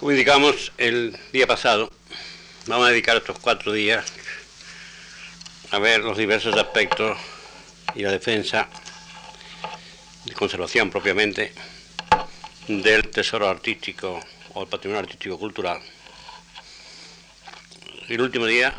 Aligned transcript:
Como 0.00 0.12
indicamos 0.12 0.72
el 0.78 1.14
día 1.30 1.46
pasado, 1.46 1.92
vamos 2.66 2.86
a 2.86 2.90
dedicar 2.90 3.18
estos 3.18 3.38
cuatro 3.38 3.70
días 3.70 4.02
a 5.70 5.78
ver 5.78 6.00
los 6.00 6.16
diversos 6.16 6.56
aspectos 6.56 7.18
y 7.94 8.00
la 8.00 8.10
defensa 8.10 8.66
de 10.24 10.32
conservación 10.32 10.88
propiamente 10.88 11.52
del 12.66 13.10
tesoro 13.10 13.46
artístico 13.46 14.18
o 14.54 14.62
el 14.62 14.68
patrimonio 14.68 15.00
artístico 15.00 15.38
cultural. 15.38 15.82
El 18.08 18.22
último 18.22 18.46
día 18.46 18.74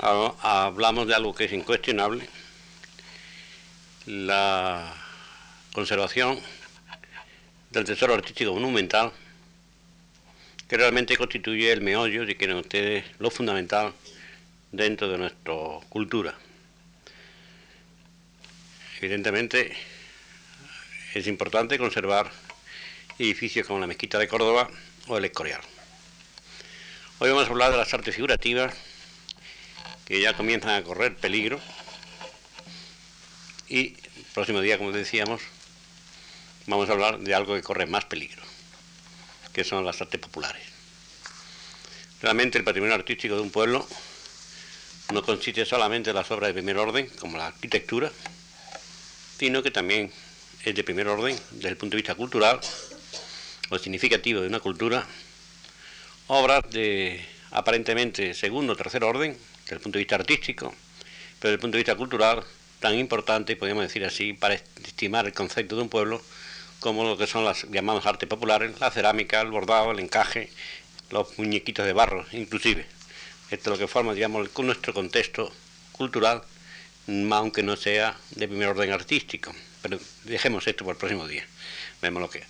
hablamos 0.00 1.06
de 1.08 1.14
algo 1.14 1.34
que 1.34 1.46
es 1.46 1.52
incuestionable, 1.54 2.28
la 4.04 4.92
conservación 5.72 6.38
del 7.70 7.86
tesoro 7.86 8.12
artístico 8.12 8.52
monumental, 8.52 9.10
que 10.70 10.76
realmente 10.76 11.16
constituye 11.16 11.72
el 11.72 11.80
meollo, 11.80 12.24
si 12.24 12.36
quieren 12.36 12.58
ustedes, 12.58 13.04
lo 13.18 13.32
fundamental 13.32 13.92
dentro 14.70 15.08
de 15.08 15.18
nuestra 15.18 15.52
cultura. 15.88 16.32
Evidentemente 19.00 19.76
es 21.12 21.26
importante 21.26 21.76
conservar 21.76 22.30
edificios 23.18 23.66
como 23.66 23.80
la 23.80 23.88
Mezquita 23.88 24.16
de 24.16 24.28
Córdoba 24.28 24.70
o 25.08 25.18
el 25.18 25.24
Escorial. 25.24 25.60
Hoy 27.18 27.30
vamos 27.30 27.48
a 27.48 27.50
hablar 27.50 27.72
de 27.72 27.78
las 27.78 27.92
artes 27.92 28.14
figurativas 28.14 28.72
que 30.04 30.20
ya 30.20 30.34
comienzan 30.34 30.70
a 30.70 30.84
correr 30.84 31.16
peligro 31.16 31.58
y 33.68 33.88
el 33.88 34.24
próximo 34.34 34.60
día, 34.60 34.78
como 34.78 34.92
decíamos, 34.92 35.42
vamos 36.66 36.88
a 36.88 36.92
hablar 36.92 37.18
de 37.18 37.34
algo 37.34 37.56
que 37.56 37.62
corre 37.62 37.86
más 37.86 38.04
peligro, 38.04 38.40
que 39.52 39.64
son 39.64 39.84
las 39.84 40.00
artes 40.00 40.20
populares. 40.20 40.62
Realmente 42.22 42.58
el 42.58 42.64
patrimonio 42.64 42.94
artístico 42.94 43.34
de 43.34 43.40
un 43.40 43.50
pueblo 43.50 43.86
no 45.12 45.22
consiste 45.22 45.64
solamente 45.64 46.10
en 46.10 46.16
las 46.16 46.30
obras 46.30 46.48
de 46.48 46.54
primer 46.54 46.76
orden, 46.76 47.08
como 47.18 47.38
la 47.38 47.48
arquitectura, 47.48 48.12
sino 49.38 49.62
que 49.62 49.70
también 49.70 50.12
es 50.64 50.74
de 50.74 50.84
primer 50.84 51.08
orden 51.08 51.38
desde 51.52 51.70
el 51.70 51.76
punto 51.76 51.96
de 51.96 52.02
vista 52.02 52.14
cultural 52.14 52.60
o 53.70 53.78
significativo 53.78 54.40
de 54.40 54.48
una 54.48 54.60
cultura, 54.60 55.06
obras 56.26 56.70
de 56.70 57.24
aparentemente 57.50 58.34
segundo 58.34 58.74
o 58.74 58.76
tercer 58.76 59.02
orden, 59.02 59.36
desde 59.62 59.76
el 59.76 59.80
punto 59.80 59.98
de 59.98 60.04
vista 60.04 60.16
artístico, 60.16 60.74
pero 61.38 61.50
desde 61.50 61.54
el 61.54 61.60
punto 61.60 61.76
de 61.76 61.82
vista 61.82 61.96
cultural 61.96 62.44
tan 62.80 62.98
importante, 62.98 63.56
podríamos 63.56 63.84
decir 63.84 64.04
así, 64.04 64.32
para 64.32 64.54
estimar 64.54 65.26
el 65.26 65.32
concepto 65.32 65.76
de 65.76 65.82
un 65.82 65.88
pueblo, 65.88 66.20
como 66.80 67.04
lo 67.04 67.16
que 67.16 67.26
son 67.26 67.44
las 67.44 67.64
llamadas 67.70 68.06
artes 68.06 68.28
populares, 68.28 68.80
la 68.80 68.90
cerámica, 68.90 69.40
el 69.40 69.50
bordado, 69.50 69.92
el 69.92 70.00
encaje, 70.00 70.50
los 71.10 71.38
muñequitos 71.38 71.86
de 71.86 71.92
barro, 71.92 72.26
inclusive. 72.32 72.86
Esto 73.50 73.72
es 73.72 73.78
lo 73.78 73.78
que 73.78 73.88
forma, 73.88 74.14
digamos, 74.14 74.48
nuestro 74.58 74.94
contexto 74.94 75.52
cultural 75.92 76.42
aunque 77.32 77.62
no 77.62 77.76
sea 77.76 78.16
de 78.30 78.46
primer 78.46 78.68
orden 78.68 78.92
artístico. 78.92 79.54
Pero 79.82 79.98
dejemos 80.24 80.66
esto 80.66 80.84
para 80.84 80.92
el 80.92 80.98
próximo 80.98 81.26
día. 81.26 81.44
Vemos 82.02 82.22
lo 82.22 82.30
que. 82.30 82.42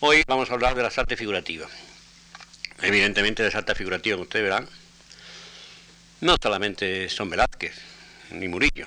Hoy 0.00 0.22
vamos 0.26 0.50
a 0.50 0.54
hablar 0.54 0.74
de 0.74 0.82
las 0.82 0.96
artes 0.98 1.18
figurativas. 1.18 1.70
Evidentemente, 2.80 3.42
las 3.42 3.54
artes 3.54 3.76
figurativas, 3.76 4.16
como 4.16 4.22
ustedes 4.22 4.44
verán, 4.44 4.68
no 6.20 6.36
solamente 6.40 7.08
son 7.08 7.30
Velázquez 7.30 7.74
ni 8.30 8.48
Murillo, 8.48 8.86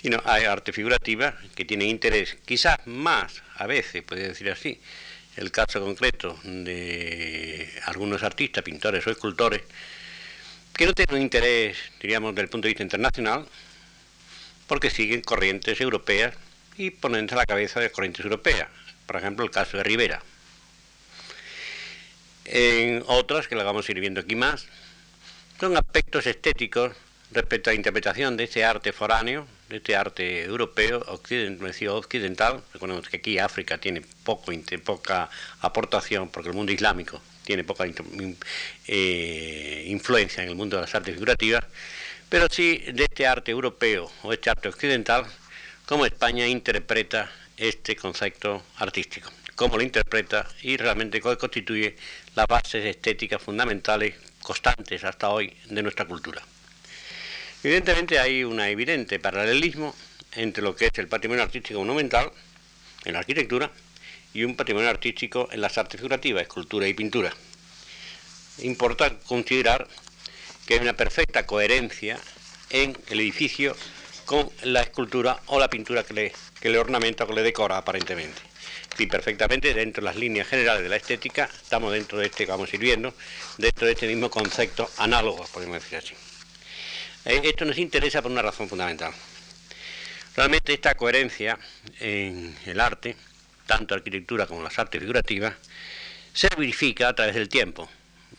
sino 0.00 0.22
hay 0.24 0.44
arte 0.44 0.72
figurativa 0.72 1.36
que 1.54 1.64
tiene 1.64 1.84
interés, 1.84 2.36
quizás 2.44 2.78
más, 2.86 3.42
a 3.56 3.66
veces, 3.66 4.02
puede 4.02 4.28
decir 4.28 4.50
así, 4.50 4.80
el 5.36 5.50
caso 5.50 5.80
concreto 5.80 6.38
de 6.44 7.70
algunos 7.86 8.22
artistas, 8.22 8.64
pintores 8.64 9.06
o 9.06 9.10
escultores, 9.10 9.62
que 10.72 10.86
no 10.86 10.92
tienen 10.94 11.22
interés, 11.22 11.76
diríamos, 12.00 12.32
desde 12.32 12.42
el 12.42 12.48
punto 12.48 12.66
de 12.66 12.70
vista 12.70 12.84
internacional, 12.84 13.46
porque 14.68 14.90
siguen 14.90 15.22
corrientes 15.22 15.80
europeas 15.80 16.34
y 16.76 16.90
ponen 16.90 17.28
a 17.32 17.36
la 17.36 17.46
cabeza 17.46 17.80
de 17.80 17.90
corrientes 17.90 18.24
europeas. 18.24 18.68
Por 19.06 19.16
ejemplo, 19.16 19.44
el 19.44 19.50
caso 19.50 19.76
de 19.78 19.82
Rivera. 19.82 20.22
En 22.44 23.02
otras, 23.06 23.48
que 23.48 23.56
lo 23.56 23.64
vamos 23.64 23.88
a 23.88 23.92
ir 23.92 24.00
viendo 24.00 24.20
aquí 24.20 24.36
más, 24.36 24.66
son 25.58 25.76
aspectos 25.76 26.26
estéticos 26.26 26.92
respecto 27.30 27.70
a 27.70 27.72
la 27.72 27.76
interpretación 27.76 28.36
de 28.36 28.44
este 28.44 28.64
arte 28.64 28.92
foráneo, 28.92 29.46
de 29.68 29.76
este 29.76 29.96
arte 29.96 30.44
europeo, 30.44 31.04
occidental, 31.08 31.72
occidental. 31.90 32.62
Recordemos 32.72 33.08
que 33.08 33.18
aquí 33.18 33.38
África 33.38 33.78
tiene 33.78 34.02
poco, 34.24 34.52
poca 34.84 35.28
aportación, 35.60 36.28
porque 36.30 36.48
el 36.50 36.54
mundo 36.54 36.72
islámico 36.72 37.20
tiene 37.44 37.64
poca 37.64 37.84
eh, 38.86 39.84
influencia 39.88 40.42
en 40.42 40.50
el 40.50 40.54
mundo 40.54 40.76
de 40.76 40.82
las 40.82 40.94
artes 40.94 41.14
figurativas 41.14 41.64
pero 42.28 42.46
sí 42.50 42.84
de 42.92 43.04
este 43.04 43.26
arte 43.26 43.50
europeo 43.50 44.10
o 44.22 44.32
este 44.32 44.50
arte 44.50 44.68
occidental, 44.68 45.24
cómo 45.86 46.04
España 46.04 46.46
interpreta 46.46 47.30
este 47.56 47.96
concepto 47.96 48.62
artístico, 48.76 49.30
cómo 49.56 49.76
lo 49.76 49.82
interpreta 49.82 50.46
y 50.62 50.76
realmente 50.76 51.20
constituye 51.20 51.96
las 52.34 52.46
bases 52.46 52.84
estéticas 52.84 53.42
fundamentales 53.42 54.14
constantes 54.42 55.04
hasta 55.04 55.30
hoy 55.30 55.56
de 55.70 55.82
nuestra 55.82 56.04
cultura. 56.04 56.42
Evidentemente 57.62 58.20
hay 58.20 58.44
un 58.44 58.60
evidente 58.60 59.18
paralelismo 59.18 59.94
entre 60.32 60.62
lo 60.62 60.76
que 60.76 60.86
es 60.86 60.92
el 60.98 61.08
patrimonio 61.08 61.42
artístico 61.42 61.80
monumental 61.80 62.30
en 63.04 63.14
la 63.14 63.18
arquitectura 63.18 63.70
y 64.32 64.44
un 64.44 64.54
patrimonio 64.54 64.88
artístico 64.88 65.48
en 65.50 65.60
las 65.60 65.76
artes 65.76 66.00
figurativas, 66.00 66.42
escultura 66.42 66.86
y 66.86 66.94
pintura. 66.94 67.32
Importa 68.58 69.18
considerar 69.20 69.88
que 70.66 70.74
hay 70.74 70.80
una 70.80 70.92
perfecta 70.92 71.46
coherencia 71.46 72.18
en 72.70 72.96
el 73.08 73.20
edificio 73.20 73.74
con 74.24 74.48
la 74.62 74.82
escultura 74.82 75.40
o 75.46 75.58
la 75.58 75.70
pintura 75.70 76.04
que 76.04 76.32
le, 76.62 76.78
ornamenta 76.78 77.24
o 77.24 77.26
que 77.26 77.34
le 77.34 77.42
decora 77.42 77.78
aparentemente. 77.78 78.40
Y 78.98 79.06
perfectamente 79.06 79.74
dentro 79.74 80.02
de 80.02 80.06
las 80.06 80.16
líneas 80.16 80.46
generales 80.46 80.82
de 80.82 80.88
la 80.88 80.96
estética, 80.96 81.48
estamos 81.62 81.92
dentro 81.92 82.18
de 82.18 82.26
este 82.26 82.46
vamos 82.46 82.72
a 82.72 82.76
ir 82.76 82.82
viendo, 82.82 83.14
dentro 83.56 83.86
de 83.86 83.94
este 83.94 84.06
mismo 84.06 84.30
concepto 84.30 84.88
análogo, 84.98 85.44
podemos 85.52 85.82
decir 85.82 85.98
así. 85.98 86.14
Eh, 87.28 87.40
esto 87.44 87.64
nos 87.64 87.78
interesa 87.78 88.22
por 88.22 88.32
una 88.32 88.42
razón 88.42 88.68
fundamental. 88.68 89.12
Realmente 90.34 90.72
esta 90.72 90.94
coherencia 90.94 91.58
en 92.00 92.56
el 92.66 92.80
arte, 92.80 93.14
tanto 93.66 93.94
arquitectura 93.94 94.46
como 94.46 94.62
las 94.62 94.78
artes 94.78 95.00
figurativas, 95.00 95.54
se 96.32 96.48
verifica 96.56 97.08
a 97.08 97.14
través 97.14 97.36
del 97.36 97.48
tiempo 97.48 97.88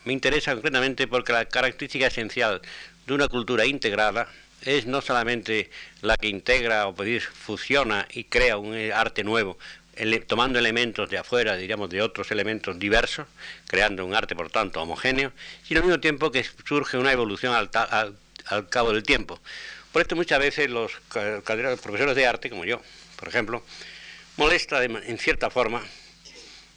me 0.04 0.12
interesa 0.12 0.52
concretamente 0.52 1.06
porque 1.06 1.32
la 1.32 1.44
característica 1.44 2.06
esencial 2.06 2.60
de 3.06 3.14
una 3.14 3.28
cultura 3.28 3.66
integrada 3.66 4.28
es 4.62 4.86
no 4.86 5.00
solamente 5.00 5.70
la 6.02 6.16
que 6.16 6.28
integra 6.28 6.86
o 6.86 6.94
pedir 6.94 7.22
fusiona 7.22 8.06
y 8.12 8.24
crea 8.24 8.56
un 8.56 8.74
arte 8.92 9.24
nuevo, 9.24 9.58
tomando 10.26 10.58
elementos 10.58 11.08
de 11.10 11.18
afuera, 11.18 11.56
diríamos, 11.56 11.90
de 11.90 12.02
otros 12.02 12.30
elementos 12.30 12.78
diversos, 12.78 13.26
creando 13.66 14.04
un 14.04 14.14
arte, 14.14 14.34
por 14.34 14.50
tanto, 14.50 14.82
homogéneo, 14.82 15.32
sino 15.62 15.80
al 15.80 15.86
mismo 15.86 16.00
tiempo 16.00 16.30
que 16.30 16.44
surge 16.66 16.98
una 16.98 17.12
evolución 17.12 17.54
al, 17.54 17.70
al 17.72 18.16
cabo 18.68 18.92
del 18.92 19.02
tiempo. 19.02 19.40
Por 19.92 20.02
esto 20.02 20.16
muchas 20.16 20.38
veces 20.38 20.70
los 20.70 20.92
profesores 21.08 22.14
de 22.14 22.26
arte, 22.26 22.50
como 22.50 22.64
yo, 22.64 22.80
por 23.16 23.28
ejemplo, 23.28 23.64
molesta 24.36 24.84
en 24.84 25.18
cierta 25.18 25.50
forma 25.50 25.82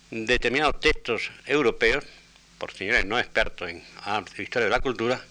determinados 0.10 0.80
textos 0.80 1.32
europeos 1.46 2.04
por 2.58 2.72
señores 2.74 3.06
no 3.06 3.20
expertos 3.20 3.70
en 3.70 3.84
historia 4.38 4.66
de 4.66 4.70
la 4.70 4.80
cultura, 4.80 5.24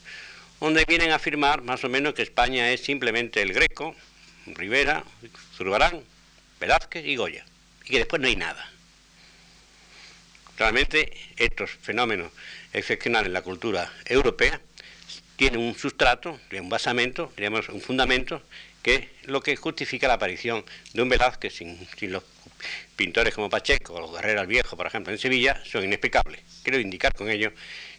donde 0.61 0.85
vienen 0.85 1.11
a 1.11 1.17
afirmar 1.17 1.63
más 1.63 1.83
o 1.85 1.89
menos 1.89 2.15
que 2.15 2.23
España 2.23 2.71
es 2.71 2.83
simplemente 2.83 3.43
el 3.43 3.53
Greco, 3.53 3.97
Rivera, 4.47 5.05
Zurbarán, 5.57 6.03
Velázquez 6.61 7.05
y 7.05 7.17
Goya, 7.17 7.45
y 7.85 7.91
que 7.91 7.99
después 7.99 8.21
no 8.21 8.29
hay 8.29 8.37
nada. 8.37 8.69
Realmente 10.59 11.17
estos 11.37 11.71
fenómenos 11.71 12.31
excepcionales 12.73 13.29
en 13.29 13.33
la 13.33 13.43
cultura 13.43 13.93
europea 14.05 14.61
tienen 15.37 15.61
un 15.61 15.75
sustrato, 15.75 16.39
un 16.53 16.69
basamento, 16.69 17.33
digamos 17.37 17.69
un 17.69 17.81
fundamento, 17.81 18.43
que 18.83 18.95
es 18.95 19.29
lo 19.29 19.41
que 19.41 19.57
justifica 19.57 20.09
la 20.09 20.15
aparición 20.15 20.65
de 20.93 21.03
un 21.03 21.09
Velázquez 21.09 21.55
sin, 21.55 21.87
sin 21.97 22.13
los 22.13 22.25
pintores 22.97 23.35
como 23.35 23.49
Pacheco 23.49 23.95
o 23.95 24.01
los 24.01 24.13
Guerreras 24.13 24.47
Viejo, 24.47 24.77
por 24.77 24.87
ejemplo, 24.87 25.13
en 25.13 25.19
Sevilla, 25.19 25.63
son 25.65 25.85
inexplicables. 25.85 26.41
Quiero 26.63 26.79
indicar 26.79 27.15
con 27.15 27.31
ello 27.31 27.53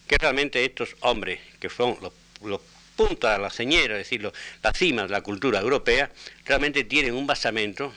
que 0.07 0.18
realmente 0.18 0.63
estos 0.63 0.95
hombres, 1.01 1.39
que 1.59 1.69
son 1.69 1.97
los, 2.01 2.13
los 2.44 2.62
puntas, 2.95 3.39
la 3.39 3.50
señera, 3.50 3.94
es 3.94 4.00
decir, 4.00 4.21
los, 4.21 4.33
las 4.62 4.77
cimas 4.77 5.06
de 5.06 5.12
la 5.12 5.21
cultura 5.21 5.59
europea, 5.59 6.12
realmente 6.45 6.83
tienen 6.83 7.13
un 7.13 7.25
basamento 7.25 7.94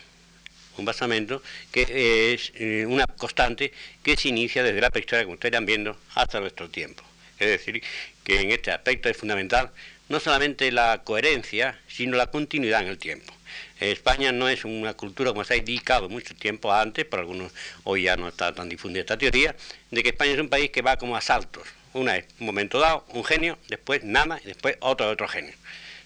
un 0.78 0.84
basamento 0.84 1.42
que 1.72 2.34
es 2.34 2.52
eh, 2.54 2.84
una 2.86 3.06
constante 3.06 3.72
que 4.02 4.14
se 4.16 4.28
inicia 4.28 4.62
desde 4.62 4.80
la 4.80 4.90
prehistoria, 4.90 5.24
como 5.24 5.34
ustedes 5.34 5.52
están 5.52 5.64
viendo, 5.64 5.96
hasta 6.14 6.38
nuestro 6.38 6.68
tiempo. 6.68 7.02
Es 7.38 7.48
decir, 7.48 7.82
que 8.24 8.40
en 8.40 8.50
este 8.50 8.70
aspecto 8.70 9.08
es 9.08 9.16
fundamental 9.16 9.70
no 10.08 10.20
solamente 10.20 10.70
la 10.70 11.02
coherencia, 11.04 11.78
sino 11.88 12.16
la 12.16 12.30
continuidad 12.30 12.82
en 12.82 12.88
el 12.88 12.98
tiempo. 12.98 13.32
España 13.80 14.32
no 14.32 14.48
es 14.48 14.64
una 14.64 14.94
cultura, 14.94 15.30
como 15.30 15.44
se 15.44 15.54
ha 15.54 15.56
indicado 15.56 16.08
mucho 16.08 16.34
tiempo 16.34 16.72
antes, 16.72 17.04
por 17.04 17.18
algunos 17.20 17.52
hoy 17.84 18.04
ya 18.04 18.16
no 18.16 18.28
está 18.28 18.54
tan 18.54 18.68
difundida 18.68 19.00
esta 19.00 19.18
teoría, 19.18 19.54
de 19.90 20.02
que 20.02 20.10
España 20.10 20.32
es 20.32 20.40
un 20.40 20.48
país 20.48 20.70
que 20.70 20.82
va 20.82 20.96
como 20.96 21.16
a 21.16 21.20
saltos. 21.20 21.66
Una 21.92 22.16
es 22.16 22.24
un 22.40 22.46
momento 22.46 22.78
dado, 22.78 23.04
un 23.08 23.24
genio, 23.24 23.58
después 23.68 24.04
nada 24.04 24.40
y 24.42 24.46
después 24.46 24.76
otro 24.80 25.08
otro 25.08 25.28
genio. 25.28 25.54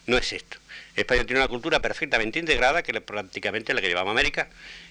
No 0.06 0.16
es 0.16 0.32
esto. 0.32 0.58
España 0.96 1.24
tiene 1.24 1.40
una 1.40 1.48
cultura 1.48 1.80
perfectamente 1.80 2.38
integrada, 2.38 2.82
que 2.82 2.92
es 2.92 3.00
prácticamente 3.00 3.74
la 3.74 3.80
que 3.80 3.88
llevamos 3.88 4.10
a 4.10 4.12
América, 4.12 4.48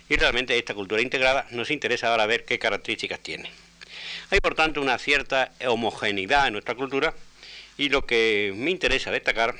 y 0.08 0.16
realmente 0.16 0.58
esta 0.58 0.74
cultura 0.74 1.02
integrada 1.02 1.48
nos 1.52 1.72
interesa 1.72 2.10
ahora 2.10 2.26
ver 2.26 2.46
qué 2.46 2.60
características 2.60 3.20
tiene. 3.20 3.50
Hay 4.32 4.40
por 4.42 4.54
tanto 4.54 4.80
una 4.80 4.98
cierta 5.00 5.52
homogeneidad 5.66 6.48
en 6.48 6.54
nuestra 6.54 6.76
cultura 6.76 7.14
y 7.78 7.90
lo 7.90 8.06
que 8.06 8.54
me 8.56 8.70
interesa 8.70 9.10
destacar 9.10 9.56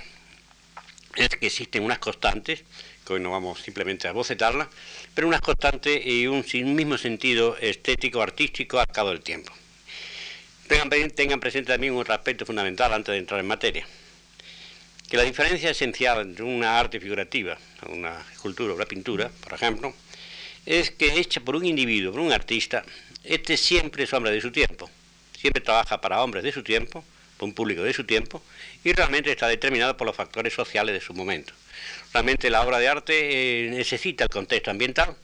es 1.16 1.30
que 1.30 1.48
existen 1.48 1.84
unas 1.84 1.98
constantes, 1.98 2.64
que 3.06 3.14
hoy 3.14 3.20
no 3.20 3.32
vamos 3.32 3.62
simplemente 3.62 4.08
a 4.08 4.12
bocetarlas, 4.12 4.68
pero 5.16 5.28
unas 5.28 5.42
constantes 5.42 6.06
y 6.06 6.28
un 6.28 6.44
mismo 6.76 7.00
sentido 7.00 7.58
estético, 7.58 8.22
artístico 8.22 8.80
al 8.80 8.88
cabo 8.88 9.10
del 9.10 9.22
tiempo. 9.22 9.52
Tengan, 10.68 11.40
presente 11.40 11.72
también 11.72 11.96
otro 11.96 12.14
aspecto 12.14 12.46
fundamental 12.46 12.94
antes 12.94 13.14
de 13.14 13.18
entrar 13.18 13.40
en 13.40 13.48
materia 13.48 13.88
que 15.10 15.18
la 15.18 15.24
diferencia 15.24 15.72
esencial 15.72 16.22
entre 16.22 16.44
una 16.44 16.80
arte 16.80 17.00
figurativa, 17.00 17.58
una 17.88 18.24
escultura 18.32 18.76
una 18.76 18.86
pintura, 18.86 19.32
por 19.42 19.54
ejemplo, 19.54 19.96
es 20.68 20.92
que 20.92 21.20
hecha 21.20 21.42
por 21.42 21.56
un 21.56 21.66
individuo, 21.66 22.12
por 22.12 22.22
un 22.22 22.32
artista, 22.32 22.86
este 23.24 23.58
siempre 23.58 24.04
es 24.04 24.14
hombre 24.14 24.32
de 24.32 24.42
su 24.42 24.52
tiempo, 24.52 24.90
siempre 25.38 25.62
trabaja 25.62 26.00
para 26.02 26.22
hombres 26.22 26.44
de 26.44 26.52
su 26.52 26.64
tiempo, 26.64 27.04
para 27.38 27.48
un 27.48 27.54
público 27.54 27.84
de 27.84 27.94
su 27.94 28.04
tiempo, 28.04 28.42
y 28.84 28.94
realmente 28.94 29.32
está 29.32 29.48
determinado 29.48 29.98
por 29.98 30.08
los 30.08 30.16
factores 30.16 30.54
sociales 30.54 30.94
de 30.94 31.02
su 31.02 31.14
momento. 31.14 31.54
Realmente 32.14 32.50
la 32.50 32.62
obra 32.62 32.80
de 32.80 32.88
arte 32.88 33.68
eh, 33.68 33.70
necesita 33.70 34.24
el 34.24 34.30
contexto 34.30 34.72
ambiental, 34.72 35.16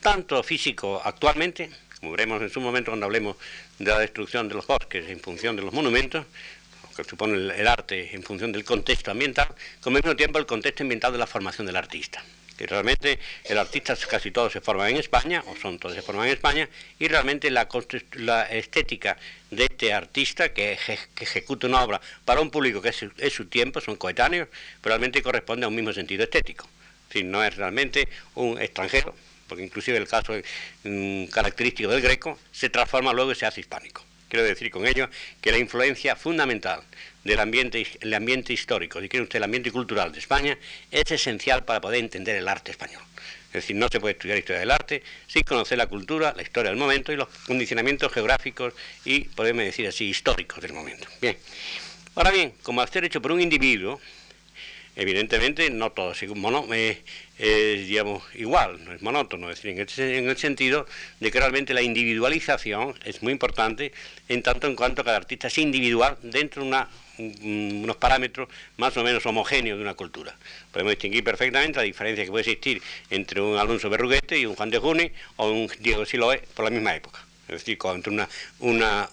tanto 0.00 0.42
físico 0.42 1.00
actualmente, 1.04 1.70
como 2.00 2.12
veremos 2.12 2.42
en 2.42 2.50
su 2.50 2.60
momento 2.60 2.90
cuando 2.90 3.06
hablemos 3.06 3.36
de 3.78 3.90
la 3.90 3.98
destrucción 3.98 4.48
de 4.48 4.54
los 4.54 4.66
bosques 4.66 5.08
en 5.08 5.20
función 5.20 5.56
de 5.56 5.62
los 5.62 5.72
monumentos, 5.72 6.26
que 6.96 7.04
supone 7.04 7.34
el, 7.34 7.66
arte 7.66 8.14
en 8.14 8.22
función 8.22 8.52
del 8.52 8.64
contexto 8.64 9.10
ambiental, 9.10 9.48
como 9.80 9.96
al 9.96 10.02
mismo 10.02 10.16
tiempo 10.16 10.38
el 10.38 10.46
contexto 10.46 10.82
ambiental 10.82 11.12
de 11.12 11.18
la 11.18 11.26
formación 11.26 11.66
del 11.66 11.76
artista 11.76 12.22
que 12.56 12.66
realmente 12.66 13.18
el 13.44 13.58
artista 13.58 13.96
casi 14.08 14.30
todos 14.30 14.52
se 14.52 14.60
forman 14.60 14.90
en 14.90 14.96
España, 14.96 15.42
o 15.46 15.56
son 15.56 15.78
todos 15.78 15.94
se 15.94 16.02
forman 16.02 16.26
en 16.26 16.32
España, 16.32 16.68
y 16.98 17.08
realmente 17.08 17.50
la, 17.50 17.68
estética 18.50 19.16
de 19.50 19.64
este 19.64 19.92
artista 19.92 20.52
que, 20.52 20.78
ejecuta 21.20 21.66
una 21.66 21.82
obra 21.82 22.00
para 22.24 22.40
un 22.40 22.50
público 22.50 22.80
que 22.80 22.90
es, 22.90 23.32
su 23.32 23.46
tiempo, 23.46 23.80
son 23.80 23.96
coetáneos, 23.96 24.48
pero 24.80 24.94
realmente 24.94 25.22
corresponde 25.22 25.64
a 25.64 25.68
un 25.68 25.74
mismo 25.74 25.92
sentido 25.92 26.24
estético. 26.24 26.68
Si 27.12 27.22
no 27.22 27.44
es 27.44 27.56
realmente 27.56 28.08
un 28.34 28.60
extranjero, 28.60 29.14
porque 29.48 29.62
inclusive 29.62 29.98
el 29.98 30.08
caso 30.08 30.34
mm, 30.84 31.26
característico 31.26 31.90
del 31.90 32.00
greco 32.00 32.38
se 32.50 32.70
transforma 32.70 33.12
luego 33.12 33.32
y 33.32 33.34
se 33.34 33.46
hace 33.46 33.60
hispánico. 33.60 34.04
Quiero 34.28 34.44
decir 34.44 34.70
con 34.70 34.86
ello 34.86 35.08
que 35.40 35.52
la 35.52 35.58
influencia 35.58 36.16
fundamental 36.16 36.82
del 37.24 37.40
ambiente, 37.40 37.86
el 38.00 38.14
ambiente 38.14 38.52
histórico, 38.52 39.00
si 39.00 39.08
quiere 39.08 39.24
usted 39.24 39.38
el 39.38 39.44
ambiente 39.44 39.72
cultural 39.72 40.12
de 40.12 40.18
España, 40.18 40.58
es 40.90 41.10
esencial 41.10 41.64
para 41.64 41.80
poder 41.80 42.00
entender 42.00 42.36
el 42.36 42.46
arte 42.46 42.70
español. 42.70 43.02
Es 43.48 43.62
decir, 43.62 43.76
no 43.76 43.88
se 43.88 44.00
puede 44.00 44.14
estudiar 44.14 44.36
historia 44.36 44.60
del 44.60 44.70
arte 44.70 45.02
sin 45.26 45.42
conocer 45.44 45.78
la 45.78 45.86
cultura, 45.86 46.34
la 46.36 46.42
historia 46.42 46.70
del 46.70 46.78
momento 46.78 47.12
y 47.12 47.16
los 47.16 47.28
condicionamientos 47.46 48.12
geográficos 48.12 48.74
y, 49.04 49.20
podemos 49.20 49.64
decir 49.64 49.86
así, 49.86 50.06
históricos 50.06 50.60
del 50.60 50.72
momento. 50.72 51.06
Bien. 51.20 51.36
Ahora 52.16 52.32
bien, 52.32 52.54
como 52.62 52.80
al 52.80 52.88
ser 52.88 53.04
hecho 53.04 53.22
por 53.22 53.32
un 53.32 53.40
individuo, 53.40 54.00
evidentemente 54.96 55.70
no 55.70 55.92
todo 55.92 56.12
es, 56.12 56.28
mono, 56.28 56.66
eh, 56.72 57.84
digamos, 57.86 58.22
igual, 58.34 58.84
no 58.84 58.92
es 58.92 59.02
monótono, 59.02 59.50
es 59.50 59.62
decir, 59.62 59.70
en 60.00 60.28
el, 60.28 60.36
sentido 60.36 60.86
de 61.20 61.30
que 61.30 61.38
realmente 61.38 61.74
la 61.74 61.82
individualización 61.82 62.94
es 63.04 63.22
muy 63.22 63.32
importante 63.32 63.92
en 64.28 64.42
tanto 64.42 64.66
en 64.66 64.76
cuanto 64.76 65.04
cada 65.04 65.16
artista 65.16 65.48
es 65.48 65.58
individual 65.58 66.16
dentro 66.22 66.62
de 66.62 66.68
una, 66.68 66.88
unos 67.18 67.96
parámetros 67.96 68.48
más 68.76 68.96
o 68.96 69.04
menos 69.04 69.24
homogéneos 69.26 69.78
de 69.78 69.84
una 69.84 69.94
cultura. 69.94 70.36
Podemos 70.72 70.92
distinguir 70.92 71.24
perfectamente 71.24 71.78
la 71.78 71.84
diferencia 71.84 72.24
que 72.24 72.30
puede 72.30 72.42
existir 72.42 72.82
entre 73.10 73.40
un 73.40 73.56
Alonso 73.58 73.88
Berruguete 73.90 74.38
y 74.38 74.46
un 74.46 74.56
Juan 74.56 74.70
de 74.70 74.78
Juni 74.78 75.10
o 75.36 75.50
un 75.50 75.70
Diego 75.80 76.04
Siloé 76.04 76.42
por 76.54 76.64
la 76.64 76.70
misma 76.70 76.94
época. 76.94 77.24
Es 77.48 77.64
decir, 77.64 77.78
entre 77.84 78.10
una, 78.10 78.28
una, 78.60 79.08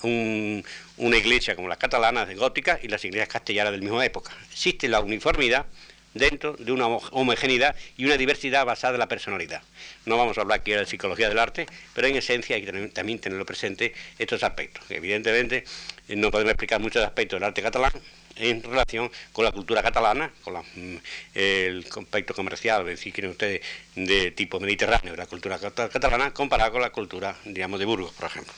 una 0.98 1.18
iglesia 1.18 1.56
como 1.56 1.68
las 1.68 1.78
catalanas 1.78 2.28
de 2.28 2.36
gótica 2.36 2.80
y 2.82 2.88
las 2.88 3.04
iglesias 3.04 3.28
castellanas 3.28 3.74
de 3.74 3.80
la 3.80 3.84
misma 3.84 4.06
época. 4.06 4.32
Existe 4.52 4.88
la 4.88 5.02
uniformidad 5.02 5.66
dentro 6.14 6.54
de 6.54 6.72
una 6.72 6.88
homogeneidad 6.88 7.76
y 7.98 8.06
una 8.06 8.18
diversidad 8.18 8.66
basada 8.66 8.96
en 8.96 9.00
la 9.00 9.08
personalidad. 9.08 9.62
No 10.06 10.18
vamos 10.18 10.38
a 10.38 10.42
hablar 10.42 10.60
aquí 10.60 10.72
de 10.72 10.86
psicología 10.86 11.30
del 11.30 11.40
arte, 11.40 11.66
pero 11.94 12.08
en 12.08 12.16
esencia 12.16 12.56
hay 12.56 12.66
que 12.66 12.88
también 12.90 13.20
tenerlo 13.20 13.46
presente 13.46 13.94
estos 14.20 14.44
aspectos. 14.44 14.84
Evidentemente, 14.90 15.64
eh, 16.08 16.16
no 16.16 16.32
podemos 16.32 16.52
explicar 16.52 16.80
muchos 16.80 17.04
aspectos 17.04 17.40
del 17.40 17.48
arte 17.48 17.62
catalán 17.62 17.92
en 18.36 18.64
relación 18.64 19.12
con 19.32 19.46
la 19.46 19.52
cultura 19.52 19.84
catalana, 19.84 20.32
con 20.44 20.56
mm, 20.56 20.98
el 21.36 21.86
aspecto 21.86 22.34
comercial, 22.34 22.98
si 22.98 23.12
quieren 23.12 23.32
ustedes, 23.32 23.62
de 23.96 24.32
tipo 24.32 24.60
mediterráneo 24.60 25.12
de 25.12 25.18
la 25.18 25.28
cultura 25.28 25.60
catalana, 25.60 26.34
comparado 26.34 26.72
con 26.72 26.82
la 26.82 26.92
cultura, 26.92 27.36
digamos, 27.46 27.80
de 27.80 27.86
Burgos, 27.86 28.14
por 28.14 28.26
ejemplo. 28.26 28.54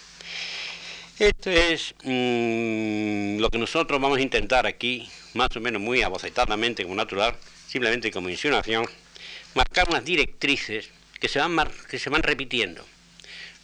Esto 1.20 1.52
es 1.52 1.94
mm, 2.04 3.38
lo 3.38 3.50
que 3.52 3.60
nosotros 3.60 4.02
vamos 4.02 4.18
a 4.18 4.22
intentar 4.22 4.66
aquí, 4.66 5.08
más 5.36 5.56
o 5.56 5.60
menos 5.60 5.80
muy 5.80 6.02
abocetadamente, 6.02 6.82
como 6.82 6.96
natural, 6.96 7.36
simplemente 7.68 8.10
como 8.10 8.30
insinuación, 8.30 8.88
marcar 9.54 9.88
unas 9.90 10.04
directrices 10.04 10.90
que 11.20 11.28
se 11.28 11.38
van, 11.38 11.56
que 11.88 12.00
se 12.00 12.10
van 12.10 12.24
repitiendo. 12.24 12.84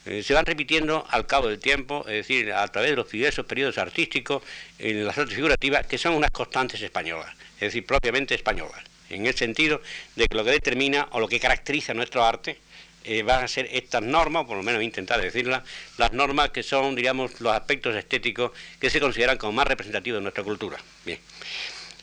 Eh, 0.06 0.22
se 0.22 0.36
van 0.36 0.46
repitiendo 0.46 1.08
al 1.10 1.26
cabo 1.26 1.48
del 1.48 1.58
tiempo, 1.58 2.06
es 2.08 2.28
decir, 2.28 2.54
a 2.54 2.68
través 2.68 2.92
de 2.92 2.98
los 2.98 3.10
diversos 3.10 3.48
periodos 3.48 3.80
artísticos 3.80 4.44
en 4.78 5.04
las 5.04 5.18
artes 5.18 5.36
figurativas, 5.36 5.88
que 5.88 5.98
son 5.98 6.14
unas 6.14 6.30
constantes 6.30 6.80
españolas, 6.84 7.34
es 7.56 7.62
decir, 7.62 7.84
propiamente 7.84 8.36
españolas, 8.36 8.84
en 9.10 9.26
el 9.26 9.34
sentido 9.34 9.82
de 10.16 10.28
que 10.28 10.38
lo 10.38 10.44
que 10.44 10.52
determina 10.52 11.08
o 11.14 11.20
lo 11.20 11.28
que 11.28 11.40
caracteriza 11.40 11.96
nuestro 11.96 12.24
arte 12.24 12.60
eh, 13.04 13.24
van 13.24 13.44
a 13.44 13.48
ser 13.48 13.70
estas 13.72 14.02
normas, 14.02 14.46
por 14.46 14.58
lo 14.58 14.64
menos 14.64 14.84
intentar 14.84 15.22
decirlas, 15.22 15.64
las 15.98 16.14
normas 16.14 16.50
que 16.50 16.64
son, 16.64 16.96
diríamos, 16.96 17.40
los 17.42 17.54
aspectos 17.54 17.96
estéticos 17.96 18.52
que 18.80 18.90
se 18.90 19.00
consideran 19.00 19.38
como 19.38 19.54
más 19.54 19.68
representativos 19.68 20.20
de 20.20 20.24
nuestra 20.24 20.44
cultura. 20.44 20.78
Bien. 21.06 21.20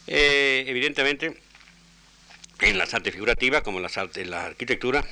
Eh, 0.06 0.64
evidentemente, 0.66 1.36
en 2.60 2.78
las 2.78 2.94
artes 2.94 3.12
figurativas, 3.12 3.62
como 3.62 3.78
en 3.78 3.82
las 3.82 3.96
artes, 3.98 4.22
en 4.22 4.30
la 4.30 4.46
arquitectura, 4.46 5.04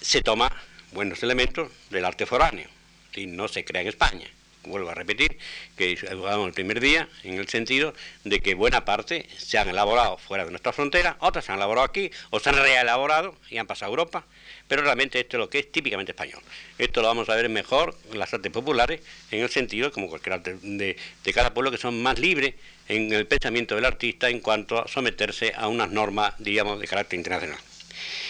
se 0.00 0.22
toma 0.22 0.50
buenos 0.92 1.22
elementos 1.22 1.70
del 1.90 2.04
arte 2.04 2.26
foráneo, 2.26 2.68
y 3.14 3.26
no 3.26 3.48
se 3.48 3.64
crea 3.64 3.82
en 3.82 3.88
España 3.88 4.26
vuelvo 4.64 4.90
a 4.90 4.94
repetir, 4.94 5.38
que 5.76 5.96
jugamos 5.96 6.48
el 6.48 6.52
primer 6.52 6.80
día, 6.80 7.08
en 7.24 7.34
el 7.34 7.48
sentido 7.48 7.94
de 8.24 8.40
que 8.40 8.54
buena 8.54 8.84
parte 8.84 9.26
se 9.38 9.58
han 9.58 9.68
elaborado 9.68 10.18
fuera 10.18 10.44
de 10.44 10.50
nuestra 10.50 10.72
frontera, 10.72 11.16
otras 11.20 11.44
se 11.44 11.52
han 11.52 11.58
elaborado 11.58 11.86
aquí, 11.86 12.10
o 12.30 12.40
se 12.40 12.50
han 12.50 12.56
reelaborado 12.56 13.36
y 13.48 13.58
han 13.58 13.66
pasado 13.66 13.90
a 13.90 13.92
Europa, 13.92 14.26
pero 14.68 14.82
realmente 14.82 15.18
esto 15.18 15.36
es 15.36 15.38
lo 15.38 15.50
que 15.50 15.58
es 15.60 15.72
típicamente 15.72 16.12
español. 16.12 16.40
Esto 16.78 17.02
lo 17.02 17.08
vamos 17.08 17.28
a 17.28 17.34
ver 17.34 17.48
mejor 17.48 17.96
en 18.12 18.18
las 18.18 18.32
artes 18.32 18.52
populares, 18.52 19.00
en 19.30 19.40
el 19.40 19.50
sentido, 19.50 19.90
como 19.92 20.08
cualquier 20.08 20.34
arte 20.34 20.56
de, 20.62 20.96
de 21.24 21.32
cada 21.32 21.54
pueblo, 21.54 21.70
que 21.70 21.78
son 21.78 22.02
más 22.02 22.18
libres 22.18 22.54
en 22.88 23.12
el 23.12 23.26
pensamiento 23.26 23.74
del 23.74 23.84
artista 23.84 24.28
en 24.28 24.40
cuanto 24.40 24.82
a 24.82 24.88
someterse 24.88 25.52
a 25.56 25.68
unas 25.68 25.90
normas, 25.90 26.34
digamos, 26.38 26.80
de 26.80 26.86
carácter 26.86 27.18
internacional. 27.18 27.58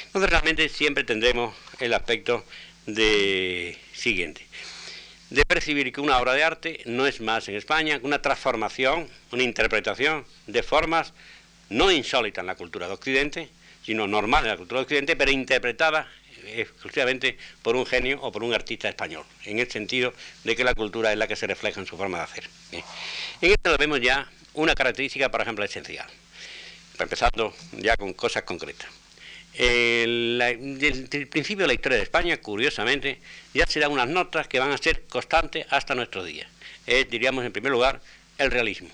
Entonces 0.06 0.30
realmente 0.30 0.68
siempre 0.68 1.04
tendremos 1.04 1.54
el 1.78 1.94
aspecto 1.94 2.44
de 2.86 3.78
siguiente 3.92 4.49
de 5.30 5.44
percibir 5.44 5.92
que 5.92 6.00
una 6.00 6.18
obra 6.18 6.34
de 6.34 6.44
arte 6.44 6.80
no 6.86 7.06
es 7.06 7.20
más 7.20 7.48
en 7.48 7.54
España 7.54 7.98
que 7.98 8.06
una 8.06 8.20
transformación, 8.20 9.08
una 9.30 9.42
interpretación 9.42 10.24
de 10.46 10.62
formas 10.62 11.12
no 11.68 11.90
insólitas 11.90 12.42
en 12.42 12.46
la 12.46 12.56
cultura 12.56 12.88
de 12.88 12.94
Occidente, 12.94 13.48
sino 13.84 14.06
normal 14.06 14.44
en 14.44 14.50
la 14.50 14.56
cultura 14.56 14.80
de 14.80 14.82
Occidente, 14.82 15.16
pero 15.16 15.30
interpretada 15.30 16.08
exclusivamente 16.44 17.38
por 17.62 17.76
un 17.76 17.86
genio 17.86 18.18
o 18.22 18.32
por 18.32 18.42
un 18.42 18.52
artista 18.52 18.88
español, 18.88 19.24
en 19.44 19.58
el 19.58 19.70
sentido 19.70 20.12
de 20.42 20.56
que 20.56 20.64
la 20.64 20.74
cultura 20.74 21.12
es 21.12 21.18
la 21.18 21.28
que 21.28 21.36
se 21.36 21.46
refleja 21.46 21.80
en 21.80 21.86
su 21.86 21.96
forma 21.96 22.18
de 22.18 22.24
hacer. 22.24 22.48
En 22.72 23.50
esto 23.52 23.76
vemos 23.78 24.00
ya 24.00 24.28
una 24.54 24.74
característica, 24.74 25.30
por 25.30 25.40
ejemplo, 25.40 25.64
esencial, 25.64 26.08
empezando 26.98 27.54
ya 27.72 27.96
con 27.96 28.12
cosas 28.14 28.42
concretas. 28.42 28.88
El, 29.54 30.40
el, 30.42 31.26
principio 31.28 31.64
de 31.64 31.66
la 31.68 31.74
historia 31.74 31.98
de 31.98 32.04
España, 32.04 32.36
curiosamente, 32.38 33.18
ya 33.52 33.66
se 33.66 33.80
dan 33.80 33.90
unas 33.90 34.08
notas 34.08 34.46
que 34.48 34.58
van 34.58 34.70
a 34.70 34.78
ser 34.78 35.02
constantes 35.08 35.66
hasta 35.70 35.94
nuestros 35.94 36.26
días. 36.26 36.48
Es, 36.86 37.10
diríamos, 37.10 37.44
en 37.44 37.52
primer 37.52 37.72
lugar, 37.72 38.00
el 38.38 38.50
realismo. 38.50 38.88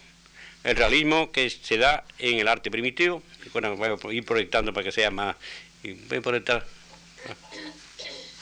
El 0.65 0.77
realismo 0.77 1.31
que 1.31 1.49
se 1.49 1.77
da 1.77 2.05
en 2.19 2.39
el 2.39 2.49
arte 2.49 2.71
primitivo. 2.71 3.23
Bueno, 3.53 3.77
voy 3.77 3.89
a 3.89 4.15
ir 4.15 4.25
proyectando 4.25 4.73
para 4.73 4.85
que 4.85 4.93
sea 4.93 5.11
más... 5.11 5.37
Voy 5.83 6.19
a 6.19 6.23
proyectar... 6.23 6.67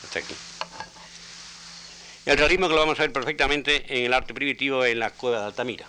Hasta 0.05 0.19
aquí. 0.19 0.35
El 2.27 2.39
realismo 2.39 2.69
que 2.69 2.75
lo 2.75 2.81
vamos 2.81 2.99
a 2.99 3.03
ver 3.03 3.13
perfectamente 3.13 3.85
en 3.89 4.07
el 4.07 4.15
arte 4.15 4.33
primitivo 4.33 4.85
en 4.85 4.99
la 4.99 5.11
cueva 5.11 5.41
de 5.41 5.47
Altamira. 5.47 5.87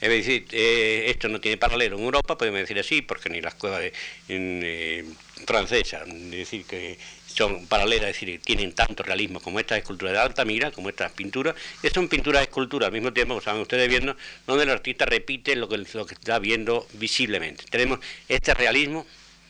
Es 0.00 0.08
decir, 0.08 0.46
eh, 0.52 1.04
esto 1.08 1.28
no 1.28 1.40
tiene 1.40 1.56
paralelo 1.56 1.96
en 1.96 2.04
Europa, 2.04 2.36
podemos 2.36 2.60
decir 2.60 2.78
así, 2.78 3.00
porque 3.02 3.30
ni 3.30 3.40
las 3.40 3.54
cuevas 3.54 3.82
eh, 4.28 5.04
francesas, 5.46 6.06
es 6.06 6.30
decir, 6.30 6.64
que 6.66 6.98
son 7.26 7.66
paralelas, 7.66 8.10
es 8.10 8.20
decir, 8.20 8.40
tienen 8.40 8.74
tanto 8.74 9.02
realismo 9.02 9.40
como 9.40 9.60
estas 9.60 9.78
esculturas 9.78 10.12
de 10.14 10.20
Altamira, 10.20 10.70
como 10.70 10.88
estas 10.88 11.12
pinturas, 11.12 11.54
que 11.80 11.90
son 11.90 12.08
pinturas 12.08 12.40
de 12.40 12.44
escultura 12.44 12.86
al 12.86 12.92
mismo 12.92 13.12
tiempo, 13.12 13.34
como 13.34 13.40
saben 13.40 13.62
ustedes 13.62 13.88
viendo, 13.88 14.16
donde 14.46 14.64
el 14.64 14.70
artista 14.70 15.06
repite 15.06 15.56
lo 15.56 15.68
que, 15.68 15.78
lo 15.78 16.06
que 16.06 16.14
está 16.14 16.38
viendo 16.38 16.86
visiblemente. 16.94 17.64
Tenemos 17.70 17.98
este 18.28 18.54
realismo 18.54 19.06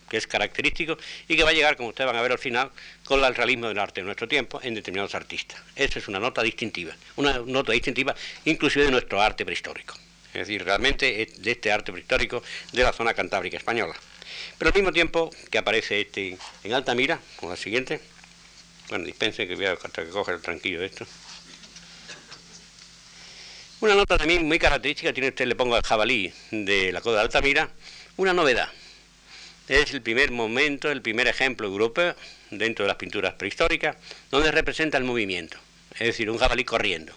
que 0.08 0.18
es 0.18 0.26
característico 0.26 0.96
y 1.28 1.36
que 1.36 1.42
va 1.42 1.50
a 1.50 1.52
llegar, 1.52 1.76
como 1.76 1.88
ustedes 1.88 2.06
van 2.06 2.16
a 2.16 2.22
ver 2.22 2.32
al 2.32 2.38
final, 2.38 2.70
con 3.04 3.24
el 3.24 3.34
realismo 3.34 3.68
del 3.68 3.78
arte 3.78 4.02
de 4.02 4.04
nuestro 4.04 4.28
tiempo 4.28 4.60
en 4.62 4.74
determinados 4.74 5.14
artistas. 5.14 5.60
Esa 5.74 5.98
es 5.98 6.08
una 6.08 6.20
nota 6.20 6.42
distintiva, 6.42 6.94
una 7.16 7.38
nota 7.40 7.72
distintiva 7.72 8.14
inclusive 8.44 8.84
de 8.84 8.92
nuestro 8.92 9.20
arte 9.20 9.44
prehistórico. 9.44 9.94
Es 10.34 10.48
decir, 10.48 10.64
realmente 10.64 11.28
de 11.36 11.50
este 11.50 11.70
arte 11.70 11.92
prehistórico 11.92 12.42
de 12.72 12.82
la 12.82 12.92
zona 12.92 13.14
cantábrica 13.14 13.56
española. 13.56 13.94
Pero 14.58 14.68
al 14.68 14.74
mismo 14.74 14.92
tiempo 14.92 15.30
que 15.50 15.58
aparece 15.58 16.00
este 16.00 16.36
en 16.64 16.74
Altamira, 16.74 17.20
como 17.36 17.52
la 17.52 17.56
siguiente, 17.56 18.00
bueno, 18.88 19.04
dispense 19.04 19.46
que 19.46 19.54
voy 19.54 19.66
a 19.66 19.72
hasta 19.72 20.04
que 20.04 20.10
coge 20.10 20.32
el 20.32 20.42
tranquillo 20.42 20.80
de 20.80 20.86
esto. 20.86 21.06
Una 23.80 23.94
nota 23.94 24.18
también 24.18 24.46
muy 24.46 24.58
característica 24.58 25.12
tiene 25.12 25.28
usted, 25.28 25.46
le 25.46 25.54
pongo 25.54 25.76
al 25.76 25.82
jabalí 25.82 26.32
de 26.50 26.90
la 26.90 27.00
coda 27.00 27.18
de 27.18 27.22
Altamira, 27.22 27.70
una 28.16 28.32
novedad. 28.32 28.68
Es 29.68 29.92
el 29.92 30.02
primer 30.02 30.30
momento, 30.30 30.90
el 30.90 31.00
primer 31.00 31.28
ejemplo 31.28 31.66
europeo 31.66 32.16
dentro 32.50 32.84
de 32.84 32.88
las 32.88 32.96
pinturas 32.96 33.34
prehistóricas 33.34 33.96
donde 34.30 34.50
representa 34.50 34.98
el 34.98 35.04
movimiento, 35.04 35.58
es 35.92 36.06
decir, 36.06 36.28
un 36.28 36.38
jabalí 36.38 36.64
corriendo. 36.64 37.14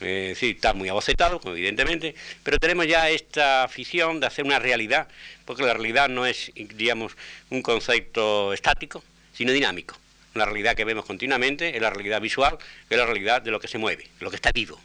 Eh, 0.00 0.34
sí, 0.36 0.50
está 0.50 0.74
muy 0.74 0.88
abocetado, 0.88 1.40
evidentemente, 1.46 2.14
pero 2.44 2.58
tenemos 2.58 2.86
ya 2.86 3.10
esta 3.10 3.64
afición 3.64 4.20
de 4.20 4.26
hacer 4.26 4.44
una 4.44 4.58
realidad, 4.58 5.08
porque 5.44 5.64
la 5.64 5.74
realidad 5.74 6.08
no 6.08 6.24
es, 6.24 6.52
digamos, 6.54 7.16
un 7.50 7.62
concepto 7.62 8.52
estático, 8.52 9.02
sino 9.32 9.52
dinámico. 9.52 9.96
La 10.34 10.44
realidad 10.44 10.76
que 10.76 10.84
vemos 10.84 11.04
continuamente 11.04 11.74
es 11.74 11.82
la 11.82 11.90
realidad 11.90 12.20
visual, 12.20 12.58
es 12.88 12.96
la 12.96 13.06
realidad 13.06 13.42
de 13.42 13.50
lo 13.50 13.58
que 13.58 13.66
se 13.66 13.78
mueve, 13.78 14.06
lo 14.20 14.30
que 14.30 14.36
está 14.36 14.52
vivo. 14.52 14.80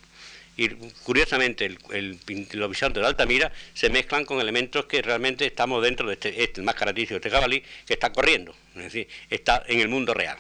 Y 0.56 0.70
curiosamente, 1.04 1.66
el, 1.66 1.80
el, 1.92 2.48
los 2.54 2.70
bisontes 2.70 3.02
de 3.02 3.08
Altamira 3.08 3.52
se 3.74 3.90
mezclan 3.90 4.26
con 4.26 4.40
elementos 4.40 4.86
que 4.86 5.02
realmente 5.02 5.46
estamos 5.46 5.84
dentro 5.84 6.08
de 6.08 6.14
este, 6.14 6.44
este 6.44 6.62
más 6.62 6.76
característico 6.76 7.18
este 7.18 7.30
jabalí, 7.30 7.64
que 7.86 7.94
está 7.94 8.12
corriendo, 8.12 8.56
es 8.76 8.84
decir, 8.84 9.08
está 9.30 9.64
en 9.68 9.80
el 9.80 9.90
mundo 9.90 10.14
real. 10.14 10.38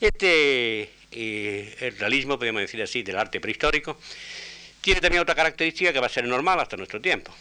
Este 0.00 0.90
el 1.16 1.96
realismo, 1.98 2.38
podemos 2.38 2.62
decir 2.62 2.82
así, 2.82 3.02
del 3.02 3.18
arte 3.18 3.40
prehistórico, 3.40 3.98
tiene 4.80 5.00
también 5.00 5.22
otra 5.22 5.34
característica 5.34 5.92
que 5.92 6.00
va 6.00 6.06
a 6.06 6.10
ser 6.10 6.24
normal 6.24 6.60
hasta 6.60 6.76
nuestro 6.76 7.00
tiempo, 7.00 7.34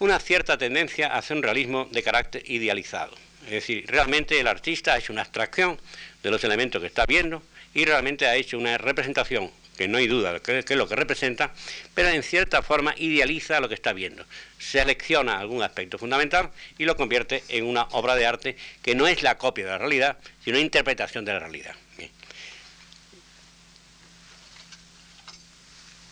una 0.00 0.18
cierta 0.18 0.58
tendencia 0.58 1.14
hacia 1.14 1.36
un 1.36 1.42
realismo 1.42 1.88
de 1.92 2.02
carácter 2.02 2.42
idealizado. 2.50 3.14
Es 3.44 3.50
decir, 3.50 3.84
realmente 3.86 4.38
el 4.38 4.46
artista 4.46 4.94
ha 4.94 4.98
hecho 4.98 5.12
una 5.12 5.22
abstracción 5.22 5.80
de 6.22 6.30
los 6.30 6.42
elementos 6.44 6.80
que 6.80 6.86
está 6.86 7.06
viendo 7.06 7.42
y 7.74 7.84
realmente 7.84 8.26
ha 8.26 8.36
hecho 8.36 8.58
una 8.58 8.76
representación, 8.78 9.50
que 9.76 9.88
no 9.88 9.98
hay 9.98 10.08
duda 10.08 10.32
de 10.32 10.40
que 10.40 10.58
es 10.58 10.76
lo 10.76 10.88
que 10.88 10.96
representa, 10.96 11.54
pero 11.94 12.08
en 12.08 12.22
cierta 12.22 12.62
forma 12.62 12.94
idealiza 12.98 13.60
lo 13.60 13.68
que 13.68 13.74
está 13.74 13.92
viendo. 13.92 14.24
Selecciona 14.58 15.38
algún 15.38 15.62
aspecto 15.62 15.96
fundamental 15.96 16.50
y 16.76 16.84
lo 16.84 16.96
convierte 16.96 17.44
en 17.48 17.64
una 17.64 17.84
obra 17.92 18.14
de 18.14 18.26
arte 18.26 18.56
que 18.82 18.94
no 18.94 19.06
es 19.06 19.22
la 19.22 19.38
copia 19.38 19.64
de 19.64 19.70
la 19.70 19.78
realidad, 19.78 20.18
sino 20.44 20.58
interpretación 20.58 21.24
de 21.24 21.32
la 21.32 21.38
realidad. 21.38 21.74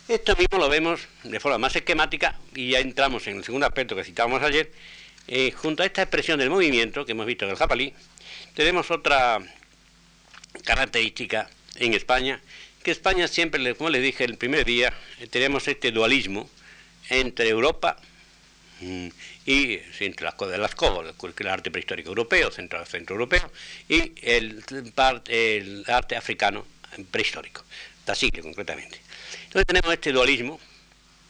Esto 0.09 0.35
mismo 0.35 0.57
lo 0.57 0.69
vemos 0.69 1.01
de 1.21 1.39
forma 1.39 1.59
más 1.59 1.75
esquemática 1.75 2.35
y 2.55 2.71
ya 2.71 2.79
entramos 2.79 3.27
en 3.27 3.37
el 3.37 3.43
segundo 3.43 3.67
aspecto 3.67 3.95
que 3.95 4.03
citábamos 4.03 4.41
ayer. 4.41 4.71
Eh, 5.27 5.51
junto 5.51 5.83
a 5.83 5.85
esta 5.85 6.01
expresión 6.01 6.39
del 6.39 6.49
movimiento 6.49 7.05
que 7.05 7.11
hemos 7.11 7.27
visto 7.27 7.45
en 7.45 7.51
el 7.51 7.57
jabalí, 7.57 7.93
tenemos 8.55 8.89
otra 8.89 9.37
característica 10.65 11.47
en 11.75 11.93
España, 11.93 12.41
que 12.81 12.89
España 12.89 13.27
siempre, 13.27 13.75
como 13.75 13.91
les 13.91 14.01
dije 14.01 14.23
el 14.23 14.37
primer 14.39 14.65
día, 14.65 14.91
eh, 15.19 15.27
tenemos 15.27 15.67
este 15.67 15.91
dualismo 15.91 16.49
entre 17.11 17.47
Europa 17.47 17.95
mm, 18.81 19.09
y 19.45 19.79
entre 19.99 20.25
las, 20.25 20.35
de 20.35 20.57
las 20.57 20.75
el 21.39 21.47
arte 21.47 21.69
prehistórico 21.69 22.09
europeo, 22.09 22.49
centro, 22.49 22.83
centro 22.87 23.13
europeo, 23.13 23.51
y 23.87 24.13
el, 24.23 24.63
el 25.27 25.85
arte 25.85 26.15
africano 26.15 26.65
prehistórico, 27.11 27.63
Tasigre 28.05 28.41
concretamente. 28.41 29.08
Entonces 29.49 29.65
tenemos 29.65 29.91
este 29.91 30.11
dualismo 30.11 30.59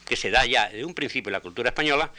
que 0.06 0.18
se 0.18 0.30
da 0.30 0.46
ya 0.46 0.68
desde 0.68 0.84
un 0.84 0.94
principio 0.94 1.30
en 1.30 1.34
la 1.34 1.40
cultura 1.40 1.70
española. 1.70 2.12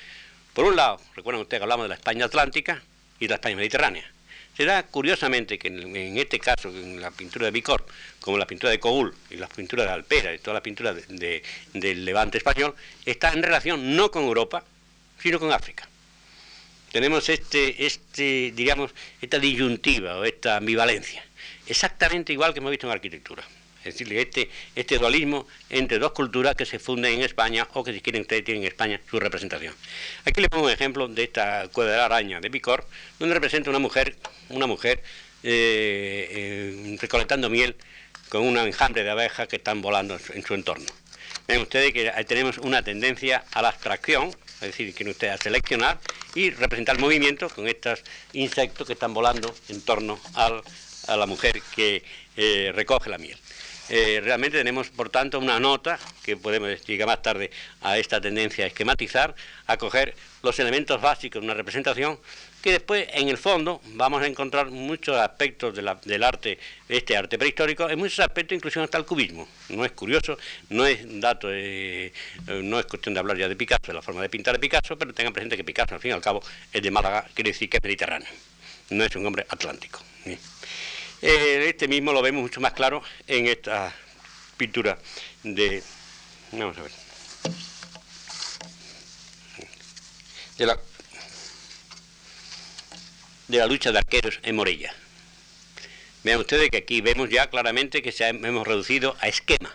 Por 0.55 0.65
un 0.65 0.75
lado, 0.75 0.99
recuerden 1.15 1.43
ustedes 1.43 1.61
que 1.61 1.65
hablamos 1.65 1.85
de 1.85 1.89
la 1.91 1.97
España 1.97 2.25
atlántica 2.25 2.83
y 3.19 3.27
de 3.27 3.29
la 3.29 3.35
España 3.35 3.57
mediterránea. 3.57 4.11
Se 4.57 4.65
da 4.65 4.83
curiosamente 4.85 5.59
que 5.59 5.69
en, 5.69 6.17
este 6.17 6.39
caso, 6.39 6.71
en 6.71 7.03
la 7.03 7.11
pintura 7.11 7.45
de 7.45 7.51
Vicor, 7.51 7.85
como 8.19 8.39
la 8.39 8.47
pintura 8.47 8.71
de 8.71 8.81
Cogul 8.81 9.15
y 9.29 9.37
la 9.37 9.47
pintura 9.47 9.85
de 9.85 9.91
Alpera 9.91 10.33
y 10.33 10.39
toda 10.39 10.55
la 10.55 10.63
pintura 10.63 10.95
del 10.95 12.05
levante 12.07 12.39
español, 12.39 12.75
está 13.05 13.35
en 13.35 13.43
relación 13.43 13.95
no 13.95 14.11
con 14.11 14.23
Europa, 14.23 14.65
sino 15.23 15.39
con 15.39 15.53
África. 15.53 15.87
Tenemos 16.93 17.29
este, 17.29 17.85
este, 17.85 18.53
digamos, 18.57 18.93
esta 19.21 19.39
disyuntiva 19.39 20.17
o 20.17 20.25
esta 20.25 20.57
ambivalencia, 20.57 21.23
exactamente 21.67 22.33
igual 22.33 22.55
que 22.55 22.61
hemos 22.61 22.71
visto 22.71 22.87
en 22.87 22.95
arquitectura. 22.95 23.45
Es 23.85 23.95
decir, 23.95 24.13
este, 24.17 24.51
este 24.77 24.99
dualismo 24.99 25.47
entre 25.71 25.99
dos 25.99 26.13
culturas 26.13 26.55
que 26.55 26.67
se 26.67 26.79
funden 26.79 27.15
en 27.15 27.23
España 27.23 27.67
o 27.73 27.83
que 27.83 27.93
si 27.93 28.01
quieren 28.01 28.27
tienen 28.27 28.63
en 28.63 28.65
España 28.65 29.01
su 29.09 29.19
representación. 29.19 29.75
Aquí 30.25 30.41
le 30.41 30.49
pongo 30.49 30.67
un 30.67 30.71
ejemplo 30.71 31.09
de 31.09 31.23
esta 31.23 31.69
cueva 31.73 31.93
de 31.93 32.01
araña 32.01 32.41
de 32.41 32.51
Picor, 32.51 32.87
donde 33.19 33.35
representa 33.35 33.71
una 33.71 33.79
mujer, 33.79 34.17
una 34.51 34.67
eh, 34.67 35.09
eh, 35.43 36.97
recolectando 37.01 37.49
miel 37.49 37.75
con 38.29 38.43
un 38.43 38.59
enjambre 38.59 39.03
de 39.03 39.11
abejas 39.11 39.49
que 39.49 39.57
están 39.57 39.81
volando 39.81 40.19
en 40.35 40.45
su 40.45 40.55
entorno. 40.55 40.87
Ven 41.49 41.63
ustedes 41.63 41.93
que 41.93 42.13
tenemos 42.29 42.59
una 42.59 42.83
tendencia 42.83 43.45
a 43.53 43.63
la 43.63 43.71
abstracción, 43.71 44.29
es 44.29 44.61
decir, 44.61 44.95
que 44.95 45.09
ustedes 45.09 45.35
a 45.35 45.39
seleccionar 45.39 45.99
y 46.35 46.51
representar 46.51 46.99
movimiento 46.99 47.49
con 47.49 47.67
estos 47.67 48.05
insectos 48.33 48.87
que 48.87 48.93
están 48.93 49.15
volando 49.15 49.53
en 49.69 49.81
torno 49.81 50.21
a 50.35 51.17
la 51.17 51.27
mujer 51.27 51.61
que 51.75 52.05
eh, 52.37 52.73
recoge 52.75 53.11
la 53.11 53.19
miel. 53.19 53.37
Eh, 53.93 54.21
realmente 54.23 54.57
tenemos, 54.57 54.89
por 54.89 55.11
tanto, 55.11 55.41
una 55.41 55.59
nota 55.59 55.99
que 56.23 56.37
podemos 56.37 56.87
llegar 56.87 57.09
más 57.09 57.23
tarde 57.23 57.51
a 57.81 57.99
esta 57.99 58.21
tendencia 58.21 58.65
a 58.65 58.69
esquematizar, 58.69 59.35
a 59.67 59.77
coger 59.77 60.15
los 60.45 60.57
elementos 60.61 61.01
básicos 61.01 61.43
de 61.43 61.47
una 61.47 61.55
representación, 61.55 62.17
que 62.63 62.71
después, 62.71 63.09
en 63.13 63.29
el 63.29 63.37
fondo, 63.37 63.81
vamos 63.95 64.23
a 64.23 64.29
encontrar 64.29 64.71
muchos 64.71 65.17
aspectos 65.17 65.75
del 65.75 66.23
arte, 66.23 66.59
de 66.87 66.97
este 66.97 67.17
arte 67.17 67.37
prehistórico, 67.37 67.91
en 67.91 67.99
muchos 67.99 68.21
aspectos, 68.21 68.55
incluso 68.55 68.81
hasta 68.81 68.97
el 68.97 69.05
cubismo. 69.05 69.49
No 69.71 69.85
es 69.85 69.91
curioso, 69.91 70.39
no 70.69 70.87
es 70.87 71.01
dato, 71.21 71.49
eh, 71.51 72.13
no 72.47 72.79
es 72.79 72.87
cuestión 72.87 73.15
de 73.15 73.21
hablar 73.21 73.39
ya 73.39 73.49
de 73.49 73.57
Picasso, 73.57 73.89
de 73.89 73.95
la 73.95 74.03
forma 74.03 74.23
de 74.23 74.29
pintar 74.29 74.55
de 74.55 74.61
Picasso, 74.61 74.97
pero 74.97 75.13
tengan 75.13 75.33
presente 75.33 75.57
que 75.57 75.65
Picasso, 75.65 75.97
al 75.97 76.01
fin 76.01 76.13
y 76.13 76.15
al 76.15 76.21
cabo, 76.21 76.45
es 76.73 76.81
de 76.81 76.91
Málaga, 76.93 77.27
quiere 77.35 77.51
decir 77.51 77.69
que 77.69 77.79
es 77.79 77.83
mediterráneo, 77.83 78.29
no 78.91 79.03
es 79.03 79.17
un 79.17 79.27
hombre 79.27 79.47
atlántico. 79.49 80.01
Eh, 81.23 81.67
este 81.69 81.87
mismo 81.87 82.13
lo 82.13 82.23
vemos 82.23 82.43
mucho 82.43 82.61
más 82.61 82.73
claro 82.73 83.03
en 83.27 83.47
esta 83.47 83.95
pintura 84.57 84.99
de... 85.43 85.83
Vamos 86.53 86.79
a 86.79 86.83
ver. 86.83 86.93
De 90.57 90.67
la, 90.67 90.79
de 93.49 93.59
la 93.59 93.67
lucha 93.67 93.93
de 93.93 93.99
arqueros 93.99 94.41
en 94.43 94.57
Morella. 94.57 94.95
Vean 96.23 96.41
ustedes 96.41 96.71
que 96.71 96.79
aquí 96.79 97.01
vemos 97.01 97.31
ya 97.31 97.49
claramente 97.49 98.03
que 98.03 98.13
se 98.13 98.27
hemos 98.27 98.67
reducido 98.67 99.17
a 99.21 99.29
esquema. 99.29 99.75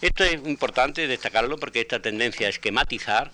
Esto 0.00 0.22
es 0.22 0.34
importante 0.34 1.06
destacarlo 1.06 1.58
porque 1.58 1.80
esta 1.80 2.00
tendencia 2.00 2.46
a 2.46 2.50
esquematizar, 2.50 3.32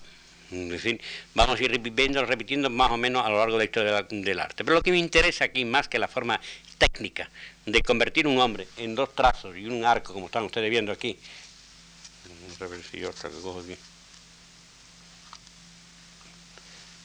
vamos 1.33 1.59
a 1.59 1.63
ir 1.63 1.71
repitiendo, 1.71 2.25
repitiendo 2.25 2.69
más 2.69 2.91
o 2.91 2.97
menos 2.97 3.25
a 3.25 3.29
lo 3.29 3.37
largo 3.37 3.53
de 3.53 3.59
la 3.59 3.65
historia 3.65 4.03
del 4.09 4.39
arte. 4.39 4.63
Pero 4.63 4.75
lo 4.75 4.81
que 4.81 4.91
me 4.91 4.97
interesa 4.97 5.45
aquí, 5.45 5.65
más 5.65 5.87
que 5.87 5.99
la 5.99 6.07
forma 6.07 6.39
técnica 6.81 7.29
de 7.67 7.83
convertir 7.83 8.25
un 8.25 8.39
hombre 8.39 8.67
en 8.77 8.95
dos 8.95 9.13
trazos 9.13 9.55
y 9.55 9.65
un 9.65 9.85
arco, 9.85 10.13
como 10.13 10.25
están 10.25 10.45
ustedes 10.45 10.67
viendo 10.71 10.91
aquí. 10.91 11.15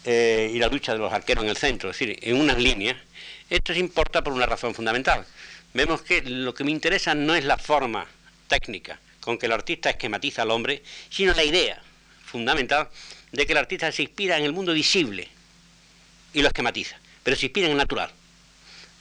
Eh, 0.05 0.51
y 0.55 0.59
la 0.59 0.69
lucha 0.69 0.93
de 0.93 0.99
los 0.99 1.13
arqueros 1.13 1.45
en 1.45 1.51
el 1.51 1.59
centro, 1.59 1.91
es 1.91 1.99
decir, 1.99 2.19
en 2.23 2.41
unas 2.41 2.57
líneas, 2.59 2.97
esto 3.51 3.75
se 3.75 3.81
importa 3.81 4.25
por 4.25 4.33
una 4.33 4.47
razón 4.47 4.75
fundamental. 4.75 5.27
Vemos 5.75 6.01
que 6.01 6.23
lo 6.23 6.55
que 6.55 6.65
me 6.65 6.71
interesa 6.71 7.15
no 7.15 7.35
es 7.35 7.45
la 7.45 7.59
forma 7.59 8.07
técnica 8.49 8.99
con 9.21 9.37
que 9.37 9.45
el 9.45 9.53
artista 9.53 9.91
esquematiza 9.91 10.43
al 10.43 10.53
hombre, 10.53 10.83
sino 11.11 11.35
la 11.35 11.45
idea 11.45 11.83
fundamental 12.25 12.89
de 13.31 13.45
que 13.45 13.53
el 13.53 13.59
artista 13.59 13.93
se 13.93 14.05
inspira 14.05 14.39
en 14.39 14.45
el 14.45 14.53
mundo 14.55 14.73
visible 14.73 15.29
y 16.33 16.41
lo 16.41 16.49
esquematiza, 16.49 16.97
pero 17.23 17.37
se 17.37 17.47
inspira 17.47 17.67
en 17.67 17.73
el 17.73 17.79
natural. 17.79 18.11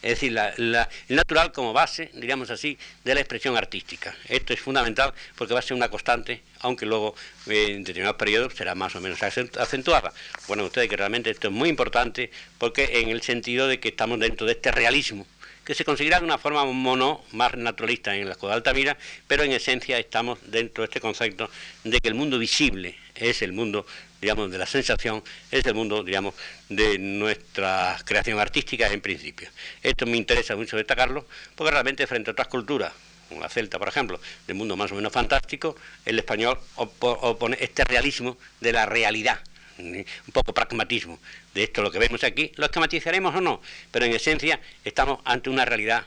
Es 0.05 0.21
decir, 0.21 0.37
el 0.37 0.85
natural 1.09 1.51
como 1.51 1.73
base, 1.73 2.11
diríamos 2.13 2.51
así, 2.51 2.77
de 3.03 3.15
la 3.15 3.21
expresión 3.21 3.57
artística. 3.57 4.15
Esto 4.29 4.53
es 4.53 4.59
fundamental 4.59 5.15
porque 5.35 5.55
va 5.55 5.61
a 5.61 5.63
ser 5.63 5.75
una 5.75 5.89
constante, 5.89 6.43
aunque 6.59 6.85
luego 6.85 7.15
eh, 7.47 7.71
en 7.71 7.83
determinados 7.83 8.15
periodos 8.15 8.53
será 8.53 8.75
más 8.75 8.95
o 8.95 9.01
menos 9.01 9.23
acentuada. 9.23 10.13
Bueno, 10.47 10.65
ustedes 10.65 10.89
que 10.89 10.95
realmente 10.95 11.31
esto 11.31 11.47
es 11.47 11.53
muy 11.55 11.69
importante 11.69 12.29
porque 12.59 12.99
en 12.99 13.09
el 13.09 13.23
sentido 13.23 13.67
de 13.67 13.79
que 13.79 13.89
estamos 13.89 14.19
dentro 14.19 14.45
de 14.45 14.53
este 14.53 14.71
realismo 14.71 15.25
que 15.65 15.73
se 15.73 15.83
conseguirá 15.83 16.19
de 16.19 16.25
una 16.25 16.37
forma 16.37 16.63
mono, 16.65 17.23
más 17.31 17.55
naturalista 17.55 18.15
en 18.15 18.27
la 18.27 18.33
Escuela 18.33 18.53
de 18.53 18.57
Altamira, 18.57 18.99
pero 19.25 19.41
en 19.41 19.53
esencia 19.53 19.97
estamos 19.97 20.37
dentro 20.45 20.83
de 20.83 20.85
este 20.85 21.01
concepto 21.01 21.49
de 21.83 21.99
que 21.99 22.07
el 22.07 22.13
mundo 22.13 22.37
visible 22.37 22.95
es 23.15 23.41
el 23.41 23.53
mundo, 23.53 23.85
digamos, 24.21 24.51
de 24.51 24.57
la 24.57 24.65
sensación, 24.65 25.23
es 25.51 25.65
el 25.65 25.73
mundo, 25.73 26.03
digamos, 26.03 26.35
de 26.69 26.97
nuestra 26.99 27.97
creación 28.05 28.39
artística 28.39 28.91
en 28.91 29.01
principio. 29.01 29.49
Esto 29.81 30.05
me 30.05 30.17
interesa 30.17 30.55
mucho 30.55 30.77
destacarlo, 30.77 31.25
porque 31.55 31.71
realmente 31.71 32.05
frente 32.07 32.29
a 32.29 32.33
otras 32.33 32.47
culturas, 32.47 32.93
como 33.29 33.41
la 33.41 33.49
celta, 33.49 33.79
por 33.79 33.87
ejemplo, 33.87 34.19
del 34.47 34.55
mundo 34.55 34.75
más 34.75 34.91
o 34.91 34.95
menos 34.95 35.11
fantástico, 35.11 35.75
el 36.05 36.19
español 36.19 36.59
opone 36.75 37.57
este 37.59 37.83
realismo 37.83 38.37
de 38.59 38.71
la 38.71 38.85
realidad, 38.85 39.39
un 39.77 40.05
poco 40.31 40.53
pragmatismo 40.53 41.19
de 41.53 41.63
esto 41.63 41.81
lo 41.81 41.91
que 41.91 41.99
vemos 41.99 42.23
aquí, 42.23 42.51
lo 42.55 42.65
esquematizaremos 42.65 43.35
o 43.35 43.41
no, 43.41 43.61
pero 43.91 44.05
en 44.05 44.13
esencia 44.13 44.59
estamos 44.83 45.19
ante 45.25 45.49
una 45.49 45.65
realidad 45.65 46.05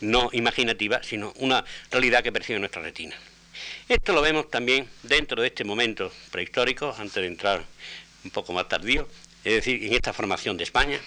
no 0.00 0.28
imaginativa, 0.32 1.02
sino 1.02 1.32
una 1.36 1.64
realidad 1.90 2.22
que 2.22 2.32
percibe 2.32 2.58
nuestra 2.58 2.82
retina. 2.82 3.16
Esto 3.88 4.12
lo 4.12 4.20
vemos 4.20 4.50
también 4.50 4.88
dentro 5.04 5.40
de 5.40 5.46
este 5.46 5.62
momento 5.62 6.10
prehistórico, 6.32 6.92
antes 6.98 7.14
de 7.14 7.26
entrar 7.28 7.62
un 8.24 8.32
poco 8.32 8.52
más 8.52 8.68
tardío, 8.68 9.06
es 9.44 9.54
decir, 9.54 9.84
en 9.84 9.92
esta 9.92 10.12
formación 10.12 10.56
de 10.56 10.64
España, 10.64 10.98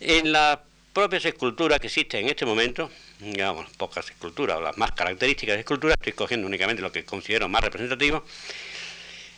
en 0.00 0.32
las 0.32 0.58
propias 0.94 1.26
esculturas 1.26 1.78
que 1.78 1.88
existen 1.88 2.24
en 2.24 2.30
este 2.30 2.46
momento, 2.46 2.90
digamos, 3.20 3.68
pocas 3.76 4.08
esculturas 4.08 4.56
o 4.56 4.62
las 4.62 4.78
más 4.78 4.92
características 4.92 5.56
de 5.56 5.60
esculturas, 5.60 5.98
estoy 5.98 6.14
cogiendo 6.14 6.46
únicamente 6.46 6.80
lo 6.80 6.90
que 6.90 7.04
considero 7.04 7.46
más 7.46 7.62
representativo, 7.62 8.24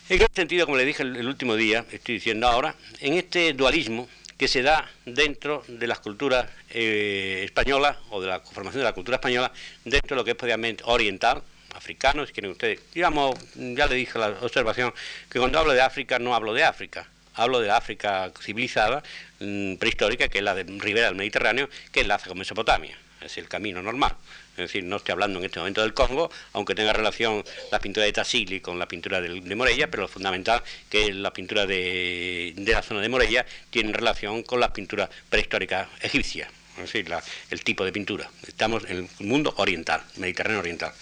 en 0.09 0.23
este 0.23 0.43
sentido, 0.43 0.65
como 0.65 0.79
le 0.79 0.85
dije 0.85 1.03
el, 1.03 1.27
último 1.27 1.57
día, 1.57 1.85
estoy 1.91 2.15
diciendo 2.15 2.47
ahora, 2.47 2.77
en 3.01 3.15
este 3.15 3.53
dualismo 3.53 4.09
que 4.39 4.47
se 4.47 4.63
da 4.63 4.89
dentro 5.05 5.65
de 5.67 5.89
las 5.89 5.99
culturas 5.99 6.47
eh, 6.71 7.43
españolas 7.45 7.97
o 8.11 8.21
de 8.21 8.29
la 8.29 8.39
formación 8.39 8.83
de 8.83 8.85
la 8.85 8.93
cultura 8.93 9.17
española, 9.17 9.53
dentro 9.85 10.15
de 10.15 10.21
lo 10.21 10.25
que 10.25 10.31
es 10.31 10.37
obviamente 10.41 10.85
oriental, 10.87 11.43
africano, 11.75 12.27
si 12.27 12.33
quieren 12.33 12.51
ustedes. 12.51 12.81
Digamos, 12.93 13.37
ya 13.55 13.87
le 13.87 13.95
dije 13.95 14.19
la 14.19 14.29
observación 14.41 14.93
que 15.29 15.39
cuando 15.39 15.59
hablo 15.59 15.73
de 15.73 15.81
África 15.81 16.19
no 16.19 16.35
hablo 16.35 16.53
de 16.53 16.65
África, 16.65 17.07
hablo 17.35 17.61
de 17.61 17.69
la 17.69 17.77
África 17.77 18.33
civilizada, 18.41 19.03
mm, 19.41 19.77
prehistórica, 19.77 20.29
que 20.29 20.39
es 20.39 20.45
la 20.45 20.55
de 20.55 20.65
ribera 20.65 21.07
del 21.07 21.17
Mediterráneo, 21.17 21.69
que 21.93 22.01
enlaza 22.01 22.29
con 22.29 22.39
Mesopotamia, 22.39 22.97
es 23.21 23.39
el 23.39 23.49
camino 23.49 23.83
normal. 23.83 24.15
Es 24.53 24.73
decir, 24.73 24.85
no 24.85 24.97
estoy 24.97 25.13
hablando 25.13 25.39
en 25.39 25.47
este 25.47 25.59
momento 25.59 25.81
del 25.81 25.95
Congo, 25.95 26.31
aunque 26.53 26.75
tenga 26.75 26.93
relación 26.93 27.43
la 27.71 27.79
pintura 27.79 28.05
de 28.05 28.13
Tassili 28.13 28.61
con 28.61 28.79
la 28.79 28.87
pintura 28.87 29.21
de, 29.21 29.57
Morella, 29.57 29.91
pero 29.91 30.03
lo 30.03 30.09
fundamental 30.09 30.63
que 30.91 31.13
la 31.15 31.33
pintura 31.33 31.67
de, 31.67 32.53
la 32.57 32.83
zona 32.83 33.01
de 33.01 33.09
Morella 33.09 33.47
tiene 33.71 33.93
relación 33.93 34.43
con 34.43 34.61
la 34.61 34.73
pintura 34.73 35.09
prehistórica 35.31 35.89
egipcia, 36.03 36.51
es 36.77 36.93
decir, 36.93 37.11
el 37.51 37.65
tipo 37.65 37.85
de 37.85 37.93
pintura. 37.93 38.29
Estamos 38.47 38.85
en 38.85 38.99
el 38.99 39.09
mundo 39.27 39.55
oriental, 39.57 40.03
Mediterráneo 40.17 40.61
oriental. 40.61 40.93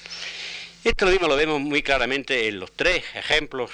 Esto 0.85 1.06
lo 1.06 1.11
mismo 1.11 1.26
lo 1.26 1.37
vemos 1.37 1.61
muy 1.61 1.82
claramente 1.82 2.47
en 2.47 2.61
los 2.61 2.73
tres 2.73 3.04
ejemplos 3.14 3.70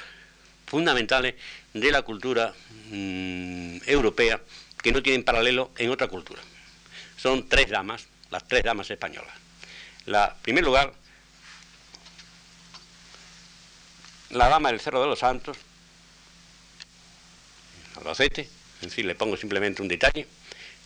fundamentales 0.67 1.35
de 1.75 1.93
la 1.93 2.03
cultura 2.03 2.55
mm, 2.91 3.79
europea 3.87 4.41
que 4.83 4.91
no 4.91 5.03
tienen 5.03 5.23
paralelo 5.23 5.71
en 5.77 5.91
otra 5.91 6.09
cultura. 6.09 6.41
Son 7.17 7.47
tres 7.49 7.69
damas, 7.69 8.07
las 8.31 8.49
tres 8.49 8.63
damas 8.63 8.91
españolas. 8.91 9.35
La, 10.07 10.35
en 10.37 10.43
primer 10.43 10.65
lugar, 10.65 10.95
la 14.31 14.49
dama 14.49 14.71
del 14.71 14.81
Cerro 14.81 15.03
de 15.03 15.09
los 15.09 15.19
Santos, 15.19 15.59
Albacete, 17.97 18.49
en 18.83 18.91
fin, 18.91 19.07
le 19.07 19.15
pongo 19.15 19.37
simplemente 19.37 19.83
un 19.83 19.89
detalle. 19.89 20.27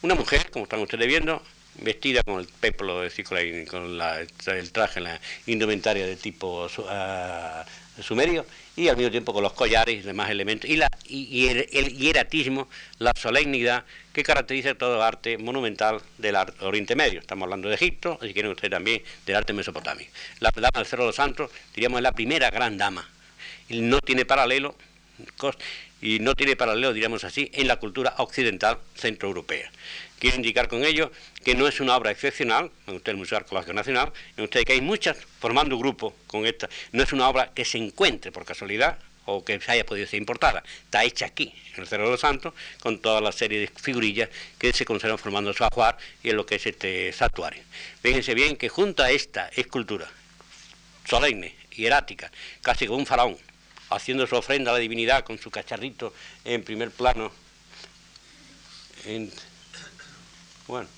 Una 0.02 0.14
mujer, 0.14 0.50
como 0.50 0.64
están 0.64 0.80
ustedes 0.80 1.06
viendo, 1.06 1.42
vestida 1.78 2.22
con 2.22 2.40
el 2.40 2.46
peplo, 2.46 3.00
decir, 3.00 3.24
con, 3.24 3.98
la, 3.98 4.20
el 4.20 4.72
traje, 4.72 5.00
la 5.00 5.20
indumentaria 5.46 6.06
de 6.06 6.16
tipo 6.16 6.66
uh, 6.66 8.02
sumerio, 8.02 8.44
y 8.76 8.88
al 8.88 8.96
mismo 8.96 9.10
tiempo 9.10 9.32
con 9.32 9.42
los 9.42 9.52
collares 9.52 9.96
y 9.96 10.06
demás 10.06 10.30
elementos, 10.30 10.68
y, 10.68 10.76
la, 10.76 10.88
el, 11.08 11.96
hieratismo, 11.96 12.68
la 12.98 13.12
solemnidad 13.16 13.84
que 14.12 14.22
caracteriza 14.22 14.74
todo 14.74 15.02
arte 15.02 15.38
monumental 15.38 16.00
del 16.18 16.36
Oriente 16.60 16.94
Medio. 16.94 17.20
Estamos 17.20 17.44
hablando 17.44 17.68
de 17.68 17.74
Egipto, 17.74 18.18
si 18.22 18.32
quieren 18.32 18.52
ustedes 18.52 18.70
también, 18.70 19.02
del 19.26 19.36
arte 19.36 19.52
mesopotámico. 19.52 20.10
La 20.40 20.50
dama 20.50 20.70
del 20.74 20.86
Cerro 20.86 21.04
de 21.04 21.08
los 21.08 21.16
Santos, 21.16 21.50
diríamos, 21.74 21.98
es 21.98 22.02
la 22.02 22.12
primera 22.12 22.50
gran 22.50 22.78
dama. 22.78 23.08
No 23.68 24.00
tiene 24.00 24.24
paralelo, 24.24 24.76
y 26.00 26.18
no 26.20 26.34
tiene 26.34 26.56
paralelo, 26.56 26.92
diríamos 26.92 27.24
así, 27.24 27.50
en 27.54 27.68
la 27.68 27.76
cultura 27.76 28.14
occidental 28.18 28.78
centroeuropea. 28.94 29.70
Quiero 30.18 30.36
indicar 30.36 30.68
con 30.68 30.84
ello 30.84 31.12
que 31.44 31.54
no 31.54 31.68
es 31.68 31.80
una 31.80 31.96
obra 31.96 32.10
excepcional, 32.10 32.70
en 32.86 32.96
usted 32.96 33.12
el 33.12 33.18
Museo 33.18 33.38
Arqueológico 33.38 33.72
Nacional, 33.72 34.12
en 34.36 34.44
usted 34.44 34.64
que 34.64 34.72
hay 34.72 34.80
muchas 34.80 35.16
formando 35.38 35.78
grupo 35.78 36.14
con 36.26 36.46
esta, 36.46 36.68
no 36.92 37.02
es 37.02 37.12
una 37.12 37.28
obra 37.28 37.52
que 37.54 37.64
se 37.64 37.78
encuentre 37.78 38.32
por 38.32 38.44
casualidad 38.44 38.98
o 39.26 39.44
que 39.44 39.60
haya 39.66 39.84
podido 39.84 40.06
ser 40.06 40.18
importada, 40.18 40.64
está 40.84 41.04
hecha 41.04 41.26
aquí, 41.26 41.54
en 41.74 41.82
el 41.82 41.86
Cerro 41.86 42.04
de 42.04 42.12
los 42.12 42.20
Santos, 42.20 42.54
con 42.80 42.98
toda 42.98 43.20
la 43.20 43.30
serie 43.30 43.60
de 43.60 43.68
figurillas 43.68 44.30
que 44.58 44.72
se 44.72 44.84
conservan 44.84 45.18
formando 45.18 45.52
su 45.52 45.62
ajuar 45.64 45.98
y 46.22 46.30
en 46.30 46.36
lo 46.36 46.46
que 46.46 46.54
es 46.54 46.66
este 46.66 47.12
santuario. 47.12 47.62
Fíjense 48.02 48.34
bien 48.34 48.56
que 48.56 48.68
junto 48.68 49.02
a 49.02 49.10
esta 49.10 49.48
escultura 49.48 50.08
solemne, 51.04 51.54
hierática, 51.76 52.32
casi 52.62 52.86
como 52.86 52.98
un 52.98 53.06
faraón, 53.06 53.36
haciendo 53.90 54.26
su 54.26 54.36
ofrenda 54.36 54.70
a 54.70 54.74
la 54.74 54.80
divinidad 54.80 55.24
con 55.24 55.38
su 55.38 55.50
cacharrito 55.50 56.12
en 56.44 56.62
primer 56.62 56.90
plano, 56.90 57.32
en, 59.06 59.32
bueno, 60.66 60.88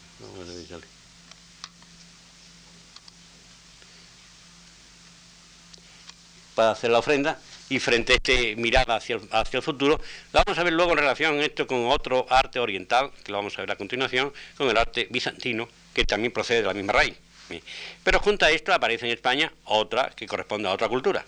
Para 6.54 6.72
hacer 6.72 6.90
la 6.90 6.98
ofrenda 6.98 7.38
y 7.70 7.78
frente 7.78 8.12
a 8.12 8.16
este 8.16 8.56
mirada 8.56 8.96
hacia 8.96 9.16
el, 9.16 9.28
hacia 9.30 9.58
el 9.58 9.62
futuro, 9.62 10.00
la 10.32 10.42
vamos 10.44 10.58
a 10.58 10.64
ver 10.64 10.72
luego 10.72 10.92
en 10.92 10.98
relación 10.98 11.40
esto 11.40 11.66
con 11.66 11.86
otro 11.86 12.26
arte 12.28 12.58
oriental, 12.58 13.12
que 13.24 13.32
lo 13.32 13.38
vamos 13.38 13.56
a 13.56 13.62
ver 13.62 13.70
a 13.70 13.76
continuación, 13.76 14.32
con 14.56 14.68
el 14.68 14.76
arte 14.76 15.06
bizantino, 15.08 15.68
que 15.94 16.04
también 16.04 16.32
procede 16.32 16.62
de 16.62 16.66
la 16.66 16.74
misma 16.74 16.92
raíz. 16.92 17.16
Pero 18.04 18.20
junto 18.20 18.44
a 18.44 18.50
esto 18.50 18.72
aparece 18.72 19.06
en 19.06 19.12
España 19.12 19.52
otra 19.64 20.10
que 20.10 20.26
corresponde 20.26 20.68
a 20.68 20.72
otra 20.72 20.88
cultura. 20.88 21.24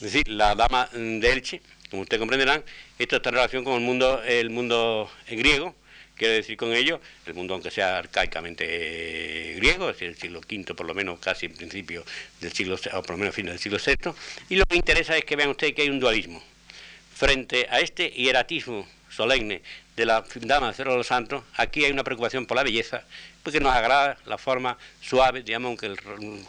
Es 0.00 0.12
decir, 0.12 0.28
la 0.28 0.54
dama 0.54 0.88
de 0.94 1.30
Elche, 1.30 1.60
como 1.90 2.02
ustedes 2.02 2.20
comprenderán, 2.20 2.64
esto 2.98 3.16
está 3.16 3.28
en 3.28 3.34
relación 3.34 3.64
con 3.64 3.74
el 3.74 3.80
mundo, 3.82 4.22
el 4.22 4.48
mundo 4.48 5.10
griego, 5.28 5.74
quiere 6.16 6.36
decir 6.36 6.56
con 6.56 6.72
ello, 6.72 7.02
el 7.26 7.34
mundo 7.34 7.52
aunque 7.52 7.70
sea 7.70 7.98
arcaicamente 7.98 9.52
griego, 9.56 9.90
es 9.90 9.96
decir, 9.96 10.08
el 10.08 10.16
siglo 10.16 10.40
V 10.40 10.74
por 10.74 10.86
lo 10.86 10.94
menos, 10.94 11.18
casi 11.18 11.46
en 11.46 11.54
principio 11.54 12.02
del 12.40 12.50
siglo, 12.50 12.76
o 12.76 13.02
por 13.02 13.10
lo 13.10 13.18
menos 13.18 13.34
fin 13.34 13.44
del 13.44 13.58
siglo 13.58 13.78
VI, 13.84 14.12
y 14.48 14.56
lo 14.56 14.64
que 14.64 14.76
interesa 14.76 15.18
es 15.18 15.26
que 15.26 15.36
vean 15.36 15.50
ustedes 15.50 15.74
que 15.74 15.82
hay 15.82 15.90
un 15.90 16.00
dualismo. 16.00 16.42
Frente 17.14 17.66
a 17.68 17.80
este 17.80 18.08
hieratismo 18.08 18.88
solemne 19.10 19.62
de 19.96 20.06
la 20.06 20.24
dama 20.42 20.68
de 20.68 20.74
Cerro 20.74 20.92
de 20.92 20.98
los 20.98 21.06
Santos, 21.06 21.44
aquí 21.56 21.84
hay 21.84 21.92
una 21.92 22.04
preocupación 22.04 22.46
por 22.46 22.56
la 22.56 22.62
belleza, 22.62 23.04
porque 23.42 23.60
nos 23.60 23.74
agrada 23.74 24.16
la 24.24 24.38
forma 24.38 24.78
suave, 25.02 25.42
digamos, 25.42 25.68
aunque 25.68 25.86
el 25.86 25.98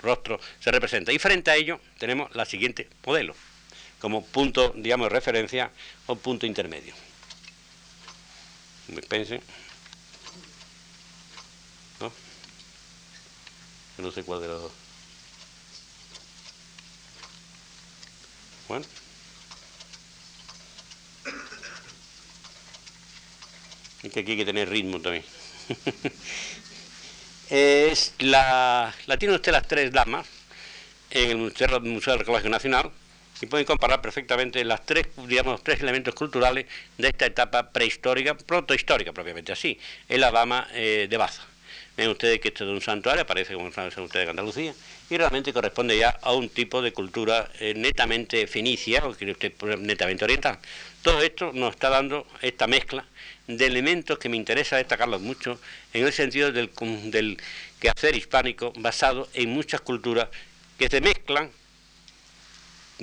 rostro 0.01 0.39
se 0.59 0.71
representa. 0.71 1.11
Y 1.11 1.19
frente 1.19 1.51
a 1.51 1.55
ello 1.55 1.79
tenemos 1.97 2.33
la 2.35 2.45
siguiente 2.45 2.87
modelo 3.05 3.35
como 4.01 4.25
punto, 4.25 4.73
digamos, 4.75 5.05
de 5.05 5.09
referencia 5.09 5.71
o 6.07 6.15
punto 6.15 6.47
intermedio. 6.47 6.93
Dispensen. 8.87 9.41
¿No? 11.99 12.11
No 13.99 14.11
sé 14.11 14.23
cuál 14.23 14.41
de 14.41 14.47
los. 14.47 14.71
Bueno. 18.67 18.85
Es 24.03 24.11
que 24.11 24.21
aquí 24.21 24.31
hay 24.31 24.37
que 24.37 24.45
tener 24.45 24.69
ritmo 24.69 24.99
también. 24.99 25.23
es 27.49 28.13
la, 28.19 28.93
la 29.05 29.17
tiene 29.17 29.35
usted 29.35 29.51
las 29.51 29.67
tres 29.67 29.91
damas 29.91 30.27
en 31.11 31.29
el 31.31 31.37
Museo, 31.37 31.79
Museo 31.81 32.13
Arqueológico 32.13 32.49
Nacional 32.49 32.91
y 33.41 33.47
pueden 33.47 33.65
comparar 33.65 34.01
perfectamente 34.01 34.63
las 34.63 34.85
tres, 34.85 35.07
digamos, 35.27 35.63
tres 35.63 35.81
elementos 35.81 36.13
culturales 36.13 36.65
de 36.97 37.07
esta 37.07 37.25
etapa 37.25 37.71
prehistórica, 37.71 38.35
protohistórica 38.35 39.11
propiamente 39.13 39.51
así, 39.51 39.79
el 40.07 40.21
la 40.21 40.31
dama 40.31 40.67
eh, 40.73 41.07
de 41.09 41.17
Baza. 41.17 41.50
Ustedes 42.09 42.39
que 42.39 42.49
esto 42.49 42.63
es 42.63 42.69
un 42.69 42.81
santuario, 42.81 43.23
aparece 43.23 43.53
como 43.53 43.67
ustedes 43.67 44.11
de 44.11 44.29
Andalucía, 44.29 44.73
y 45.09 45.17
realmente 45.17 45.53
corresponde 45.53 45.97
ya 45.97 46.17
a 46.21 46.33
un 46.33 46.49
tipo 46.49 46.81
de 46.81 46.93
cultura 46.93 47.49
eh, 47.59 47.73
netamente 47.75 48.47
fenicia, 48.47 49.05
o 49.05 49.09
usted 49.09 49.35
netamente 49.79 50.23
oriental. 50.23 50.59
Todo 51.01 51.21
esto 51.21 51.51
nos 51.53 51.73
está 51.73 51.89
dando 51.89 52.27
esta 52.41 52.67
mezcla 52.67 53.05
de 53.47 53.65
elementos 53.65 54.17
que 54.19 54.29
me 54.29 54.37
interesa 54.37 54.77
destacarlos 54.77 55.21
mucho 55.21 55.59
en 55.93 56.05
el 56.05 56.13
sentido 56.13 56.51
del, 56.51 56.69
del 57.11 57.37
quehacer 57.79 58.15
hispánico 58.15 58.71
basado 58.77 59.27
en 59.33 59.49
muchas 59.49 59.81
culturas 59.81 60.29
que 60.77 60.87
se 60.87 61.01
mezclan 61.01 61.51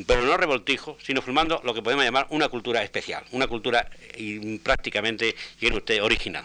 pero 0.07 0.23
no 0.23 0.37
revoltijo, 0.37 0.97
sino 1.03 1.23
formando 1.23 1.61
lo 1.65 1.75
que 1.75 1.83
podemos 1.83 2.05
llamar 2.05 2.27
una 2.31 2.49
cultura 2.49 2.83
especial, 2.83 3.25
una 3.33 3.47
cultura 3.47 3.91
eh, 4.15 4.61
prácticamente, 4.63 5.35
usted, 5.73 6.03
original. 6.03 6.45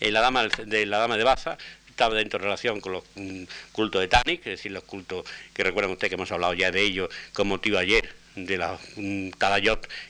la 0.00 0.20
dama 0.20 0.48
de 0.48 0.86
la 0.86 0.98
dama 0.98 1.16
de 1.16 1.24
Baza 1.24 1.56
estaba 1.92 2.14
dentro 2.14 2.38
de 2.38 2.44
relación 2.44 2.80
con 2.80 2.92
los 2.92 3.04
mm, 3.14 3.44
cultos 3.70 4.00
de 4.00 4.08
Tanit, 4.08 4.40
es 4.40 4.58
decir, 4.58 4.72
los 4.72 4.84
cultos 4.84 5.24
que 5.54 5.62
recuerdan 5.62 5.92
ustedes 5.92 6.10
que 6.10 6.14
hemos 6.16 6.32
hablado 6.32 6.54
ya 6.54 6.70
de 6.70 6.82
ellos 6.82 7.08
con 7.32 7.48
motivo 7.48 7.78
ayer 7.78 8.08
de 8.34 8.56
la 8.56 8.78
um, 8.96 9.30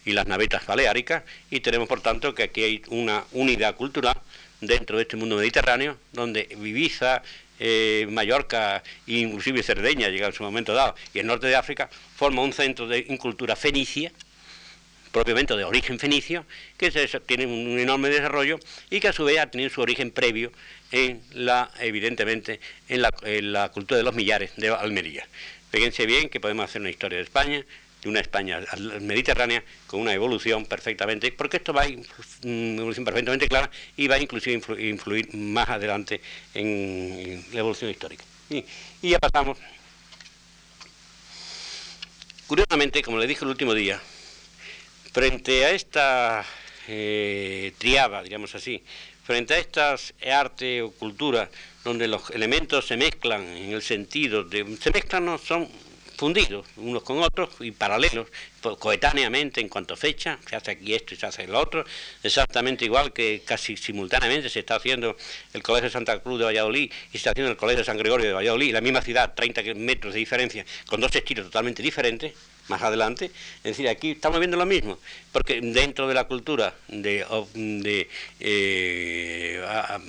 y 0.04 0.12
las 0.12 0.26
navetas 0.26 0.64
baleáricas, 0.64 1.24
y 1.50 1.60
tenemos 1.60 1.88
por 1.88 2.00
tanto 2.00 2.34
que 2.34 2.44
aquí 2.44 2.62
hay 2.62 2.82
una 2.88 3.24
unidad 3.32 3.74
cultural 3.74 4.16
dentro 4.60 4.96
de 4.96 5.02
este 5.02 5.16
mundo 5.16 5.36
mediterráneo, 5.36 5.98
donde 6.12 6.48
Ibiza, 6.50 7.22
eh, 7.58 8.06
Mallorca 8.08 8.82
e 9.06 9.18
inclusive 9.18 9.62
Cerdeña 9.62 10.08
llega 10.08 10.28
en 10.28 10.32
su 10.32 10.44
momento 10.44 10.72
dado, 10.72 10.94
y 11.12 11.18
el 11.18 11.26
norte 11.26 11.48
de 11.48 11.56
África, 11.56 11.90
forma 12.16 12.42
un 12.42 12.52
centro 12.52 12.86
de 12.86 13.04
cultura 13.18 13.56
fenicia, 13.56 14.12
propiamente 15.12 15.54
de 15.54 15.64
origen 15.64 15.98
fenicio, 15.98 16.44
que 16.76 16.90
tiene 17.26 17.46
un 17.46 17.78
enorme 17.78 18.08
desarrollo 18.08 18.58
y 18.90 18.98
que 18.98 19.08
a 19.08 19.12
su 19.12 19.24
vez 19.24 19.38
ha 19.38 19.46
tenido 19.46 19.70
su 19.70 19.80
origen 19.80 20.10
previo 20.10 20.50
en 20.90 21.22
la, 21.32 21.70
evidentemente, 21.80 22.60
en 22.88 23.02
la, 23.02 23.68
cultura 23.68 23.98
de 23.98 24.04
los 24.04 24.14
millares 24.14 24.52
de 24.56 24.70
Almería. 24.70 25.26
Fíjense 25.70 26.06
bien 26.06 26.28
que 26.28 26.40
podemos 26.40 26.64
hacer 26.64 26.80
una 26.80 26.90
historia 26.90 27.18
de 27.18 27.24
España 27.24 27.64
de 28.02 28.08
una 28.08 28.18
España 28.18 28.60
mediterránea 29.00 29.62
con 29.86 30.00
una 30.00 30.12
evolución 30.12 30.66
perfectamente, 30.66 31.30
porque 31.30 31.58
esto 31.58 31.72
va 31.72 31.82
a 31.82 31.86
una 31.86 32.80
evolución 32.80 33.04
perfectamente 33.04 33.46
clara 33.46 33.70
y 33.96 34.08
va 34.08 34.16
a 34.16 34.18
inclusive 34.18 34.60
influir, 34.80 35.32
más 35.36 35.68
adelante 35.68 36.20
en, 36.52 37.44
la 37.52 37.60
evolución 37.60 37.92
histórica. 37.92 38.24
Y, 38.50 38.64
ya 39.02 39.20
pasamos. 39.20 39.56
Curiosamente, 42.48 43.02
como 43.02 43.18
le 43.18 43.28
dije 43.28 43.44
el 43.44 43.50
último 43.50 43.72
día, 43.72 44.02
frente 45.12 45.64
a 45.64 45.70
esta 45.70 46.44
eh, 46.88 47.72
triada, 47.78 48.22
digamos 48.22 48.54
así, 48.54 48.82
frente 49.24 49.54
a 49.54 49.58
estas 49.58 50.14
arte 50.26 50.82
o 50.82 50.90
cultura 50.90 51.48
donde 51.84 52.08
los 52.08 52.30
elementos 52.30 52.86
se 52.86 52.96
mezclan 52.96 53.42
en 53.42 53.72
el 53.72 53.82
sentido 53.82 54.44
de 54.44 54.76
se 54.80 54.90
mezclan 54.90 55.38
son 55.38 55.68
fundidos 56.22 56.66
unos 56.76 57.02
con 57.02 57.18
otros 57.20 57.50
y 57.58 57.72
paralelos, 57.72 58.28
coetáneamente 58.78 59.60
en 59.60 59.68
cuanto 59.68 59.94
a 59.94 59.96
fecha, 59.96 60.38
se 60.48 60.54
hace 60.54 60.70
aquí 60.70 60.94
esto 60.94 61.14
y 61.14 61.16
se 61.16 61.26
hace 61.26 61.42
el 61.42 61.54
otro, 61.56 61.84
exactamente 62.22 62.84
igual 62.84 63.12
que 63.12 63.42
casi 63.44 63.76
simultáneamente 63.76 64.48
se 64.48 64.60
está 64.60 64.76
haciendo 64.76 65.16
el 65.52 65.64
Colegio 65.64 65.88
de 65.88 65.92
Santa 65.92 66.20
Cruz 66.20 66.38
de 66.38 66.44
Valladolid 66.44 66.92
y 67.08 67.10
se 67.10 67.16
está 67.16 67.30
haciendo 67.30 67.50
el 67.50 67.56
Colegio 67.56 67.78
de 67.80 67.84
San 67.84 67.98
Gregorio 67.98 68.26
de 68.28 68.34
Valladolid, 68.34 68.72
la 68.72 68.80
misma 68.80 69.02
ciudad, 69.02 69.34
30 69.34 69.74
metros 69.74 70.14
de 70.14 70.20
diferencia, 70.20 70.64
con 70.86 71.00
dos 71.00 71.12
estilos 71.12 71.46
totalmente 71.46 71.82
diferentes, 71.82 72.32
más 72.68 72.82
adelante. 72.82 73.26
Es 73.64 73.76
decir, 73.76 73.88
aquí 73.88 74.12
estamos 74.12 74.38
viendo 74.38 74.56
lo 74.56 74.66
mismo, 74.66 74.98
porque 75.32 75.60
dentro 75.60 76.08
de 76.08 76.14
la 76.14 76.24
cultura 76.24 76.74
de, 76.88 77.24
de 77.54 78.08
eh, 78.40 79.64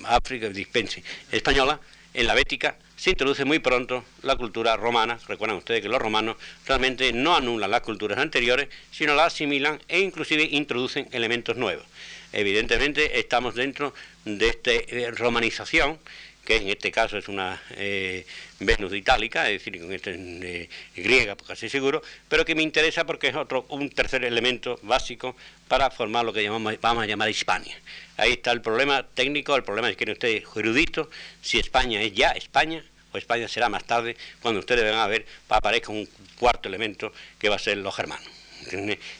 África, 0.05 0.49
dispense, 0.49 1.03
española, 1.31 1.79
en 2.13 2.27
la 2.27 2.35
Bética 2.35 2.75
se 2.95 3.09
introduce 3.09 3.43
muy 3.43 3.59
pronto 3.59 4.05
la 4.21 4.35
cultura 4.35 4.77
romana. 4.77 5.19
Recuerdan 5.27 5.57
ustedes 5.57 5.81
que 5.81 5.89
los 5.89 6.01
romanos 6.01 6.37
realmente 6.65 7.11
no 7.11 7.35
anulan 7.35 7.71
las 7.71 7.81
culturas 7.81 8.17
anteriores, 8.19 8.69
sino 8.91 9.15
las 9.15 9.33
asimilan 9.33 9.81
e 9.87 9.99
inclusive 9.99 10.43
introducen 10.43 11.09
elementos 11.11 11.57
nuevos. 11.57 11.85
Evidentemente 12.31 13.19
estamos 13.19 13.55
dentro 13.55 13.93
de 14.25 14.47
esta 14.47 14.71
eh, 14.71 15.11
romanización 15.11 15.99
que 16.45 16.57
en 16.57 16.69
este 16.69 16.91
caso 16.91 17.17
es 17.17 17.27
una 17.27 17.61
eh, 17.71 18.25
Venus 18.59 18.93
itálica, 18.93 19.49
es 19.49 19.63
decir, 19.63 19.81
con 19.81 19.91
este 19.93 20.13
eh, 20.15 20.69
griega, 20.95 21.35
casi 21.35 21.69
seguro, 21.69 22.01
pero 22.27 22.43
que 22.43 22.55
me 22.55 22.61
interesa 22.61 23.05
porque 23.05 23.29
es 23.29 23.35
otro, 23.35 23.65
un 23.69 23.89
tercer 23.89 24.25
elemento 24.25 24.79
básico 24.83 25.35
para 25.67 25.89
formar 25.89 26.25
lo 26.25 26.33
que 26.33 26.47
vamos 26.49 27.03
a 27.03 27.05
llamar 27.05 27.29
Hispania. 27.29 27.77
Ahí 28.17 28.33
está 28.33 28.51
el 28.51 28.61
problema 28.61 29.03
técnico, 29.03 29.55
el 29.55 29.63
problema, 29.63 29.89
es 29.89 29.95
que 29.95 30.11
ustedes 30.11 30.43
erudito, 30.55 31.09
si 31.41 31.59
España 31.59 32.01
es 32.01 32.13
ya 32.13 32.31
España, 32.31 32.83
o 33.13 33.17
España 33.17 33.47
será 33.47 33.69
más 33.69 33.85
tarde, 33.85 34.17
cuando 34.41 34.59
ustedes 34.59 34.83
van 34.83 34.99
a 34.99 35.07
ver, 35.07 35.25
aparezca 35.47 35.91
un 35.91 36.07
cuarto 36.37 36.67
elemento 36.67 37.13
que 37.39 37.47
va 37.47 37.55
a 37.55 37.59
ser 37.59 37.77
los 37.77 37.95
germanos. 37.95 38.27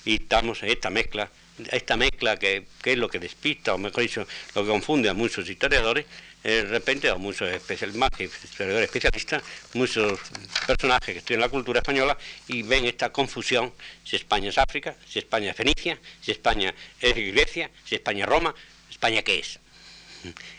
Y 0.05 0.15
estamos 0.15 0.63
en 0.63 0.69
esta 0.69 0.89
mezcla 0.89 1.29
esta 1.71 1.97
mezcla 1.97 2.37
que, 2.37 2.65
es 2.83 2.97
lo 2.97 3.09
que 3.09 3.19
despista, 3.19 3.73
o 3.73 3.77
mejor 3.77 4.03
dicho, 4.03 4.27
lo 4.55 4.63
que 4.63 4.69
confunde 4.69 5.09
a 5.09 5.13
muchos 5.13 5.47
historiadores, 5.49 6.05
de 6.43 6.63
repente, 6.65 7.09
o 7.09 7.17
muchos 7.17 7.49
especialistas, 7.49 7.99
más 7.99 8.09
que 8.11 8.25
especialistas, 8.25 9.41
muchos 9.73 10.19
personajes 10.67 11.13
que 11.13 11.19
estudian 11.19 11.41
la 11.41 11.49
cultura 11.49 11.79
española 11.79 12.17
y 12.47 12.63
ven 12.63 12.85
esta 12.85 13.11
confusión, 13.11 13.73
si 14.03 14.17
España 14.17 14.49
es 14.49 14.57
África, 14.57 14.95
si 15.07 15.19
España 15.19 15.51
es 15.51 15.57
Fenicia, 15.57 15.97
si 16.21 16.31
España 16.31 16.75
es 16.99 17.15
Grecia, 17.15 17.71
si 17.85 17.95
España 17.95 18.25
es 18.25 18.29
Roma, 18.29 18.53
España 18.89 19.21
qué 19.21 19.39
es. 19.39 19.59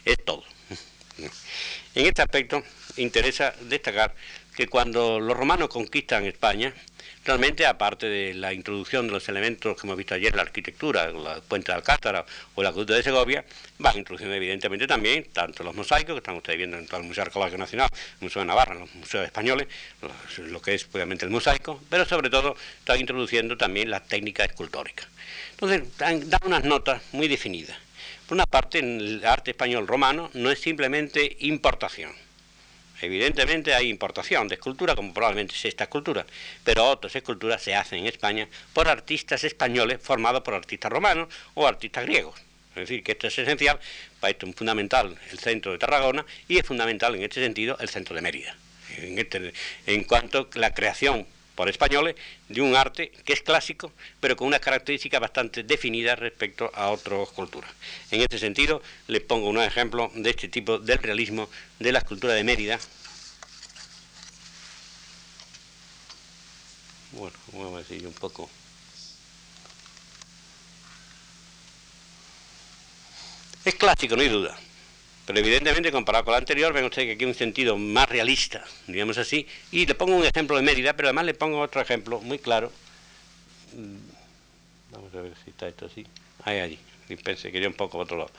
Es 0.04 0.24
todo. 0.24 0.44
En 1.94 2.06
este 2.06 2.22
aspecto 2.22 2.62
interesa 2.96 3.54
destacar 3.62 4.14
que 4.56 4.66
cuando 4.68 5.20
los 5.20 5.36
romanos 5.36 5.68
conquistan 5.68 6.24
España, 6.24 6.74
Realmente, 7.24 7.64
aparte 7.64 8.06
de 8.06 8.34
la 8.34 8.52
introducción 8.52 9.06
de 9.06 9.14
los 9.14 9.28
elementos 9.30 9.80
que 9.80 9.86
hemos 9.86 9.96
visto 9.96 10.14
ayer, 10.14 10.34
la 10.34 10.42
arquitectura, 10.42 11.10
la 11.10 11.40
puente 11.40 11.72
de 11.72 11.76
Alcázar 11.76 12.26
o 12.54 12.62
la 12.62 12.72
cultura 12.72 12.98
de 12.98 13.02
Segovia, 13.02 13.44
van 13.78 13.96
introduciendo 13.96 14.34
evidentemente 14.34 14.86
también 14.86 15.24
tanto 15.32 15.64
los 15.64 15.74
mosaicos, 15.74 16.12
que 16.14 16.18
están 16.18 16.36
ustedes 16.36 16.58
viendo 16.58 16.76
en 16.76 16.86
todo 16.86 17.00
el 17.00 17.06
Museo 17.06 17.22
Arqueológico 17.22 17.58
Nacional, 17.58 17.88
el 17.92 18.24
Museo 18.24 18.40
de 18.40 18.46
Navarra, 18.46 18.74
los 18.74 18.94
museos 18.94 19.24
españoles, 19.24 19.68
lo 20.38 20.60
que 20.60 20.74
es 20.74 20.86
obviamente 20.92 21.24
el 21.24 21.30
mosaico, 21.30 21.82
pero 21.88 22.04
sobre 22.04 22.28
todo 22.28 22.56
están 22.78 23.00
introduciendo 23.00 23.56
también 23.56 23.90
las 23.90 24.06
técnicas 24.06 24.48
escultóricas. 24.48 25.06
Entonces, 25.52 25.96
dan, 25.96 26.22
unas 26.44 26.64
notas 26.64 27.02
muy 27.12 27.28
definidas. 27.28 27.76
Por 28.26 28.36
una 28.36 28.46
parte, 28.46 28.80
el 28.80 29.24
arte 29.24 29.52
español 29.52 29.86
romano 29.86 30.30
no 30.34 30.50
es 30.50 30.60
simplemente 30.60 31.36
importación 31.40 32.23
Evidentemente 33.04 33.74
hay 33.74 33.90
importación 33.90 34.48
de 34.48 34.54
escultura, 34.54 34.96
como 34.96 35.12
probablemente 35.12 35.54
es 35.54 35.64
esta 35.66 35.84
escultura, 35.84 36.24
pero 36.64 36.84
otras 36.86 37.14
esculturas 37.14 37.62
se 37.62 37.74
hacen 37.74 37.98
en 37.98 38.06
España 38.06 38.48
por 38.72 38.88
artistas 38.88 39.44
españoles 39.44 39.98
formados 40.02 40.42
por 40.42 40.54
artistas 40.54 40.90
romanos 40.90 41.28
o 41.52 41.66
artistas 41.66 42.06
griegos. 42.06 42.40
Es 42.70 42.88
decir, 42.88 43.04
que 43.04 43.12
esto 43.12 43.26
es 43.26 43.38
esencial, 43.38 43.78
para 44.20 44.30
esto 44.30 44.46
es 44.46 44.54
fundamental 44.56 45.16
el 45.30 45.38
centro 45.38 45.72
de 45.72 45.78
Tarragona 45.78 46.24
y 46.48 46.56
es 46.56 46.66
fundamental 46.66 47.14
en 47.14 47.22
este 47.22 47.42
sentido 47.42 47.76
el 47.78 47.90
centro 47.90 48.14
de 48.16 48.22
Mérida. 48.22 48.56
En, 48.96 49.18
este, 49.18 49.52
en 49.86 50.04
cuanto 50.04 50.48
a 50.54 50.58
la 50.58 50.72
creación 50.72 51.26
por 51.54 51.68
españoles 51.68 52.16
de 52.48 52.60
un 52.60 52.74
arte 52.74 53.10
que 53.24 53.32
es 53.32 53.42
clásico, 53.42 53.92
pero 54.20 54.36
con 54.36 54.48
unas 54.48 54.60
características 54.60 55.20
bastante 55.20 55.62
definidas 55.62 56.18
respecto 56.18 56.70
a 56.74 56.90
otras 56.90 57.28
culturas. 57.30 57.70
En 58.10 58.20
este 58.20 58.38
sentido, 58.38 58.82
les 59.06 59.22
pongo 59.22 59.48
unos 59.48 59.64
ejemplos 59.64 60.10
de 60.14 60.30
este 60.30 60.48
tipo 60.48 60.78
del 60.78 60.98
realismo 60.98 61.48
de 61.78 61.92
la 61.92 61.98
escultura 62.00 62.34
de 62.34 62.44
Mérida. 62.44 62.78
Bueno, 67.12 67.36
vamos 67.52 67.74
a 67.74 67.78
decir 67.78 68.06
un 68.06 68.12
poco. 68.14 68.50
Es 73.64 73.74
clásico, 73.76 74.16
no 74.16 74.22
hay 74.22 74.28
duda. 74.28 74.58
Pero 75.26 75.38
evidentemente, 75.38 75.90
comparado 75.90 76.24
con 76.24 76.32
la 76.32 76.38
anterior, 76.38 76.72
ven 76.72 76.84
ustedes 76.84 77.06
que 77.06 77.12
aquí 77.12 77.24
hay 77.24 77.30
un 77.30 77.36
sentido 77.36 77.78
más 77.78 78.08
realista, 78.08 78.64
digamos 78.86 79.16
así. 79.16 79.46
Y 79.72 79.86
le 79.86 79.94
pongo 79.94 80.16
un 80.16 80.24
ejemplo 80.24 80.56
de 80.56 80.62
Mérida, 80.62 80.94
pero 80.94 81.08
además 81.08 81.24
le 81.24 81.34
pongo 81.34 81.60
otro 81.60 81.80
ejemplo 81.80 82.20
muy 82.20 82.38
claro. 82.38 82.70
Mm, 83.72 84.92
vamos 84.92 85.14
a 85.14 85.22
ver 85.22 85.32
si 85.42 85.50
está 85.50 85.66
esto 85.66 85.86
así. 85.86 86.06
Ahí, 86.44 86.60
allí. 86.60 86.78
Y 87.08 87.16
pensé 87.16 87.50
que 87.50 87.56
iría 87.56 87.68
un 87.68 87.74
poco 87.74 87.98
otro 87.98 88.18
lado. 88.18 88.30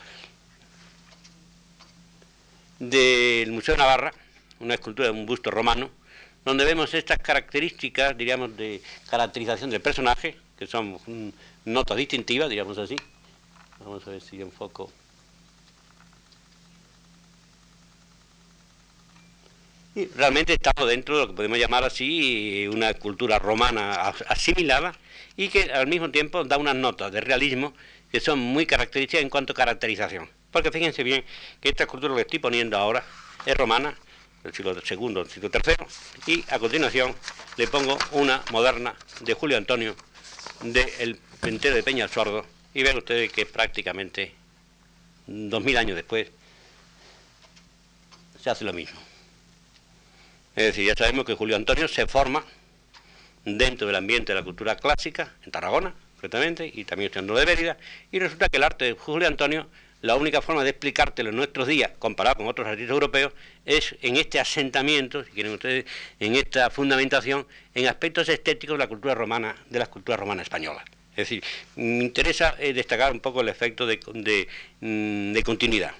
Del 2.78 3.50
Museo 3.50 3.74
de 3.74 3.78
Navarra, 3.78 4.12
una 4.60 4.74
escultura 4.74 5.08
de 5.08 5.14
un 5.14 5.26
busto 5.26 5.50
romano, 5.50 5.90
donde 6.44 6.64
vemos 6.64 6.94
estas 6.94 7.18
características, 7.18 8.16
diríamos, 8.16 8.56
de 8.56 8.80
caracterización 9.10 9.70
del 9.70 9.80
personaje, 9.80 10.36
que 10.56 10.68
son 10.68 10.98
notas 11.64 11.96
distintivas, 11.96 12.48
digamos 12.48 12.78
así. 12.78 12.94
Vamos 13.80 14.06
a 14.06 14.10
ver 14.10 14.20
si 14.20 14.40
enfoco. 14.40 14.92
Y 19.96 20.08
realmente 20.08 20.52
estamos 20.52 20.86
dentro 20.90 21.16
de 21.16 21.22
lo 21.22 21.28
que 21.28 21.36
podemos 21.36 21.58
llamar 21.58 21.82
así 21.82 22.68
una 22.70 22.92
cultura 22.92 23.38
romana 23.38 23.94
asimilada 24.28 24.94
y 25.38 25.48
que 25.48 25.72
al 25.72 25.86
mismo 25.86 26.10
tiempo 26.10 26.44
da 26.44 26.58
unas 26.58 26.74
notas 26.76 27.10
de 27.10 27.22
realismo 27.22 27.72
que 28.12 28.20
son 28.20 28.38
muy 28.38 28.66
características 28.66 29.22
en 29.22 29.30
cuanto 29.30 29.54
a 29.54 29.56
caracterización. 29.56 30.28
Porque 30.52 30.70
fíjense 30.70 31.02
bien 31.02 31.24
que 31.62 31.70
esta 31.70 31.84
escultura 31.84 32.14
que 32.14 32.20
estoy 32.20 32.40
poniendo 32.40 32.76
ahora, 32.76 33.02
es 33.46 33.56
romana, 33.56 33.96
del 34.44 34.52
siglo 34.52 34.72
II, 34.74 35.14
del 35.14 35.30
siglo 35.30 35.50
III, 35.50 36.34
y 36.34 36.44
a 36.50 36.58
continuación 36.58 37.14
le 37.56 37.66
pongo 37.66 37.96
una 38.12 38.42
moderna 38.52 38.94
de 39.22 39.32
Julio 39.32 39.56
Antonio, 39.56 39.96
del 40.60 41.18
Pentero 41.40 41.74
de 41.74 41.82
Peña 41.82 42.06
Sordo, 42.06 42.44
y 42.74 42.82
ven 42.82 42.98
ustedes 42.98 43.32
que 43.32 43.46
prácticamente 43.46 44.34
dos 45.26 45.64
mil 45.64 45.78
años 45.78 45.96
después 45.96 46.28
se 48.42 48.50
hace 48.50 48.66
lo 48.66 48.74
mismo. 48.74 49.00
Es 50.56 50.64
decir, 50.64 50.86
ya 50.86 50.94
sabemos 50.94 51.26
que 51.26 51.34
Julio 51.34 51.54
Antonio 51.54 51.86
se 51.86 52.06
forma 52.06 52.42
dentro 53.44 53.86
del 53.86 53.96
ambiente 53.96 54.32
de 54.32 54.40
la 54.40 54.42
cultura 54.42 54.74
clásica, 54.76 55.34
en 55.44 55.52
Tarragona, 55.52 55.94
concretamente, 56.14 56.70
y 56.72 56.84
también 56.84 57.08
estudiando 57.08 57.34
de 57.34 57.44
Mérida, 57.44 57.76
y 58.10 58.18
resulta 58.18 58.48
que 58.48 58.56
el 58.56 58.64
arte 58.64 58.86
de 58.86 58.92
Julio 58.94 59.28
Antonio, 59.28 59.68
la 60.00 60.16
única 60.16 60.40
forma 60.40 60.64
de 60.64 60.70
explicártelo 60.70 61.28
en 61.28 61.36
nuestros 61.36 61.68
días, 61.68 61.90
comparado 61.98 62.36
con 62.36 62.46
otros 62.46 62.66
artistas 62.66 62.94
europeos, 62.94 63.34
es 63.66 63.96
en 64.00 64.16
este 64.16 64.40
asentamiento, 64.40 65.22
si 65.24 65.30
quieren 65.32 65.52
ustedes, 65.52 65.84
en 66.20 66.34
esta 66.34 66.70
fundamentación, 66.70 67.46
en 67.74 67.86
aspectos 67.86 68.26
estéticos 68.30 68.78
de 68.78 68.84
la 68.84 68.88
cultura 68.88 69.14
romana, 69.14 69.56
de 69.68 69.78
las 69.78 69.88
culturas 69.88 70.18
romanas 70.18 70.44
españolas. 70.44 70.86
Es 71.10 71.28
decir, 71.28 71.44
me 71.76 72.02
interesa 72.02 72.56
eh, 72.58 72.72
destacar 72.72 73.12
un 73.12 73.20
poco 73.20 73.42
el 73.42 73.50
efecto 73.50 73.86
de, 73.86 73.98
de 74.14 74.48
mm, 74.80 75.42
continuidad. 75.42 75.92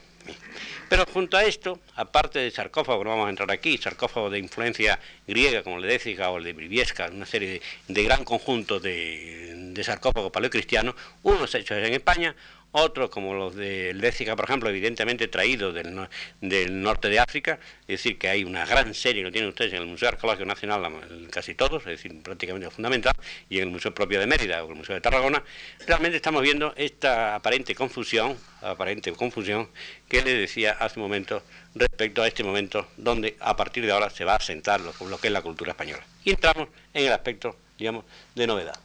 Pero 0.89 1.05
junto 1.07 1.37
a 1.37 1.45
esto, 1.45 1.81
aparte 1.95 2.39
de 2.39 2.51
sarcófago, 2.51 3.03
no 3.03 3.11
vamos 3.11 3.27
a 3.27 3.31
entrar 3.31 3.51
aquí, 3.51 3.77
sarcófago 3.79 4.31
de 4.31 4.39
influencia 4.39 4.99
griega 5.27 5.63
como 5.63 5.77
el 5.77 5.83
de 5.83 5.89
Déciga 5.89 6.31
o 6.31 6.39
el 6.39 6.45
de 6.45 6.53
Briviesca, 6.53 7.09
una 7.13 7.27
serie 7.27 7.61
de, 7.89 8.03
gran 8.05 8.25
conjunto 8.25 8.79
de, 8.79 9.73
de 9.73 9.85
sarcófagos 9.85 10.31
paleocristianos, 10.31 10.95
unos 11.23 11.55
hechos 11.55 11.79
en 11.79 11.93
España, 11.93 12.37
otros 12.73 13.11
como 13.11 13.35
los 13.35 13.55
del 13.55 13.99
Lézica, 13.99 14.37
por 14.37 14.45
ejemplo, 14.45 14.69
evidentemente 14.69 15.29
traídos 15.29 15.75
del, 15.75 16.83
norte 16.83 17.09
de 17.09 17.19
África, 17.19 17.59
es 17.83 17.87
decir, 17.87 18.19
que 18.19 18.29
hay 18.29 18.45
una 18.45 18.67
gran 18.67 18.93
serie, 18.95 19.23
lo 19.23 19.33
tienen 19.33 19.49
ustedes 19.49 19.73
en 19.73 19.81
el 19.81 19.87
Museo 19.87 20.09
Arqueológico 20.09 20.47
Nacional, 20.47 21.29
casi 21.31 21.55
todos, 21.55 21.83
es 21.83 22.03
decir, 22.03 22.23
prácticamente 22.23 22.71
fundamental, 22.71 23.15
y 23.49 23.59
en 23.59 23.65
el 23.65 23.71
Museo 23.71 23.95
propio 23.95 24.21
de 24.21 24.27
Mérida 24.27 24.63
o 24.63 24.69
el 24.69 24.77
Museo 24.77 24.95
de 24.95 25.01
Tarragona, 25.01 25.43
realmente 25.87 26.17
estamos 26.17 26.43
viendo 26.43 26.75
esta 26.77 27.37
aparente 27.37 27.75
confusión, 27.75 28.37
aparente 28.61 29.13
confusión 29.13 29.69
que 30.09 30.23
le 30.23 30.35
decía 30.35 30.73
hace 30.73 30.99
un 30.99 31.05
momento 31.05 31.43
respecto 31.75 32.23
a 32.23 32.29
este 32.29 32.45
momento 32.45 32.89
donde 32.97 33.37
a 33.41 33.57
partir 33.57 33.87
de 33.87 33.93
ahora 33.93 34.11
se 34.11 34.25
va 34.25 34.35
a 34.35 34.37
asentar 34.37 34.81
lo, 34.81 34.93
lo 35.09 35.19
que 35.19 35.29
es 35.29 35.33
la 35.33 35.43
cultura 35.43 35.73
española. 35.73 36.05
Y 36.25 36.31
entramos 36.31 36.69
en 36.93 37.07
el 37.07 37.13
aspecto, 37.13 37.57
digamos, 37.79 38.05
de 38.35 38.47
novedad. 38.47 38.79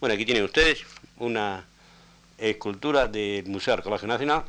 Bueno, 0.00 0.14
aquí 0.14 0.24
tienen 0.24 0.44
ustedes 0.44 0.84
una 1.16 1.66
escultura 2.38 3.08
del 3.08 3.46
Museo 3.46 3.74
Arqueológico 3.74 4.06
Nacional, 4.06 4.44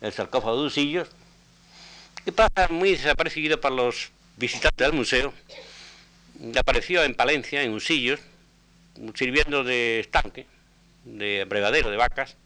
el 0.00 0.12
sarcófago 0.12 0.60
de 0.60 0.66
Usillos, 0.66 1.08
que 2.24 2.32
pasa 2.32 2.68
muy 2.68 2.90
desaparecido 2.92 3.60
para 3.60 3.74
los 3.74 4.10
visitantes 4.36 4.86
del 4.86 4.96
museo. 4.96 5.32
Apareció 6.58 7.02
en 7.04 7.14
Palencia, 7.14 7.62
en 7.62 7.72
Usillos, 7.72 8.20
sirviendo 9.14 9.64
de 9.64 10.00
estanque, 10.00 10.46
de 11.04 11.44
brevadero 11.44 11.90
de 11.90 11.96
vacas, 11.96 12.36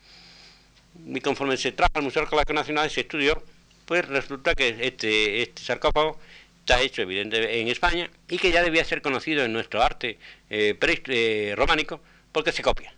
y 1.06 1.20
conforme 1.20 1.56
se 1.56 1.72
trajo 1.72 1.92
al 1.94 2.04
Museo 2.04 2.22
Arqueológico 2.22 2.52
Nacional 2.52 2.86
y 2.86 2.90
se 2.90 3.00
estudió, 3.00 3.42
pues 3.86 4.06
resulta 4.06 4.54
que 4.54 4.78
este, 4.80 5.42
este 5.42 5.62
sarcófago 5.62 6.18
está 6.60 6.80
hecho 6.80 7.02
evidentemente 7.02 7.60
en 7.60 7.68
España 7.68 8.08
y 8.28 8.38
que 8.38 8.50
ya 8.50 8.62
debía 8.62 8.84
ser 8.84 9.02
conocido 9.02 9.44
en 9.44 9.52
nuestro 9.52 9.82
arte 9.82 10.18
eh, 10.48 10.78
eh, 10.80 11.54
románico 11.56 12.00
porque 12.32 12.52
se 12.52 12.62
copia 12.62 12.94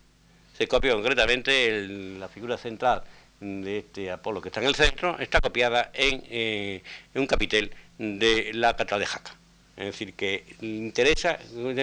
se 0.57 0.66
copia 0.66 0.92
concretamente 0.92 1.87
la 2.19 2.29
figura 2.29 2.57
central 2.57 3.03
de 3.40 3.79
este 3.79 4.11
Apolo 4.11 4.40
que 4.40 4.49
está 4.49 4.61
en 4.61 4.66
el 4.66 4.75
centro, 4.75 5.19
está 5.19 5.40
copiada 5.40 5.90
en, 5.92 6.25
eh, 6.31 6.83
un 7.14 7.27
capitel 7.27 7.71
de 7.99 8.53
la 8.55 8.75
Catedral 8.75 9.01
de 9.01 9.07
Jaca. 9.07 9.35
Es 9.77 9.87
decir, 9.87 10.14
que 10.14 10.45
interesa 10.62 11.38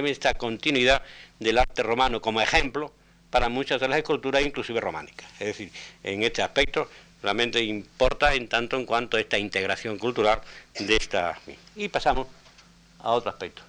esta 0.06 0.34
continuidad 0.34 1.04
del 1.40 1.60
arte 1.60 1.84
romano 1.84 2.22
como 2.22 2.42
ejemplo 2.42 2.92
para 3.30 3.50
muchas 3.50 3.80
de 3.80 3.88
las 3.88 4.00
esculturas, 4.00 4.42
inclusive 4.42 4.82
románicas. 4.82 5.30
Es 5.34 5.48
decir, 5.48 5.72
en 6.04 6.24
este 6.24 6.42
aspecto 6.42 6.90
realmente 7.22 7.62
importa 7.62 8.34
en 8.34 8.48
tanto 8.48 8.78
en 8.78 8.86
cuanto 8.88 9.18
a 9.18 9.20
esta 9.20 9.38
integración 9.38 10.00
cultural 10.00 10.42
de 10.80 10.96
esta... 10.96 11.38
Y 11.76 11.88
pasamos 11.90 12.28
a 13.00 13.12
otro 13.12 13.30
aspecto. 13.30 13.62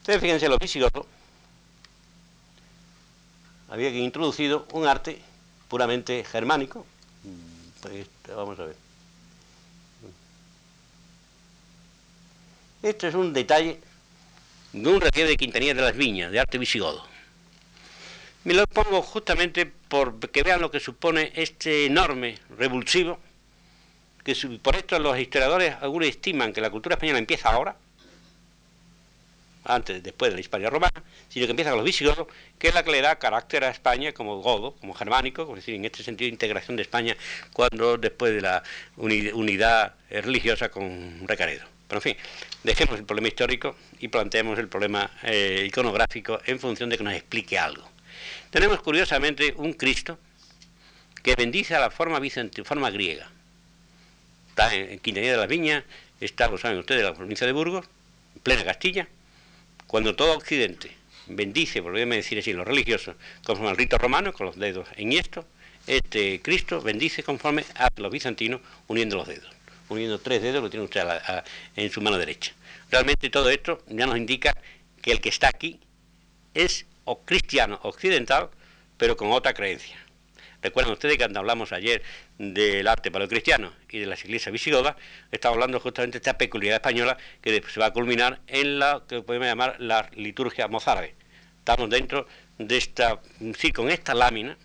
Ustedes 0.00 0.20
fíjense 0.20 0.48
lo 0.48 0.58
visigodos 0.58 1.06
había 3.72 3.88
introducido 3.88 4.66
un 4.72 4.86
arte 4.86 5.18
puramente 5.68 6.24
germánico. 6.24 6.84
Pues, 7.80 8.06
vamos 8.28 8.58
a 8.60 8.66
ver. 8.66 8.76
Este 12.82 13.08
es 13.08 13.14
un 13.14 13.32
detalle 13.32 13.80
de 14.74 14.88
un 14.88 15.00
relieve 15.00 15.30
de 15.30 15.36
Quintanilla 15.38 15.72
de 15.72 15.80
las 15.80 15.96
Viñas, 15.96 16.30
de 16.30 16.38
arte 16.38 16.58
visigodo. 16.58 17.06
Me 18.44 18.52
lo 18.52 18.66
pongo 18.66 19.00
justamente 19.00 19.64
por 19.64 20.18
que 20.30 20.42
vean 20.42 20.60
lo 20.60 20.70
que 20.70 20.78
supone 20.78 21.32
este 21.34 21.86
enorme 21.86 22.40
revulsivo, 22.58 23.20
que 24.22 24.36
por 24.60 24.76
esto 24.76 24.98
los 24.98 25.18
historiadores 25.18 25.76
algunos 25.80 26.08
estiman 26.08 26.52
que 26.52 26.60
la 26.60 26.68
cultura 26.68 26.96
española 26.96 27.20
empieza 27.20 27.48
ahora, 27.48 27.74
antes, 29.64 30.02
después 30.02 30.30
de 30.30 30.36
la 30.36 30.40
Hispania 30.40 30.70
romana, 30.70 31.02
sino 31.28 31.46
que 31.46 31.50
empieza 31.50 31.70
con 31.70 31.78
los 31.78 31.86
visigodos, 31.86 32.26
que 32.58 32.68
es 32.68 32.74
la 32.74 32.82
que 32.82 32.90
le 32.90 33.00
da 33.00 33.18
carácter 33.18 33.64
a 33.64 33.70
España 33.70 34.12
como 34.12 34.40
godo, 34.40 34.74
como 34.76 34.94
germánico, 34.94 35.48
es 35.50 35.56
decir, 35.56 35.74
en 35.74 35.84
este 35.84 36.02
sentido 36.02 36.28
integración 36.28 36.76
de 36.76 36.82
España 36.82 37.16
cuando 37.52 37.96
después 37.96 38.34
de 38.34 38.40
la 38.40 38.62
unidad 38.96 39.94
religiosa 40.10 40.70
con 40.70 41.26
Recaredo. 41.26 41.64
Pero 41.88 41.98
en 41.98 42.02
fin, 42.02 42.16
dejemos 42.64 42.98
el 42.98 43.04
problema 43.04 43.28
histórico 43.28 43.76
y 44.00 44.08
planteemos 44.08 44.58
el 44.58 44.68
problema 44.68 45.10
eh, 45.22 45.64
iconográfico 45.66 46.40
en 46.46 46.58
función 46.58 46.88
de 46.88 46.96
que 46.96 47.04
nos 47.04 47.12
explique 47.12 47.58
algo. 47.58 47.86
Tenemos 48.50 48.80
curiosamente 48.80 49.52
un 49.56 49.74
Cristo 49.74 50.18
que 51.22 51.34
bendice 51.36 51.74
a 51.74 51.80
la 51.80 51.90
forma, 51.90 52.18
griega. 52.18 53.30
Está 54.48 54.74
en 54.74 54.98
Quintanilla 54.98 55.32
de 55.32 55.38
las 55.38 55.48
Viñas, 55.48 55.84
está, 56.20 56.48
lo 56.48 56.58
saben 56.58 56.78
ustedes, 56.78 57.00
en 57.00 57.06
la 57.06 57.14
provincia 57.14 57.46
de 57.46 57.52
Burgos, 57.52 57.86
en 58.36 58.40
plena 58.42 58.64
Castilla, 58.64 59.08
cuando 59.92 60.16
todo 60.16 60.38
Occidente 60.38 60.90
bendice, 61.26 61.80
volvemos 61.80 62.14
a 62.14 62.16
decir 62.16 62.38
así, 62.38 62.54
los 62.54 62.66
religiosos, 62.66 63.14
conforme 63.44 63.72
al 63.72 63.76
rito 63.76 63.98
romano, 63.98 64.32
con 64.32 64.46
los 64.46 64.56
dedos 64.58 64.88
en 64.96 65.12
esto, 65.12 65.44
este 65.86 66.40
Cristo 66.40 66.80
bendice 66.80 67.22
conforme 67.22 67.66
a 67.74 67.90
los 67.96 68.10
bizantinos 68.10 68.62
uniendo 68.88 69.16
los 69.16 69.28
dedos, 69.28 69.52
uniendo 69.90 70.18
tres 70.18 70.40
dedos, 70.40 70.62
lo 70.62 70.70
tiene 70.70 70.84
usted 70.84 71.06
en 71.76 71.90
su 71.90 72.00
mano 72.00 72.16
derecha. 72.16 72.54
Realmente 72.90 73.28
todo 73.28 73.50
esto 73.50 73.82
ya 73.86 74.06
nos 74.06 74.16
indica 74.16 74.56
que 75.02 75.12
el 75.12 75.20
que 75.20 75.28
está 75.28 75.48
aquí 75.48 75.78
es 76.54 76.86
o 77.04 77.20
cristiano 77.20 77.78
occidental, 77.82 78.48
pero 78.96 79.18
con 79.18 79.30
otra 79.30 79.52
creencia. 79.52 79.98
Recuerden 80.62 80.92
ustedes 80.92 81.16
que 81.16 81.24
cuando 81.24 81.40
hablamos 81.40 81.72
ayer 81.72 82.02
del 82.38 82.86
arte 82.86 83.10
paleocristiano 83.10 83.72
y 83.90 83.98
de 83.98 84.06
las 84.06 84.24
iglesias 84.24 84.52
visigodas, 84.52 84.94
estamos 85.32 85.56
hablando 85.56 85.80
justamente 85.80 86.18
de 86.18 86.22
esta 86.22 86.38
peculiaridad 86.38 86.76
española 86.76 87.18
que 87.40 87.62
se 87.68 87.80
va 87.80 87.86
a 87.86 87.92
culminar 87.92 88.40
en 88.46 88.78
la 88.78 89.02
que 89.08 89.22
podemos 89.22 89.48
llamar 89.48 89.76
la 89.80 90.08
liturgia 90.14 90.68
mozárabe. 90.68 91.16
Estamos 91.58 91.90
dentro 91.90 92.26
de 92.58 92.76
esta, 92.76 93.20
sí, 93.58 93.72
con 93.72 93.90
esta 93.90 94.14
lámina, 94.14 94.56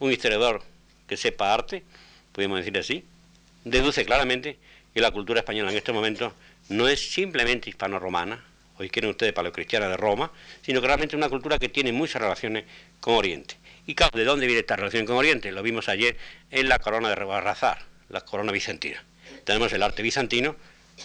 un 0.00 0.10
historiador 0.10 0.62
que 1.06 1.16
sepa 1.16 1.54
arte, 1.54 1.84
podemos 2.32 2.58
decir 2.58 2.76
así, 2.76 3.04
deduce 3.64 4.04
claramente 4.04 4.58
que 4.92 5.00
la 5.00 5.12
cultura 5.12 5.40
española 5.40 5.70
en 5.70 5.76
este 5.76 5.92
momento 5.92 6.34
no 6.68 6.88
es 6.88 7.12
simplemente 7.12 7.70
hispano-romana, 7.70 8.44
hoy 8.78 8.90
quieren 8.90 9.10
ustedes 9.10 9.32
paleocristiana 9.32 9.88
de 9.88 9.96
Roma, 9.96 10.30
sino 10.62 10.80
que 10.80 10.86
realmente 10.86 11.14
es 11.14 11.18
una 11.18 11.28
cultura 11.28 11.58
que 11.58 11.68
tiene 11.68 11.92
muchas 11.92 12.22
relaciones 12.22 12.64
con 13.00 13.14
Oriente. 13.14 13.56
Y 13.86 13.94
claro, 13.94 14.18
¿de 14.18 14.24
dónde 14.24 14.46
viene 14.46 14.60
esta 14.60 14.76
relación 14.76 15.06
con 15.06 15.16
Oriente? 15.16 15.50
Lo 15.52 15.62
vimos 15.62 15.88
ayer 15.88 16.16
en 16.50 16.68
la 16.68 16.78
corona 16.78 17.08
de 17.08 17.14
Rebarrazar, 17.14 17.78
la 18.08 18.20
corona 18.20 18.52
bizantina. 18.52 19.02
Tenemos 19.44 19.72
el 19.72 19.82
arte 19.82 20.02
bizantino 20.02 20.56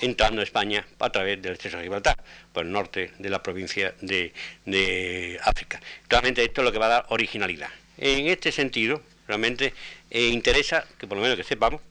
entrando 0.01 0.41
a 0.41 0.43
España 0.43 0.85
a 0.99 1.09
través 1.09 1.41
del 1.41 1.53
estrecho 1.53 1.77
de 1.77 1.83
Gibraltar, 1.83 2.17
por 2.51 2.65
el 2.65 2.71
norte 2.71 3.11
de 3.19 3.29
la 3.29 3.43
provincia 3.43 3.93
de, 4.01 5.39
África. 5.43 5.79
Realmente 6.09 6.43
esto 6.43 6.61
es 6.61 6.65
lo 6.65 6.71
que 6.71 6.79
va 6.79 6.87
a 6.87 6.89
dar 6.89 7.05
originalidad. 7.09 7.69
En 7.97 8.27
este 8.27 8.51
sentido, 8.51 9.01
realmente 9.27 9.73
eh, 10.09 10.27
interesa 10.27 10.85
que 10.97 11.07
por 11.07 11.17
lo 11.17 11.23
menos 11.23 11.37
que 11.37 11.43
sepamos, 11.43 11.81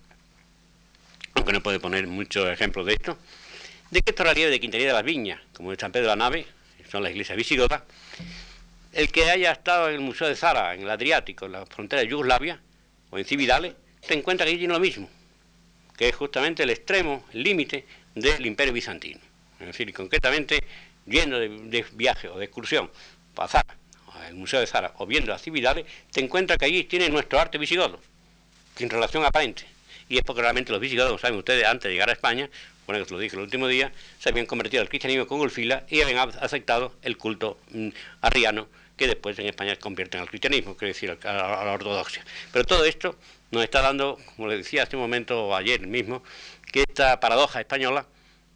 aunque 1.35 1.53
no 1.53 1.63
puede 1.63 1.81
poner 1.81 2.07
muchos 2.07 2.49
ejemplos 2.49 2.87
de 2.87 2.95
esto, 2.95 3.19
de 3.93 4.01
que 4.01 4.11
estos 4.13 4.27
relieves 4.27 4.51
de 4.51 4.59
Quintería 4.59 4.87
de 4.87 4.93
las 4.95 5.05
Viñas, 5.05 5.39
como 5.53 5.71
el 5.71 5.79
San 5.79 5.93
Pedro 5.93 6.07
de 6.07 6.13
la 6.13 6.17
Nave, 6.17 6.47
son 6.91 7.03
las 7.03 7.13
iglesias 7.13 7.37
visigodas, 7.37 7.83
el 8.95 9.13
que 9.13 9.31
haya 9.31 9.53
estado 9.53 9.91
en 9.91 9.97
el 9.97 10.01
Museo 10.01 10.29
de 10.29 10.35
Zara, 10.35 10.75
en 10.75 10.81
el 10.81 10.91
Adriático, 10.91 11.45
en 11.45 11.53
la 11.53 11.67
frontera 11.67 12.01
de 12.01 12.09
Yugoslavia, 12.09 12.59
o 13.11 13.19
en 13.19 13.27
Cividales, 13.27 13.75
se 14.01 14.15
encuentra 14.15 14.47
que 14.47 14.53
allí 14.53 14.61
tiene 14.61 14.73
lo 14.73 14.81
mismo, 14.81 15.11
que 15.99 16.09
es 16.09 16.17
justamente 16.17 16.63
el 16.63 16.71
extremo, 16.71 17.27
el 17.35 17.43
límite 17.43 17.85
del 18.15 18.47
Imperio 18.47 18.73
Bizantino. 18.73 19.21
Es 19.61 19.67
decir, 19.67 19.93
concretamente, 19.93 20.61
yendo 21.05 21.39
de, 21.39 21.85
viaje 21.93 22.29
o 22.29 22.39
de 22.39 22.47
excursión 22.47 22.91
para 23.35 23.49
Zara, 23.49 23.77
al 24.15 24.35
Museo 24.35 24.61
de 24.61 24.67
Zara, 24.67 24.95
o 24.97 25.07
viendo 25.07 25.35
a 25.35 25.39
Cividales, 25.39 25.85
te 26.11 26.21
encuentras 26.21 26.59
que 26.59 26.65
allí 26.65 26.85
tiene 26.85 27.11
nuestro 27.11 27.39
arte 27.39 27.59
visigodo, 27.59 28.01
sin 28.75 28.89
relación 28.89 29.23
aparente. 29.23 29.67
y 30.09 30.17
es 30.17 30.25
porque 30.25 30.41
realmente 30.41 30.73
los 30.73 30.81
visigodos, 30.81 31.21
saben 31.21 31.39
ustedes, 31.39 31.67
antes 31.67 31.85
de 31.85 31.93
llegar 31.93 32.09
a 32.09 32.13
España, 32.13 32.49
bueno, 32.87 33.05
que 33.05 33.13
lo 33.13 33.21
dije 33.21 33.37
el 33.37 33.43
último 33.43 33.69
día, 33.69 33.93
se 34.19 34.29
habían 34.29 34.47
convertido 34.47 34.83
al 34.83 34.89
cristianismo 34.89 35.27
con 35.27 35.41
Ulfila 35.41 35.85
y 35.89 36.01
habían 36.01 36.19
aceptado 36.41 36.95
el 37.03 37.17
culto 37.17 37.59
mm, 37.71 37.89
arriano 38.21 38.69
que 38.97 39.07
después 39.07 39.39
en 39.39 39.47
España 39.47 39.75
se 39.75 39.81
convierte 39.81 40.17
en 40.17 40.23
el 40.23 40.29
cristianismo, 40.29 40.77
quiere 40.77 40.93
decir, 40.93 41.17
a 41.25 41.33
la, 41.33 41.73
ortodoxia. 41.73 42.25
Pero 42.53 42.65
todo 42.65 42.85
esto 42.85 43.17
nos 43.51 43.65
está 43.65 43.81
dando, 43.81 44.19
como 44.37 44.49
le 44.49 44.57
decía 44.57 44.83
hace 44.83 44.97
un 44.97 45.03
momento 45.03 45.55
ayer 45.57 45.87
mismo, 45.87 46.23
que 46.71 46.85
esta 46.89 47.19
paradoja 47.21 47.61
española 47.61 48.07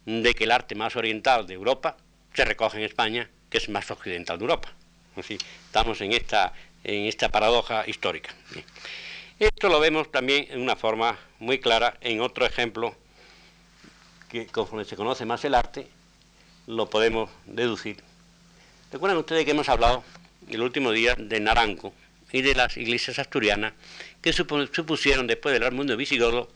de 0.05 0.33
que 0.33 0.45
el 0.45 0.51
arte 0.51 0.75
más 0.75 0.95
oriental 0.95 1.47
de 1.47 1.53
Europa 1.53 1.97
se 2.33 2.45
recoge 2.45 2.77
en 2.77 2.83
España, 2.83 3.29
que 3.49 3.57
es 3.57 3.69
más 3.69 3.89
occidental 3.91 4.37
de 4.37 4.43
Europa. 4.43 4.73
Así, 5.15 5.37
estamos 5.65 5.99
en 6.01 6.13
esta, 6.13 6.53
en 6.83 7.05
esta 7.05 7.29
paradoja 7.29 7.83
histórica. 7.87 8.33
Esto 9.39 9.69
lo 9.69 9.79
vemos 9.79 10.11
también 10.11 10.47
en 10.49 10.61
una 10.61 10.75
forma 10.75 11.17
muy 11.39 11.59
clara 11.59 11.97
en 12.01 12.21
otro 12.21 12.45
ejemplo 12.45 12.95
que 14.29 14.47
conforme 14.47 14.85
se 14.85 14.95
conoce 14.95 15.25
más 15.25 15.43
el 15.45 15.55
arte, 15.55 15.87
lo 16.67 16.89
podemos 16.89 17.29
deducir. 17.45 18.03
Recuerdan 18.91 19.17
ustedes 19.17 19.45
que 19.45 19.51
hemos 19.51 19.69
hablado 19.69 20.03
el 20.49 20.61
último 20.61 20.91
día 20.91 21.15
de 21.17 21.39
Naranco 21.39 21.93
y 22.31 22.41
de 22.41 22.55
las 22.55 22.77
iglesias 22.77 23.19
asturianas 23.19 23.73
que 24.21 24.33
supusieron 24.33 25.27
después 25.27 25.57
del 25.57 25.71
mundo 25.71 25.95
visigodo 25.95 26.49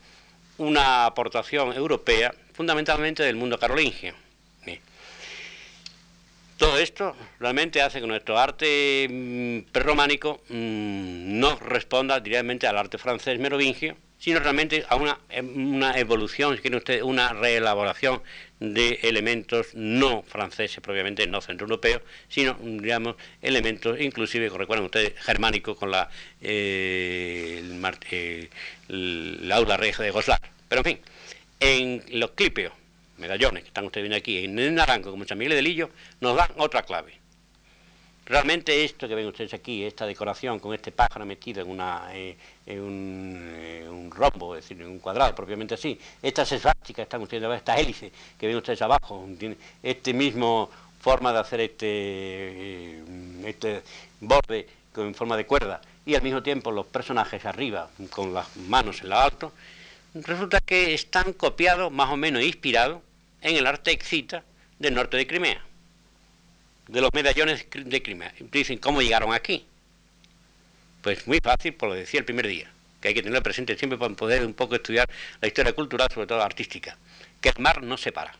una 0.58 1.06
aportación 1.06 1.72
europea 1.72 2.34
fundamentalmente 2.52 3.22
del 3.22 3.36
mundo 3.36 3.58
carolingio. 3.58 4.14
Todo 6.62 6.78
esto 6.78 7.16
realmente 7.40 7.82
hace 7.82 8.00
que 8.00 8.06
nuestro 8.06 8.38
arte 8.38 9.08
mm, 9.10 9.72
prerrománico 9.72 10.42
mm, 10.48 11.40
no 11.40 11.56
responda 11.56 12.20
directamente 12.20 12.68
al 12.68 12.78
arte 12.78 12.98
francés 12.98 13.40
merovingio, 13.40 13.96
sino 14.22 14.38
realmente 14.38 14.84
a 14.88 14.94
una, 14.94 15.18
una 15.42 15.98
evolución, 15.98 16.54
si 16.54 16.62
quieren 16.62 16.78
ustedes, 16.78 17.02
una 17.02 17.32
reelaboración 17.32 18.22
de 18.60 19.00
elementos 19.02 19.74
no 19.74 20.22
franceses 20.22 20.78
propiamente, 20.80 21.26
no 21.26 21.40
centroeuropeos, 21.40 22.02
sino, 22.28 22.56
digamos, 22.62 23.16
elementos 23.42 24.00
inclusive, 24.00 24.48
recuerden 24.48 24.84
ustedes, 24.84 25.14
germánicos 25.18 25.76
con 25.76 25.90
la, 25.90 26.08
eh, 26.40 27.64
el, 28.12 29.48
la 29.48 29.56
aula 29.56 29.76
regia 29.76 30.04
de 30.04 30.12
Goslar. 30.12 30.40
Pero 30.68 30.82
en 30.82 30.84
fin, 30.84 31.00
en 31.58 32.20
los 32.20 32.30
clipeos, 32.30 32.72
medallones 33.18 33.64
que 33.64 33.68
están 33.70 33.86
ustedes 33.86 34.04
viendo 34.04 34.18
aquí, 34.18 34.44
en 34.44 34.56
el 34.56 34.72
naranjo 34.72 35.10
como 35.10 35.24
San 35.24 35.36
Miguel 35.36 35.56
de 35.56 35.62
Lillo, 35.62 35.90
nos 36.20 36.36
dan 36.36 36.50
otra 36.58 36.82
clave. 36.82 37.21
Realmente 38.24 38.84
esto 38.84 39.08
que 39.08 39.16
ven 39.16 39.26
ustedes 39.26 39.52
aquí, 39.52 39.84
esta 39.84 40.06
decoración 40.06 40.60
con 40.60 40.72
este 40.72 40.92
pájaro 40.92 41.26
metido 41.26 41.60
en, 41.60 41.68
una, 41.68 42.08
eh, 42.12 42.36
en 42.66 42.80
un, 42.80 44.10
rombo, 44.14 44.54
es 44.54 44.62
decir, 44.62 44.80
en 44.80 44.88
un 44.88 44.98
cuadrado 45.00 45.34
propiamente 45.34 45.74
así, 45.74 45.98
estas 46.22 46.52
esvásticas 46.52 47.02
están 47.02 47.20
ustedes, 47.20 47.50
estas 47.56 47.80
hélices 47.80 48.12
que 48.38 48.46
ven 48.46 48.56
ustedes 48.56 48.80
abajo, 48.80 49.26
este 49.82 50.14
mismo 50.14 50.70
forma 51.00 51.32
de 51.32 51.38
hacer 51.40 51.60
este, 51.62 51.86
eh, 51.88 53.02
este 53.44 53.82
borde 54.20 54.68
en 54.96 55.14
forma 55.16 55.36
de 55.36 55.44
cuerda 55.44 55.80
y 56.06 56.14
al 56.14 56.22
mismo 56.22 56.44
tiempo 56.44 56.70
los 56.70 56.86
personajes 56.86 57.44
arriba 57.44 57.90
con 58.10 58.32
las 58.32 58.56
manos 58.56 59.00
en 59.02 59.08
lo 59.08 59.18
alto, 59.18 59.52
resulta 60.14 60.60
que 60.60 60.94
están 60.94 61.32
copiados 61.32 61.90
más 61.90 62.10
o 62.10 62.16
menos 62.16 62.44
inspirados 62.44 63.02
en 63.40 63.56
el 63.56 63.66
arte 63.66 63.90
excita 63.90 64.44
del 64.78 64.94
norte 64.94 65.16
de 65.16 65.26
Crimea 65.26 65.71
de 66.88 67.00
los 67.00 67.12
medallones 67.12 67.66
de 67.70 68.02
Crimea. 68.02 68.32
Dicen, 68.50 68.78
¿cómo 68.78 69.02
llegaron 69.02 69.32
aquí? 69.32 69.66
Pues 71.02 71.26
muy 71.26 71.38
fácil, 71.42 71.74
por 71.74 71.88
lo 71.88 71.94
decía 71.94 72.20
el 72.20 72.24
primer 72.24 72.46
día, 72.46 72.70
que 73.00 73.08
hay 73.08 73.14
que 73.14 73.22
tenerlo 73.22 73.42
presente 73.42 73.76
siempre 73.76 73.98
para 73.98 74.14
poder 74.14 74.44
un 74.44 74.54
poco 74.54 74.76
estudiar 74.76 75.08
la 75.40 75.48
historia 75.48 75.72
cultural, 75.72 76.08
sobre 76.12 76.26
todo 76.26 76.42
artística, 76.42 76.96
que 77.40 77.48
el 77.48 77.58
mar 77.58 77.82
no 77.82 77.96
separa, 77.96 78.36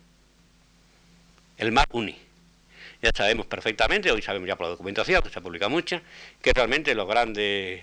el 1.59 1.73
mar 1.73 1.87
une. 1.91 2.32
Ya 3.03 3.11
sabemos 3.13 3.47
perfectamente, 3.47 4.13
hoy 4.13 4.23
sabemos 4.23 4.47
ya 4.47 4.55
por 4.55 4.67
la 4.67 4.71
documentación, 4.71 5.25
que 5.25 5.29
se 5.29 5.41
ha 5.41 5.43
publicado 5.43 5.71
mucha, 5.71 6.01
que 6.41 6.53
realmente 6.53 6.95
los 6.95 7.09
grandes 7.09 7.83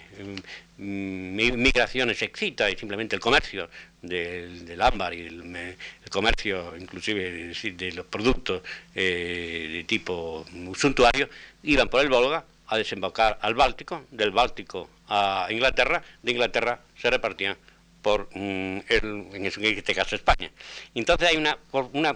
mm, 0.77 1.35
migraciones 1.57 2.21
excita 2.21 2.71
y 2.71 2.77
simplemente 2.77 3.17
el 3.17 3.21
comercio 3.21 3.69
del, 4.01 4.81
ámbar 4.81 5.13
y 5.13 5.27
el, 5.27 5.75
comercio 6.09 6.73
inclusive 6.77 7.53
de 7.53 7.91
los 7.91 8.05
productos 8.05 8.61
eh, 8.95 9.67
de 9.73 9.83
tipo 9.83 10.45
suntuario 10.77 11.27
iban 11.63 11.89
por 11.89 11.99
el 11.99 12.07
Volga 12.07 12.45
a 12.67 12.77
desembocar 12.77 13.39
al 13.41 13.55
Báltico, 13.55 14.05
del 14.11 14.31
Báltico 14.31 14.89
a 15.09 15.47
Inglaterra, 15.49 16.01
de 16.23 16.31
Inglaterra 16.31 16.79
se 16.97 17.09
repartían 17.09 17.57
por 18.01 18.29
mm, 18.33 18.79
en 18.87 19.45
este 19.45 19.93
caso 19.93 20.15
España. 20.15 20.49
Entonces 20.95 21.27
hay 21.27 21.35
una, 21.35 21.57
una 21.91 22.15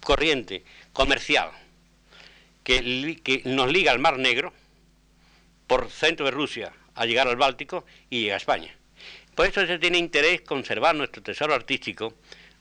corriente 0.00 0.64
comercial 0.92 1.50
que, 2.66 3.42
nos 3.44 3.70
liga 3.70 3.92
al 3.92 4.00
Mar 4.00 4.18
Negro 4.18 4.52
por 5.68 5.88
centro 5.88 6.26
de 6.26 6.32
Rusia 6.32 6.72
a 6.96 7.06
llegar 7.06 7.28
al 7.28 7.36
Báltico 7.36 7.84
y 8.10 8.22
llega 8.22 8.34
a 8.34 8.38
España. 8.38 8.74
Por 9.36 9.46
eso 9.46 9.64
se 9.64 9.78
tiene 9.78 9.98
interés 9.98 10.40
conservar 10.40 10.96
nuestro 10.96 11.22
tesoro 11.22 11.54
artístico, 11.54 12.14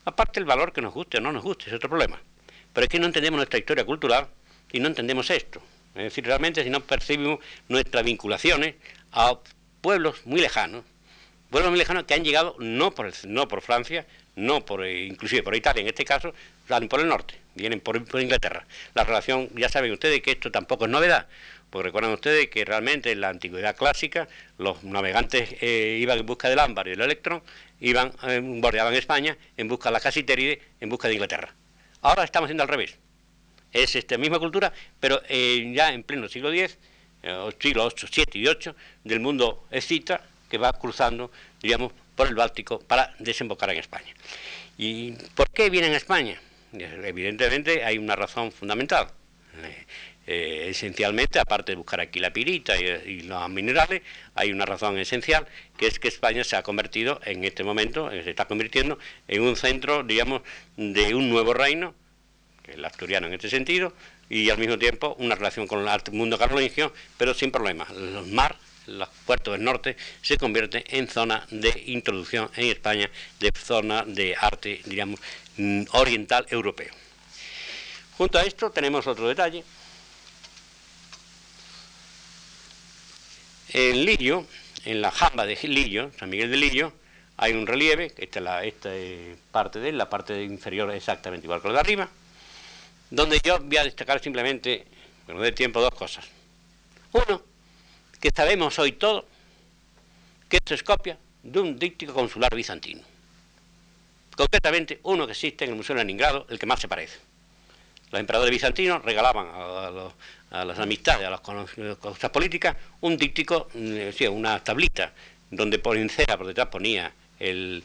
aparte 0.03 0.39
el 0.39 0.45
valor 0.45 0.73
que 0.73 0.81
nos 0.81 0.93
guste 0.93 1.17
o 1.17 1.21
no 1.21 1.31
nos 1.31 1.41
guste, 1.41 1.65
es 1.67 1.73
otro 1.73 1.89
problema. 1.89 2.21
Pero 2.71 2.85
es 2.85 2.89
que 2.89 2.99
no 2.99 3.07
entendemos 3.07 3.37
nuestra 3.37 3.57
historia 3.57 3.83
cultural 3.83 4.27
y 4.71 4.79
no 4.79 4.87
entendemos 4.87 5.29
esto. 5.31 5.59
Es 5.95 6.03
decir, 6.03 6.23
realmente 6.25 6.63
si 6.63 6.69
no 6.69 6.81
percibimos 6.81 7.39
nuestras 7.67 8.03
vinculaciones 8.03 8.75
a 9.11 9.39
pueblos 9.81 10.23
muy 10.25 10.41
lejanos, 10.41 10.83
pueblos 11.49 11.71
muy 11.71 11.79
lejanos 11.79 12.03
que 12.03 12.13
han 12.13 12.23
llegado 12.23 12.55
no 12.59 12.93
por, 12.93 13.11
no 13.25 13.47
por 13.47 13.61
Francia, 13.61 14.05
no 14.35 14.65
por, 14.65 14.85
eh, 14.85 15.05
inclusive 15.05 15.41
por 15.41 15.55
Italia 15.55 15.81
en 15.81 15.87
este 15.87 16.05
caso, 16.05 16.33
salen 16.67 16.89
por 16.89 16.99
el 16.99 17.07
norte, 17.07 17.39
vienen 17.55 17.79
por, 17.79 17.97
Inglaterra. 18.21 18.65
La 18.93 19.03
relación, 19.03 19.49
ya 19.55 19.69
saben 19.69 19.91
ustedes 19.91 20.21
que 20.21 20.31
esto 20.31 20.51
tampoco 20.51 20.85
es 20.85 20.91
novedad, 20.91 21.27
porque 21.69 21.87
recuerdan 21.87 22.13
ustedes 22.13 22.49
que 22.49 22.63
realmente 22.63 23.11
en 23.11 23.21
la 23.21 23.29
antigüedad 23.29 23.75
clásica 23.75 24.27
los 24.57 24.83
navegantes 24.83 25.55
eh, 25.61 25.97
iban 25.99 26.19
en 26.19 26.25
busca 26.25 26.49
del 26.49 26.59
ámbar 26.59 26.87
y 26.87 26.91
del 26.91 27.01
electrón, 27.01 27.41
iban, 27.79 28.13
eh, 28.23 28.39
bordeaban 28.43 28.93
España 28.93 29.37
en 29.57 29.67
busca 29.67 29.89
de 29.89 29.93
la 29.93 29.99
casiteride, 29.99 30.61
en 30.79 30.89
busca 30.89 31.07
de 31.07 31.15
Inglaterra. 31.15 31.53
Ahora 32.01 32.23
estamos 32.23 32.47
haciendo 32.47 32.63
al 32.63 32.69
revés. 32.69 32.97
Es 33.71 33.95
esta 33.95 34.17
misma 34.17 34.39
cultura, 34.39 34.71
pero 34.99 35.21
ya 35.27 35.91
en 35.91 36.03
pleno 36.03 36.29
siglo 36.29 36.53
X, 36.53 36.77
siglo 37.59 37.89
VIII, 37.89 38.07
VII 38.15 38.25
y 38.33 38.39
VIII, 38.39 38.75
del 39.03 39.19
mundo 39.19 39.67
escita, 39.69 40.21
que 40.49 40.57
va 40.57 40.71
cruzando, 40.71 41.31
digamos, 41.61 41.91
por 42.15 42.27
el 42.27 42.35
Báltico 42.35 42.79
para 42.79 43.13
desembocar 43.19 43.69
en 43.71 43.77
España. 43.77 44.13
¿Y 44.77 45.11
por 45.35 45.49
qué 45.49 45.69
vienen 45.69 45.93
a 45.93 45.97
España? 45.97 46.39
Evidentemente 46.79 47.83
hay 47.83 47.97
una 47.97 48.15
razón 48.15 48.51
fundamental. 48.51 49.07
Eh, 49.63 49.85
eh, 50.27 50.67
esencialmente, 50.69 51.39
aparte 51.39 51.73
de 51.73 51.75
buscar 51.75 52.01
aquí 52.01 52.19
la 52.19 52.33
pirita 52.33 52.75
y, 52.77 53.21
los 53.21 53.49
minerales, 53.49 54.01
hay 54.33 54.51
una 54.51 54.65
razón 54.65 54.97
esencial, 54.97 55.47
que 55.77 55.85
es 55.85 55.99
que 55.99 56.07
España 56.07 56.43
se 56.43 56.55
ha 56.55 56.63
convertido 56.63 57.19
en 57.25 57.43
este 57.43 57.63
momento, 57.63 58.11
eh, 58.11 58.23
se 58.23 58.31
está 58.31 58.45
convirtiendo 58.45 58.97
en 59.27 59.43
un 59.43 59.55
centro, 59.55 60.03
digamos, 60.03 60.41
de 60.77 61.13
un 61.13 61.29
nuevo 61.29 61.53
reino, 61.53 61.93
que 62.63 62.71
el 62.71 62.83
asturiano 62.83 63.27
en 63.27 63.33
este 63.33 63.49
sentido, 63.49 63.93
y 64.27 64.49
al 64.49 64.57
mismo 64.57 64.79
tiempo 64.79 65.15
una 65.19 65.35
relación 65.35 65.67
con 65.67 65.87
el 65.87 66.01
mundo 66.11 66.39
carolingio, 66.39 66.91
pero 67.17 67.35
sin 67.35 67.51
problemas. 67.51 67.91
Los 67.91 68.27
mar 68.27 68.57
los 68.87 69.09
puertos 69.25 69.53
del 69.53 69.63
norte 69.63 69.97
se 70.21 70.37
convierte 70.37 70.83
en 70.97 71.07
zona 71.07 71.45
de 71.49 71.83
introducción 71.87 72.49
en 72.55 72.67
España 72.67 73.09
de 73.39 73.51
zona 73.51 74.03
de 74.05 74.35
arte, 74.39 74.81
digamos, 74.85 75.19
mm, 75.57 75.83
oriental 75.91 76.45
europeo. 76.49 76.93
Junto 78.17 78.37
a 78.37 78.43
esto 78.43 78.71
tenemos 78.71 79.07
otro 79.07 79.27
detalle. 79.27 79.63
En 83.69 84.05
Lillo, 84.05 84.45
en 84.85 85.01
la 85.01 85.11
jamba 85.11 85.45
de 85.45 85.57
Lillo, 85.63 86.11
San 86.17 86.29
Miguel 86.29 86.51
de 86.51 86.57
Lillo, 86.57 86.93
hay 87.37 87.53
un 87.53 87.67
relieve, 87.67 88.13
esta 88.17 88.39
es 88.39 88.43
la 88.43 88.63
esta 88.63 88.89
parte 89.51 89.79
de 89.79 89.89
él, 89.89 89.97
la 89.97 90.09
parte 90.09 90.43
inferior 90.43 90.91
exactamente 90.91 91.45
igual 91.45 91.61
que 91.61 91.67
la 91.67 91.73
de 91.75 91.79
arriba, 91.81 92.09
donde 93.09 93.41
yo 93.43 93.59
voy 93.59 93.77
a 93.77 93.83
destacar 93.83 94.21
simplemente, 94.21 94.85
bueno, 95.25 95.41
de 95.41 95.51
tiempo, 95.51 95.81
dos 95.81 95.93
cosas. 95.93 96.25
Uno, 97.11 97.41
que 98.25 98.31
sabemos 98.35 98.79
hoy 98.79 98.93
todo 98.93 99.23
que 100.49 100.57
esto 100.57 100.73
es 100.73 100.81
copia 100.81 101.15
de 101.43 101.59
un 101.59 101.77
díptico 101.77 102.11
consular 102.11 102.55
bizantino. 102.55 103.03
Concretamente, 104.35 104.99
uno 105.03 105.27
que 105.27 105.33
existe 105.33 105.63
en 105.63 105.69
el 105.69 105.77
Museo 105.77 105.95
de 105.95 106.01
Leningrado, 106.01 106.47
el 106.49 106.57
que 106.57 106.65
más 106.65 106.79
se 106.79 106.87
parece. 106.87 107.19
Los 108.09 108.19
emperadores 108.19 108.49
bizantinos 108.49 109.05
regalaban 109.05 109.47
a, 109.53 110.65
las 110.65 110.79
amistades, 110.79 111.27
a 111.27 111.29
las 111.29 111.41
cosas 111.41 112.31
políticas, 112.31 112.75
un 113.01 113.15
díptico, 113.15 113.69
mm, 113.75 114.33
una 114.33 114.63
tablita, 114.63 115.13
donde 115.51 115.77
por 115.77 115.95
encera, 115.95 116.35
por 116.35 116.47
detrás 116.47 116.69
ponía 116.69 117.13
el 117.37 117.83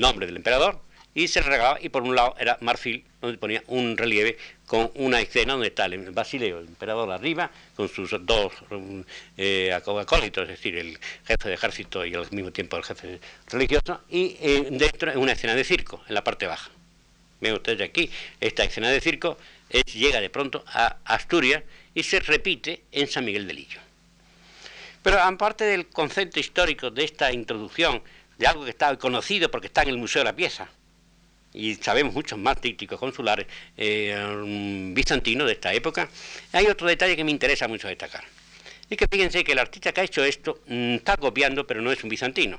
nombre 0.00 0.24
del 0.24 0.36
emperador 0.36 0.80
y 1.14 1.28
se 1.28 1.42
regalaba, 1.42 1.78
y 1.80 1.88
por 1.88 2.02
un 2.02 2.14
lado 2.14 2.34
era 2.38 2.56
marfil, 2.60 3.04
donde 3.20 3.38
ponía 3.38 3.62
un 3.66 3.96
relieve 3.96 4.38
con 4.66 4.90
una 4.94 5.20
escena 5.20 5.52
donde 5.52 5.68
está 5.68 5.84
el 5.86 6.10
Basileo, 6.10 6.60
el 6.60 6.68
emperador 6.68 7.10
arriba, 7.10 7.50
con 7.76 7.88
sus 7.88 8.10
dos 8.22 8.52
eh, 9.36 9.72
acólitos, 9.72 10.44
es 10.44 10.48
decir, 10.48 10.76
el 10.76 10.98
jefe 11.26 11.48
de 11.48 11.54
ejército 11.54 12.04
y 12.06 12.14
al 12.14 12.30
mismo 12.30 12.50
tiempo 12.50 12.76
el 12.76 12.84
jefe 12.84 13.20
religioso, 13.48 14.00
y 14.08 14.36
eh, 14.40 14.68
dentro 14.70 15.10
es 15.10 15.16
una 15.16 15.32
escena 15.32 15.54
de 15.54 15.64
circo, 15.64 16.02
en 16.08 16.14
la 16.14 16.24
parte 16.24 16.46
baja. 16.46 16.70
Ven 17.40 17.54
ustedes 17.54 17.88
aquí, 17.88 18.10
esta 18.40 18.64
escena 18.64 18.88
de 18.88 19.00
circo 19.00 19.36
llega 19.92 20.20
de 20.20 20.30
pronto 20.30 20.64
a 20.66 20.96
Asturias 21.04 21.62
y 21.94 22.02
se 22.02 22.20
repite 22.20 22.82
en 22.92 23.08
San 23.08 23.24
Miguel 23.24 23.46
de 23.46 23.54
Lillo. 23.54 23.80
Pero 25.02 25.20
aparte 25.20 25.64
del 25.64 25.88
concepto 25.88 26.38
histórico 26.38 26.90
de 26.90 27.04
esta 27.04 27.32
introducción, 27.32 28.02
de 28.38 28.46
algo 28.46 28.64
que 28.64 28.70
está 28.70 28.96
conocido 28.96 29.50
porque 29.50 29.66
está 29.66 29.82
en 29.82 29.90
el 29.90 29.98
Museo 29.98 30.20
de 30.20 30.24
la 30.24 30.36
Pieza, 30.36 30.68
y 31.54 31.74
sabemos 31.74 32.14
muchos 32.14 32.38
más 32.38 32.60
trípticos 32.60 32.98
consulares 32.98 33.46
eh, 33.76 34.90
bizantinos 34.92 35.46
de 35.46 35.54
esta 35.54 35.72
época, 35.72 36.08
hay 36.52 36.66
otro 36.66 36.86
detalle 36.86 37.16
que 37.16 37.24
me 37.24 37.30
interesa 37.30 37.68
mucho 37.68 37.88
destacar. 37.88 38.24
Es 38.88 38.96
que 38.96 39.06
fíjense 39.06 39.44
que 39.44 39.52
el 39.52 39.58
artista 39.58 39.92
que 39.92 40.00
ha 40.00 40.04
hecho 40.04 40.24
esto 40.24 40.60
mm, 40.66 40.94
está 40.94 41.16
copiando, 41.16 41.66
pero 41.66 41.80
no 41.80 41.92
es 41.92 42.02
un 42.02 42.10
bizantino. 42.10 42.58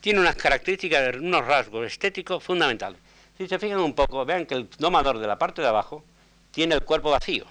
Tiene 0.00 0.20
unas 0.20 0.36
características, 0.36 1.16
unos 1.16 1.46
rasgos 1.46 1.86
estéticos 1.86 2.42
fundamentales. 2.42 2.98
Si 3.38 3.46
se 3.46 3.58
fijan 3.58 3.80
un 3.80 3.94
poco, 3.94 4.24
vean 4.24 4.46
que 4.46 4.54
el 4.54 4.68
domador 4.78 5.18
de 5.18 5.26
la 5.26 5.38
parte 5.38 5.62
de 5.62 5.68
abajo 5.68 6.04
tiene 6.50 6.74
el 6.74 6.82
cuerpo 6.82 7.10
vacío, 7.10 7.46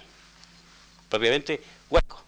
propiamente 1.08 1.60
hueco. 1.90 2.22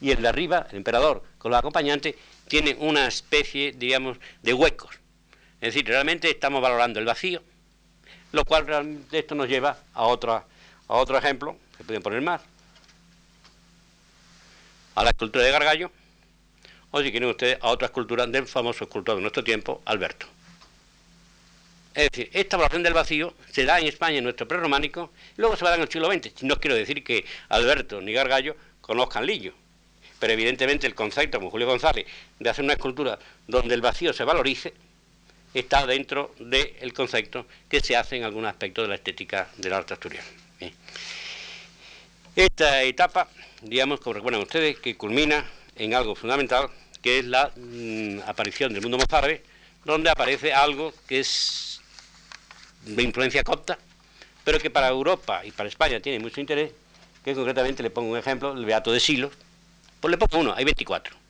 Y 0.00 0.10
el 0.10 0.20
de 0.20 0.28
arriba, 0.28 0.66
el 0.70 0.78
emperador, 0.78 1.22
con 1.38 1.50
los 1.50 1.58
acompañantes, 1.58 2.14
tiene 2.48 2.76
una 2.78 3.06
especie, 3.06 3.72
digamos, 3.72 4.18
de 4.42 4.52
huecos 4.52 4.98
es 5.64 5.72
decir, 5.72 5.88
realmente 5.88 6.28
estamos 6.28 6.60
valorando 6.60 7.00
el 7.00 7.06
vacío, 7.06 7.42
lo 8.32 8.44
cual 8.44 8.66
realmente 8.66 9.18
esto 9.18 9.34
nos 9.34 9.48
lleva 9.48 9.78
a, 9.94 10.02
otro, 10.02 10.34
a 10.34 10.44
otro 10.94 11.16
ejemplo, 11.16 11.56
se 11.78 11.84
pueden 11.84 12.02
poner 12.02 12.20
más, 12.20 12.42
a 14.94 15.04
la 15.04 15.08
escultura 15.08 15.42
de 15.42 15.50
Gargallo, 15.50 15.90
o 16.90 17.00
si 17.00 17.10
quieren 17.10 17.30
ustedes, 17.30 17.56
a 17.62 17.68
otra 17.68 17.86
escultura 17.86 18.26
del 18.26 18.46
famoso 18.46 18.84
escultor 18.84 19.16
de 19.16 19.22
nuestro 19.22 19.42
tiempo, 19.42 19.80
Alberto. 19.86 20.26
Es 21.94 22.10
decir, 22.10 22.28
esta 22.34 22.58
valoración 22.58 22.82
del 22.82 22.92
vacío 22.92 23.32
se 23.50 23.64
da 23.64 23.80
en 23.80 23.86
España 23.86 24.18
en 24.18 24.24
nuestro 24.24 24.46
prerrománico, 24.46 25.12
y 25.34 25.40
luego 25.40 25.56
se 25.56 25.64
va 25.64 25.70
a 25.70 25.70
dar 25.70 25.78
en 25.78 25.86
el 25.86 25.90
siglo 25.90 26.12
XX. 26.12 26.42
No 26.42 26.60
quiero 26.60 26.76
decir 26.76 27.02
que 27.02 27.24
Alberto 27.48 28.02
ni 28.02 28.12
Gargallo 28.12 28.54
conozcan 28.82 29.24
Lillo, 29.24 29.54
pero 30.18 30.34
evidentemente 30.34 30.86
el 30.86 30.94
concepto, 30.94 31.38
como 31.38 31.50
Julio 31.50 31.66
González, 31.66 32.04
de 32.38 32.50
hacer 32.50 32.66
una 32.66 32.74
escultura 32.74 33.18
donde 33.48 33.74
el 33.74 33.80
vacío 33.80 34.12
se 34.12 34.24
valorice, 34.24 34.74
está 35.54 35.86
dentro 35.86 36.34
del 36.40 36.92
concepto 36.92 37.46
que 37.68 37.80
se 37.80 37.96
hace 37.96 38.16
en 38.16 38.24
algún 38.24 38.44
aspecto 38.44 38.82
de 38.82 38.88
la 38.88 38.96
estética 38.96 39.48
del 39.56 39.72
arte 39.72 39.94
asturiano. 39.94 40.26
Esta 42.34 42.82
etapa, 42.82 43.28
digamos, 43.62 44.00
como 44.00 44.14
recuerdan 44.14 44.42
ustedes, 44.42 44.78
que 44.80 44.96
culmina 44.96 45.48
en 45.76 45.94
algo 45.94 46.16
fundamental, 46.16 46.68
que 47.00 47.20
es 47.20 47.24
la 47.24 47.52
mm, 47.54 48.20
aparición 48.26 48.72
del 48.72 48.82
mundo 48.82 48.98
mozárabe, 48.98 49.42
donde 49.84 50.10
aparece 50.10 50.52
algo 50.52 50.92
que 51.06 51.20
es 51.20 51.80
de 52.82 53.02
influencia 53.02 53.44
copta, 53.44 53.78
pero 54.42 54.58
que 54.58 54.70
para 54.70 54.88
Europa 54.88 55.44
y 55.44 55.52
para 55.52 55.68
España 55.68 56.00
tiene 56.00 56.18
mucho 56.18 56.40
interés, 56.40 56.72
que 57.24 57.34
concretamente 57.34 57.82
le 57.82 57.90
pongo 57.90 58.10
un 58.10 58.18
ejemplo, 58.18 58.52
el 58.52 58.64
Beato 58.64 58.90
de 58.90 59.00
Silos, 59.00 59.32
pues 60.00 60.10
le 60.10 60.18
pongo 60.18 60.40
uno, 60.40 60.54
hay 60.54 60.64
24 60.64 61.23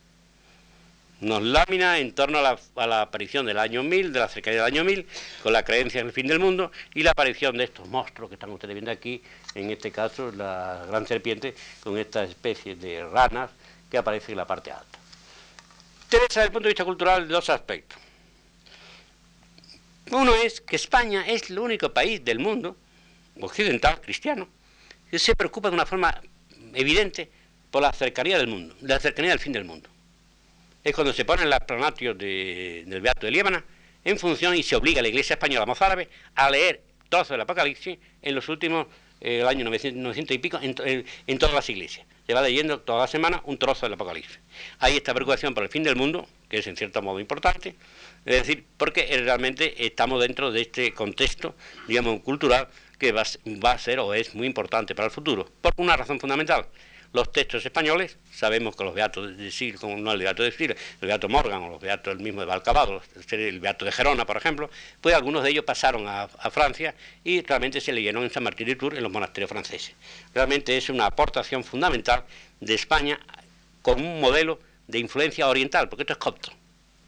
nos 1.24 1.42
lámina 1.42 1.98
en 1.98 2.14
torno 2.14 2.38
a 2.38 2.86
la, 2.86 3.00
aparición 3.00 3.46
del 3.46 3.58
año 3.58 3.82
1000, 3.82 4.12
de 4.12 4.20
la 4.20 4.28
cercanía 4.28 4.64
del 4.64 4.74
año 4.74 4.84
1000, 4.84 5.06
con 5.42 5.52
la 5.52 5.64
creencia 5.64 6.00
en 6.00 6.08
el 6.08 6.12
fin 6.12 6.26
del 6.26 6.38
mundo 6.38 6.70
y 6.94 7.02
la 7.02 7.12
aparición 7.12 7.56
de 7.56 7.64
estos 7.64 7.88
monstruos 7.88 8.28
que 8.28 8.34
están 8.34 8.50
ustedes 8.50 8.74
viendo 8.74 8.90
aquí, 8.90 9.22
en 9.54 9.70
este 9.70 9.90
caso 9.90 10.30
la 10.30 10.84
gran 10.86 11.06
serpiente 11.06 11.54
con 11.82 11.96
esta 11.98 12.24
especie 12.24 12.76
de 12.76 13.04
ranas 13.08 13.50
que 13.90 13.96
aparece 13.96 14.32
en 14.32 14.38
la 14.38 14.46
parte 14.46 14.70
alta. 14.70 14.98
Interesa 16.04 16.40
desde 16.40 16.44
el 16.44 16.52
punto 16.52 16.68
de 16.68 16.72
vista 16.72 16.84
cultural 16.84 17.26
dos 17.26 17.48
aspectos. 17.48 17.98
Uno 20.10 20.34
es 20.34 20.60
que 20.60 20.76
España 20.76 21.26
es 21.26 21.48
el 21.50 21.58
único 21.58 21.92
país 21.92 22.22
del 22.22 22.38
mundo 22.38 22.76
occidental, 23.40 24.00
cristiano, 24.02 24.46
que 25.10 25.18
se 25.18 25.34
preocupa 25.34 25.70
de 25.70 25.74
una 25.74 25.86
forma 25.86 26.20
evidente 26.74 27.30
por 27.70 27.82
la 27.82 27.92
cercanía 27.92 28.36
del 28.36 28.46
mundo, 28.46 28.76
la 28.82 29.00
cercanía 29.00 29.30
del 29.30 29.40
fin 29.40 29.52
del 29.52 29.64
mundo 29.64 29.93
es 30.84 30.94
cuando 30.94 31.14
se 31.14 31.24
ponen 31.24 31.48
las 31.48 31.60
pronatios 31.60 32.16
del 32.18 33.00
Beato 33.00 33.26
de 33.26 33.32
Líbana 33.32 33.64
en 34.04 34.18
función 34.18 34.54
y 34.54 34.62
se 34.62 34.76
obliga 34.76 35.00
a 35.00 35.02
la 35.02 35.08
Iglesia 35.08 35.34
Española 35.34 35.64
mozárabe 35.64 36.10
a 36.34 36.50
leer 36.50 36.82
trozos 37.08 37.30
del 37.30 37.40
Apocalipsis 37.40 37.98
en 38.20 38.34
los 38.34 38.48
últimos, 38.50 38.86
eh, 39.20 39.40
el 39.40 39.48
año 39.48 39.64
900, 39.64 40.30
y 40.30 40.38
pico, 40.38 40.58
en, 40.60 41.38
todas 41.38 41.54
las 41.54 41.68
iglesias. 41.70 42.06
Se 42.26 42.34
va 42.34 42.42
leyendo 42.42 42.80
toda 42.80 43.00
la 43.00 43.06
semana 43.06 43.40
un 43.46 43.56
trozo 43.56 43.86
del 43.86 43.94
Apocalipsis. 43.94 44.38
Hay 44.78 44.96
esta 44.96 45.14
preocupación 45.14 45.54
por 45.54 45.62
el 45.62 45.70
fin 45.70 45.82
del 45.82 45.96
mundo, 45.96 46.28
que 46.50 46.58
es 46.58 46.66
en 46.66 46.76
cierto 46.76 47.00
modo 47.00 47.18
importante, 47.18 47.74
es 48.26 48.34
decir, 48.34 48.64
porque 48.76 49.06
realmente 49.24 49.86
estamos 49.86 50.20
dentro 50.20 50.52
de 50.52 50.62
este 50.62 50.92
contexto, 50.92 51.54
digamos, 51.88 52.20
cultural 52.20 52.68
que 52.98 53.12
va 53.12 53.22
a 53.72 53.78
ser 53.78 54.00
o 54.00 54.12
es 54.12 54.34
muy 54.34 54.46
importante 54.46 54.94
para 54.94 55.06
el 55.06 55.12
futuro, 55.12 55.50
por 55.62 55.72
una 55.78 55.96
razón 55.96 56.20
fundamental 56.20 56.66
los 57.14 57.30
textos 57.30 57.64
españoles, 57.64 58.18
sabemos 58.32 58.74
que 58.74 58.82
los 58.82 58.92
beatos 58.92 59.38
de 59.38 59.48
Sil, 59.54 59.78
como 59.78 59.96
no 59.96 60.10
el 60.10 60.18
beato 60.18 60.42
de 60.42 60.50
Sil, 60.50 60.74
el 61.00 61.06
beato 61.06 61.28
Morgan 61.28 61.62
o 61.62 61.68
los 61.70 61.80
beatos 61.80 62.12
del 62.12 62.22
mismo 62.22 62.40
de 62.40 62.46
Valcabado, 62.46 63.00
el 63.30 63.60
beato 63.60 63.84
de 63.84 63.92
Gerona, 63.92 64.26
por 64.26 64.36
ejemplo, 64.36 64.68
pues 65.00 65.14
algunos 65.14 65.44
de 65.44 65.50
ellos 65.50 65.64
pasaron 65.64 66.08
a, 66.08 66.26
Francia 66.50 66.92
y 67.22 67.40
realmente 67.42 67.80
se 67.80 67.92
leyeron 67.92 68.24
en 68.24 68.30
San 68.30 68.42
Martín 68.42 68.66
de 68.66 68.74
Tours 68.74 68.96
en 68.96 69.04
los 69.04 69.12
monasterios 69.12 69.48
franceses. 69.48 69.94
Realmente 70.34 70.76
es 70.76 70.88
una 70.88 71.06
aportación 71.06 71.62
fundamental 71.62 72.24
de 72.60 72.74
España 72.74 73.20
con 73.80 74.04
un 74.04 74.20
modelo 74.20 74.58
de 74.88 74.98
influencia 74.98 75.48
oriental, 75.48 75.88
porque 75.88 76.02
esto 76.02 76.14
es 76.14 76.18
copto. 76.18 76.52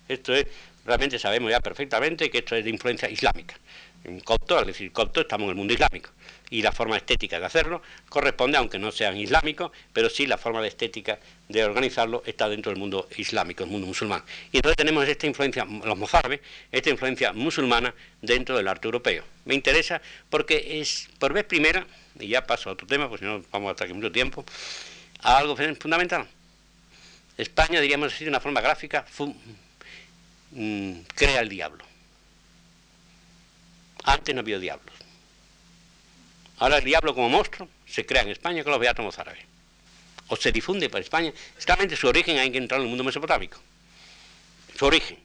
Esto 0.09 0.35
es, 0.37 0.47
realmente 0.85 1.19
sabemos 1.19 1.51
ya 1.51 1.59
perfectamente 1.59 2.31
que 2.31 2.39
esto 2.39 2.55
es 2.55 2.63
de 2.63 2.71
influencia 2.71 3.11
islámica. 3.11 3.57
En 4.05 4.21
copto, 4.21 4.57
al 4.57 4.67
decir 4.67 4.93
copto, 4.93 5.23
estamos 5.23 5.47
en 5.47 5.51
el 5.51 5.57
mundo 5.57 5.75
islámico 5.75 6.11
y 6.51 6.63
la 6.63 6.73
forma 6.73 6.97
estética 6.97 7.41
de 7.41 7.47
hacerlo 7.47 7.83
corresponde, 8.09 8.57
aunque 8.59 8.79
no 8.79 8.93
sean 8.93 9.17
islámicos, 9.17 9.73
pero 9.93 10.09
sí 10.09 10.27
la 10.27 10.39
forma 10.39 10.63
de 10.63 10.69
estética 10.69 11.19
de 11.49 11.65
organizarlo 11.65 12.23
está 12.27 12.49
dentro 12.49 12.71
del 12.71 12.79
mundo 12.79 13.09
islámico, 13.17 13.65
el 13.65 13.71
mundo 13.71 13.87
musulmán. 13.87 14.23
Y 14.53 14.59
entonces 14.59 14.77
tenemos 14.77 15.07
esta 15.09 15.27
influencia, 15.27 15.65
los 15.65 15.99
mozárabes, 15.99 16.41
esta 16.71 16.91
influencia 16.91 17.33
musulmana 17.33 17.95
dentro 18.23 18.57
del 18.57 18.69
arte 18.69 18.87
europeo. 18.87 19.25
Me 19.45 19.55
interesa 19.55 20.01
porque 20.31 20.81
es, 20.81 21.09
por 21.19 21.33
vez 21.33 21.45
primera, 21.45 21.87
y 22.19 22.29
ya 22.29 22.47
paso 22.47 22.71
a 22.71 22.73
otro 22.73 22.87
tema, 22.87 23.09
porque 23.09 23.25
si 23.25 23.31
no 23.31 23.43
vamos 23.51 23.69
a 23.69 23.73
estar 23.73 23.87
aquí 23.87 23.95
mucho 23.95 24.13
tiempo, 24.13 24.45
a 25.23 25.39
algo 25.39 25.57
fundamental. 25.57 26.27
España, 27.37 27.81
diríamos 27.81 28.15
así 28.15 28.25
de 28.25 28.31
una 28.31 28.41
forma 28.41 28.61
gráfica, 28.61 29.05
mm, 30.53 31.01
crea 31.15 31.41
el 31.41 31.49
diablo. 31.49 31.85
Antes 34.05 34.35
no 34.35 34.41
había 34.41 34.59
diablos. 34.59 34.96
Ahora 36.59 36.79
el 36.79 36.85
diablo 36.85 37.15
como 37.15 37.29
monstruo 37.29 37.69
se 37.87 38.07
crea 38.07 38.23
en 38.23 38.31
España 38.31 38.63
con 38.63 38.73
los 38.73 38.81
beatos 38.81 39.19
árabes. 39.19 39.45
O 40.29 40.37
se 40.37 40.51
difunde 40.53 40.89
por 40.89 41.01
España. 41.01 41.33
Exactamente 41.57 41.97
su 41.97 42.09
origen 42.09 42.39
hay 42.39 42.51
que 42.51 42.59
entrar 42.59 42.81
en 42.81 42.85
el 42.85 42.89
mundo 42.89 43.05
mesopotámico. 43.05 43.59
Su 44.77 44.87
origen. 44.87 45.19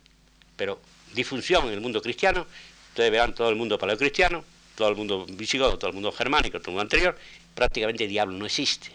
Pero 0.58 0.80
difusión 1.14 1.68
en 1.68 1.74
el 1.74 1.82
mundo 1.82 2.02
cristiano. 2.02 2.46
Ustedes 2.90 3.12
verán 3.12 3.34
todo 3.34 3.50
el 3.50 3.56
mundo 3.56 3.80
paleocristiano, 3.80 4.44
todo 4.76 4.90
el 4.90 4.96
mundo 4.96 5.26
visigodo, 5.26 5.78
todo 5.78 5.90
el 5.90 5.94
mundo 5.94 6.12
germánico, 6.12 6.60
todo 6.60 6.72
el 6.72 6.74
mundo 6.74 6.82
anterior. 6.82 7.18
Prácticamente 7.56 8.04
el 8.04 8.10
diablo 8.10 8.38
no 8.38 8.46
existe 8.46 8.90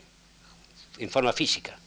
en 0.98 1.10
forma 1.10 1.32
física. 1.32 1.78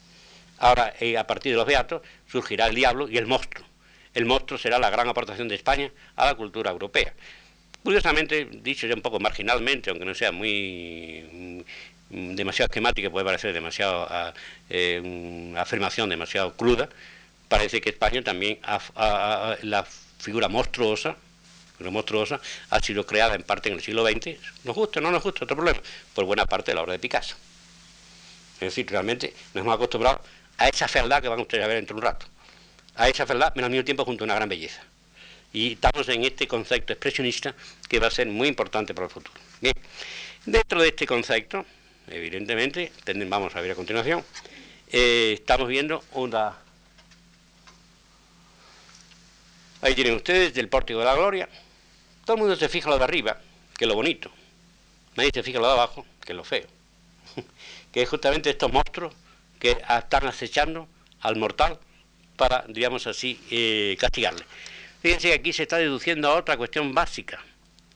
Ahora, 0.58 0.94
eh, 1.00 1.18
a 1.18 1.26
partir 1.26 1.54
de 1.54 1.58
los 1.58 1.66
beatos, 1.66 2.02
surgirá 2.30 2.68
el 2.68 2.76
diablo 2.76 3.08
y 3.08 3.18
el 3.18 3.28
monstruo. 3.28 3.66
El 4.14 4.26
monstruo 4.26 4.58
será 4.58 4.80
la 4.80 4.90
gran 4.90 5.08
aportación 5.08 5.48
de 5.48 5.56
España 5.56 5.92
a 6.16 6.26
la 6.26 6.36
cultura 6.36 6.72
europea. 6.72 7.14
Curiosamente, 7.84 8.48
dicho 8.52 8.88
ya 8.88 8.96
un 8.96 9.02
poco 9.02 9.20
marginalmente, 9.20 9.90
aunque 9.90 10.06
no 10.06 10.14
sea 10.14 10.32
muy 10.32 11.64
mm, 12.10 12.36
demasiado 12.36 12.68
esquemática, 12.68 13.10
puede 13.10 13.26
parecer 13.26 13.54
demasiado 13.54 14.06
ah, 14.10 14.34
eh, 14.70 15.00
una 15.04 15.62
afirmación 15.62 16.10
demasiado 16.10 16.54
cruda, 16.56 16.90
parece 17.48 17.82
que 17.82 17.90
España 17.90 18.22
también, 18.24 18.60
la 19.64 19.86
figura 20.20 20.50
monstruosa, 20.50 21.16
monstruosa, 21.80 22.42
ha 22.70 22.80
sido 22.82 23.06
creada 23.06 23.36
en 23.36 23.44
parte 23.44 23.70
en 23.70 23.76
el 23.76 23.82
siglo 23.82 24.06
XX, 24.06 24.38
nos 24.66 24.76
gusta, 24.76 25.00
no 25.00 25.12
nos 25.12 25.24
gusta, 25.24 25.46
otro 25.46 25.56
problema, 25.56 25.80
por 26.14 26.26
buena 26.26 26.46
parte 26.46 26.72
de 26.72 26.76
la 26.76 26.82
obra 26.82 26.94
de 26.94 27.00
Picasso. 27.00 27.36
Es 28.56 28.60
decir, 28.60 28.86
realmente 28.92 29.34
nos 29.54 29.64
hemos 29.64 29.76
acostumbrado 29.76 30.22
a 30.58 30.68
esa 30.68 30.88
fealdad 30.90 31.22
que 31.22 31.30
van 31.30 31.40
ustedes 31.40 31.64
a 31.64 31.68
ver 31.68 31.78
dentro 31.78 31.96
de 31.96 32.00
un 32.00 32.06
rato, 32.06 32.26
a 32.96 33.08
esa 33.08 33.26
fealdad, 33.26 33.54
pero 33.56 33.66
al 33.66 33.72
mismo 33.72 33.86
tiempo 33.86 34.04
junto 34.04 34.24
a 34.24 34.26
una 34.26 34.36
gran 34.36 34.50
belleza. 34.50 34.84
Y 35.52 35.74
estamos 35.74 36.08
en 36.10 36.24
este 36.24 36.48
concepto 36.48 36.94
expresionista 36.94 37.56
que 37.88 38.00
va 38.00 38.08
a 38.08 38.12
ser 38.12 38.28
muy 38.28 38.48
importante 38.48 38.94
para 38.94 39.08
el 39.08 39.12
futuro. 39.12 39.40
Dentro 40.46 40.82
de 40.82 40.90
este 40.90 41.08
concepto, 41.08 41.66
evidentemente, 42.08 42.92
vamos 43.28 43.56
a 43.56 43.62
ver 43.62 43.72
a 43.72 43.76
continuación, 43.76 44.24
eh, 44.92 45.34
estamos 45.34 45.68
viendo 45.68 46.04
una... 46.14 46.58
Ahí 49.82 49.96
tienen 49.96 50.16
ustedes 50.16 50.54
del 50.54 50.68
Pórtico 50.68 51.00
de 51.00 51.06
la 51.06 51.16
Gloria, 51.16 51.48
todo 52.26 52.36
el 52.36 52.42
mundo 52.42 52.56
se 52.56 52.70
fija 52.70 52.90
lo 52.90 52.98
de 52.98 53.04
arriba, 53.04 53.40
que 53.78 53.86
es 53.86 53.90
lo 53.90 53.96
bonito. 53.96 54.30
Nadie 55.16 55.32
se 55.34 55.42
fija 55.42 55.60
lo 55.60 55.68
de 55.68 55.74
abajo, 55.74 56.06
que 56.24 56.34
es 56.34 56.36
lo 56.36 56.44
feo. 56.44 56.68
que 57.92 58.02
es 58.02 58.10
justamente 58.10 58.50
estos 58.50 58.72
monstruos 58.72 59.14
que 59.60 59.72
están 59.72 60.28
acechando 60.28 60.88
al 61.22 61.38
mortal 61.38 61.80
para, 62.36 62.66
digamos 62.68 63.08
así, 63.08 63.40
eh, 63.52 63.98
castigarle. 64.00 64.46
Fíjense 65.02 65.30
que 65.30 65.34
aquí 65.34 65.54
se 65.54 65.64
está 65.64 65.78
deduciendo 65.78 66.30
a 66.30 66.36
otra 66.36 66.58
cuestión 66.58 66.94
básica, 66.94 67.42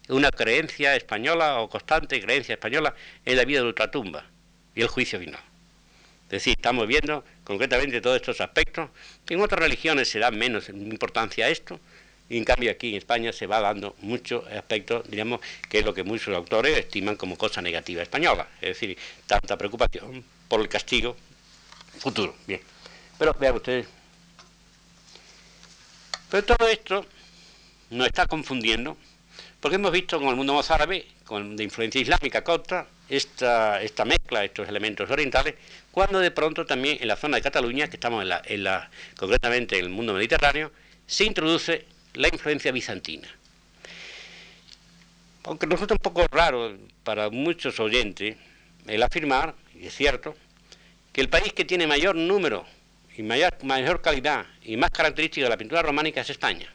una 0.08 0.32
creencia 0.32 0.96
española 0.96 1.60
o 1.60 1.70
constante 1.70 2.22
creencia 2.22 2.54
española 2.54 2.96
en 3.26 3.38
la 3.38 3.44
vida 3.44 3.60
de 3.60 3.68
ultratumba 3.68 4.26
y 4.74 4.82
el 4.82 4.88
juicio 4.88 5.20
final. 5.20 5.42
Es 6.26 6.30
decir, 6.30 6.56
estamos 6.56 6.88
viendo 6.88 7.24
concretamente 7.44 8.00
todos 8.00 8.16
estos 8.16 8.40
aspectos, 8.42 8.90
en 9.30 9.42
otras 9.42 9.60
religiones 9.60 10.10
se 10.10 10.20
da 10.20 10.32
menos 10.32 10.70
importancia 10.70 11.46
a 11.46 11.50
esto, 11.50 11.80
y 12.30 12.38
en 12.38 12.46
cambio 12.46 12.72
aquí 12.72 12.90
en 12.90 12.96
España 12.96 13.34
se 13.34 13.48
va 13.48 13.60
dando 13.60 13.96
muchos 14.00 14.48
aspectos, 14.48 15.10
digamos, 15.10 15.42
que 15.70 15.80
es 15.80 15.86
lo 15.86 15.94
que 15.94 16.04
muchos 16.04 16.34
autores 16.34 16.78
estiman 16.78 17.18
como 17.18 17.38
cosa 17.38 17.62
negativa 17.62 18.02
española, 18.02 18.48
es 18.62 18.70
decir, 18.70 18.98
tanta 19.28 19.58
preocupación 19.58 20.24
por 20.48 20.62
el 20.62 20.70
castigo 20.70 21.18
futuro. 22.00 22.36
Bien, 22.48 22.62
pero 23.20 23.34
vean 23.34 23.56
ustedes, 23.56 23.88
pero 26.34 26.48
todo 26.48 26.68
esto 26.68 27.06
nos 27.92 28.08
está 28.08 28.26
confundiendo, 28.26 28.98
porque 29.60 29.76
hemos 29.76 29.92
visto 29.92 30.18
con 30.18 30.30
el 30.30 30.36
mundo 30.36 30.54
mozárabe, 30.54 31.06
con 31.26 31.56
de 31.56 31.64
influencia 31.64 32.02
islámica 32.02 32.44
contra 32.44 32.88
esta, 33.08 33.80
esta 33.84 34.04
mezcla, 34.04 34.44
estos 34.44 34.68
elementos 34.68 35.08
orientales, 35.12 35.54
cuando 35.92 36.18
de 36.18 36.32
pronto 36.32 36.66
también 36.66 36.98
en 37.00 37.08
la 37.08 37.18
zona 37.18 37.38
de 37.38 37.44
Cataluña, 37.44 37.88
que 37.88 37.98
estamos 37.98 38.24
en 38.24 38.30
la, 38.30 38.42
en 38.46 38.64
la, 38.64 38.90
concretamente 39.16 39.78
en 39.78 39.86
el 39.86 39.92
mundo 39.92 40.16
mediterráneo, 40.16 40.72
se 41.06 41.24
introduce 41.26 41.86
la 42.16 42.30
influencia 42.30 42.72
bizantina. 42.72 43.28
Aunque 45.44 45.68
resulta 45.68 45.94
un 45.94 46.00
poco 46.00 46.26
raro 46.32 46.76
para 47.04 47.30
muchos 47.30 47.80
oyentes 47.80 48.38
el 48.88 49.04
afirmar, 49.04 49.54
y 49.80 49.86
es 49.86 49.96
cierto, 49.96 50.36
que 51.12 51.22
el 51.22 51.30
país 51.30 51.54
que 51.54 51.64
tiene 51.64 51.86
mayor 51.86 52.16
número 52.16 52.66
y 53.18 53.24
mayor, 53.24 53.54
mayor 53.64 54.02
calidad 54.02 54.46
y 54.64 54.78
más 54.78 54.92
característica 54.92 55.46
de 55.46 55.50
la 55.50 55.58
pintura 55.58 55.82
románica 55.82 56.22
es 56.22 56.30
España. 56.30 56.72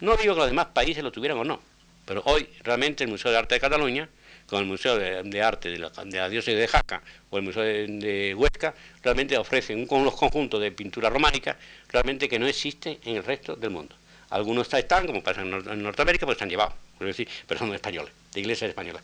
No 0.00 0.16
digo 0.16 0.34
que 0.34 0.40
los 0.40 0.50
demás 0.50 0.66
países 0.66 1.02
lo 1.02 1.12
tuvieran 1.12 1.38
o 1.38 1.44
no, 1.44 1.60
pero 2.04 2.22
hoy 2.26 2.48
realmente 2.62 3.04
el 3.04 3.10
Museo 3.10 3.30
de 3.30 3.38
Arte 3.38 3.54
de 3.54 3.60
Cataluña, 3.60 4.08
con 4.46 4.60
el 4.60 4.66
Museo 4.66 4.98
de, 4.98 5.42
Arte 5.42 5.70
de 5.70 5.78
la, 5.78 5.90
de 5.90 6.28
Diócesis 6.28 6.58
de 6.58 6.68
Jaca 6.68 7.02
o 7.30 7.38
el 7.38 7.44
Museo 7.44 7.62
de, 7.62 8.34
Huesca, 8.36 8.74
realmente 9.02 9.38
ofrecen 9.38 9.86
un, 9.88 10.00
unos 10.00 10.14
conjuntos 10.14 10.60
de 10.60 10.72
pintura 10.72 11.08
románica 11.08 11.56
realmente 11.88 12.28
que 12.28 12.38
no 12.38 12.46
existe 12.46 12.98
en 13.04 13.16
el 13.16 13.24
resto 13.24 13.56
del 13.56 13.70
mundo. 13.70 13.94
Algunos 14.30 14.72
están, 14.72 15.06
como 15.06 15.22
pasa 15.22 15.42
en, 15.42 15.82
Norteamérica, 15.82 16.26
pues 16.26 16.36
están 16.36 16.48
llevados, 16.48 16.74
decir, 16.98 17.28
pero 17.46 17.58
son 17.58 17.72
españoles, 17.74 18.12
de 18.32 18.40
iglesias 18.40 18.70
españolas. 18.70 19.02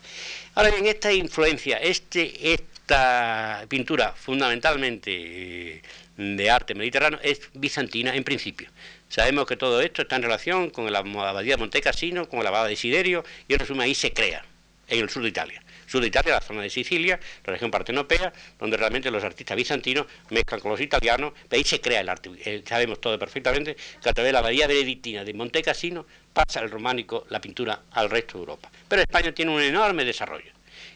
Ahora 0.55 0.71
bien, 0.71 0.87
esta 0.87 1.13
influencia, 1.13 1.77
este, 1.77 2.53
esta 2.89 3.67
pintura 3.69 4.13
fundamentalmente 4.13 5.11
eh, 5.13 5.81
de 6.17 6.49
arte 6.49 6.73
mediterráneo 6.73 7.19
es 7.21 7.39
bizantina 7.53 8.15
en 8.15 8.23
principio. 8.23 8.67
Sabemos 9.09 9.45
que 9.45 9.55
todo 9.55 9.79
esto 9.81 10.01
está 10.01 10.15
en 10.15 10.23
relación 10.23 10.71
con 10.71 10.91
la 10.91 10.99
abadía 10.99 11.53
de 11.53 11.57
Monte 11.57 11.81
Cassino, 11.81 12.27
con 12.27 12.43
la 12.43 12.49
abadía 12.49 12.69
de 12.69 12.75
Siderio, 12.75 13.23
y 13.47 13.53
en 13.53 13.59
resumen 13.59 13.81
ahí 13.81 13.93
se 13.93 14.11
crea, 14.11 14.43
en 14.87 15.01
el 15.01 15.09
sur 15.09 15.21
de 15.21 15.29
Italia. 15.29 15.61
Sur 15.85 16.01
de 16.01 16.07
Italia, 16.07 16.33
la 16.33 16.41
zona 16.41 16.63
de 16.63 16.69
Sicilia, 16.71 17.19
la 17.45 17.53
región 17.53 17.69
partenopea, 17.69 18.33
donde 18.57 18.75
realmente 18.75 19.11
los 19.11 19.23
artistas 19.23 19.55
bizantinos 19.55 20.07
mezclan 20.31 20.59
con 20.59 20.71
los 20.71 20.81
italianos, 20.81 21.33
ahí 21.51 21.63
se 21.63 21.79
crea 21.81 22.01
el 22.01 22.09
arte. 22.09 22.31
Eh, 22.43 22.63
sabemos 22.65 22.99
todo 22.99 23.19
perfectamente 23.19 23.75
que 24.01 24.09
a 24.09 24.13
través 24.13 24.29
de 24.29 24.33
la 24.33 24.39
abadía 24.39 24.65
benedictina 24.65 25.23
de 25.23 25.33
Monte 25.35 25.61
Cassino 25.61 26.07
pasa 26.33 26.59
el 26.61 26.71
románico, 26.71 27.27
la 27.29 27.39
pintura, 27.39 27.83
al 27.91 28.09
resto 28.09 28.33
de 28.33 28.39
Europa. 28.39 28.71
Pero 28.87 29.03
España 29.03 29.31
tiene 29.31 29.51
un 29.51 29.61
enorme 29.61 30.05
desarrollo. 30.05 30.51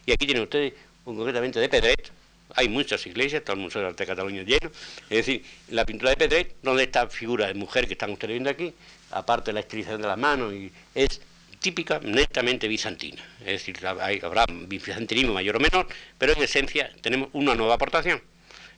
Y 0.06 0.12
aquí 0.12 0.26
tienen 0.26 0.42
ustedes, 0.42 0.74
concretamente 1.04 1.60
de 1.60 1.68
Pedret, 1.68 2.10
hay 2.54 2.68
muchas 2.68 3.06
iglesias, 3.06 3.42
todo 3.44 3.56
el 3.56 3.62
Museo 3.62 3.82
de 3.82 3.88
Arte 3.88 4.06
Cataluña 4.06 4.42
lleno, 4.42 4.70
es 5.10 5.26
decir, 5.26 5.44
la 5.68 5.84
pintura 5.84 6.10
de 6.10 6.16
Pedret, 6.16 6.56
donde 6.62 6.84
esta 6.84 7.08
figura 7.08 7.46
de 7.46 7.54
mujer 7.54 7.86
que 7.86 7.94
están 7.94 8.10
ustedes 8.10 8.32
viendo 8.32 8.50
aquí, 8.50 8.72
aparte 9.10 9.50
de 9.50 9.54
la 9.54 9.60
estilización 9.60 10.02
de 10.02 10.08
las 10.08 10.18
manos, 10.18 10.52
es 10.94 11.20
típica, 11.60 12.00
netamente 12.00 12.68
bizantina. 12.68 13.22
Es 13.40 13.64
decir, 13.64 13.86
habrá 13.86 14.46
bizantinismo 14.46 15.32
mayor 15.34 15.56
o 15.56 15.60
menor, 15.60 15.86
pero 16.18 16.32
en 16.34 16.42
esencia 16.42 16.92
tenemos 17.00 17.30
una 17.32 17.54
nueva 17.54 17.74
aportación, 17.74 18.22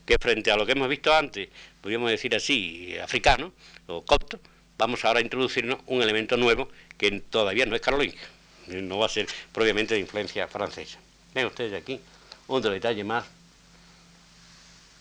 que 0.04 0.16
frente 0.18 0.50
a 0.50 0.56
lo 0.56 0.64
que 0.64 0.72
hemos 0.72 0.88
visto 0.88 1.12
antes, 1.12 1.48
podríamos 1.80 2.10
decir 2.10 2.34
así, 2.34 2.96
africano 2.98 3.52
o 3.88 4.04
copto, 4.04 4.38
vamos 4.78 5.04
ahora 5.04 5.18
a 5.18 5.22
introducirnos 5.22 5.80
un 5.86 6.02
elemento 6.02 6.36
nuevo 6.36 6.68
que 6.96 7.20
todavía 7.20 7.66
no 7.66 7.74
es 7.74 7.82
carolingio, 7.82 8.20
no 8.68 8.98
va 8.98 9.06
a 9.06 9.08
ser 9.08 9.26
propiamente 9.52 9.94
de 9.94 10.00
influencia 10.00 10.46
francesa. 10.46 10.98
Ven 11.34 11.46
ustedes 11.46 11.74
aquí 11.74 12.00
otro 12.46 12.70
detalle 12.70 13.04
más 13.04 13.24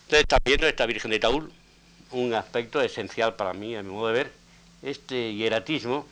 Ustedes 0.06 0.22
están 0.22 0.40
viendo 0.46 0.68
esta 0.68 0.86
Virgen 0.86 1.10
de 1.10 1.18
Taúl, 1.18 1.52
un 2.12 2.32
aspecto 2.36 2.80
esencial 2.80 3.36
para 3.36 3.54
mí, 3.54 3.76
a 3.76 3.82
mi 3.82 3.90
modo 3.90 4.10
de 4.10 4.14
ver, 4.14 4.32
este 4.84 5.34
hieratismo, 5.34 6.08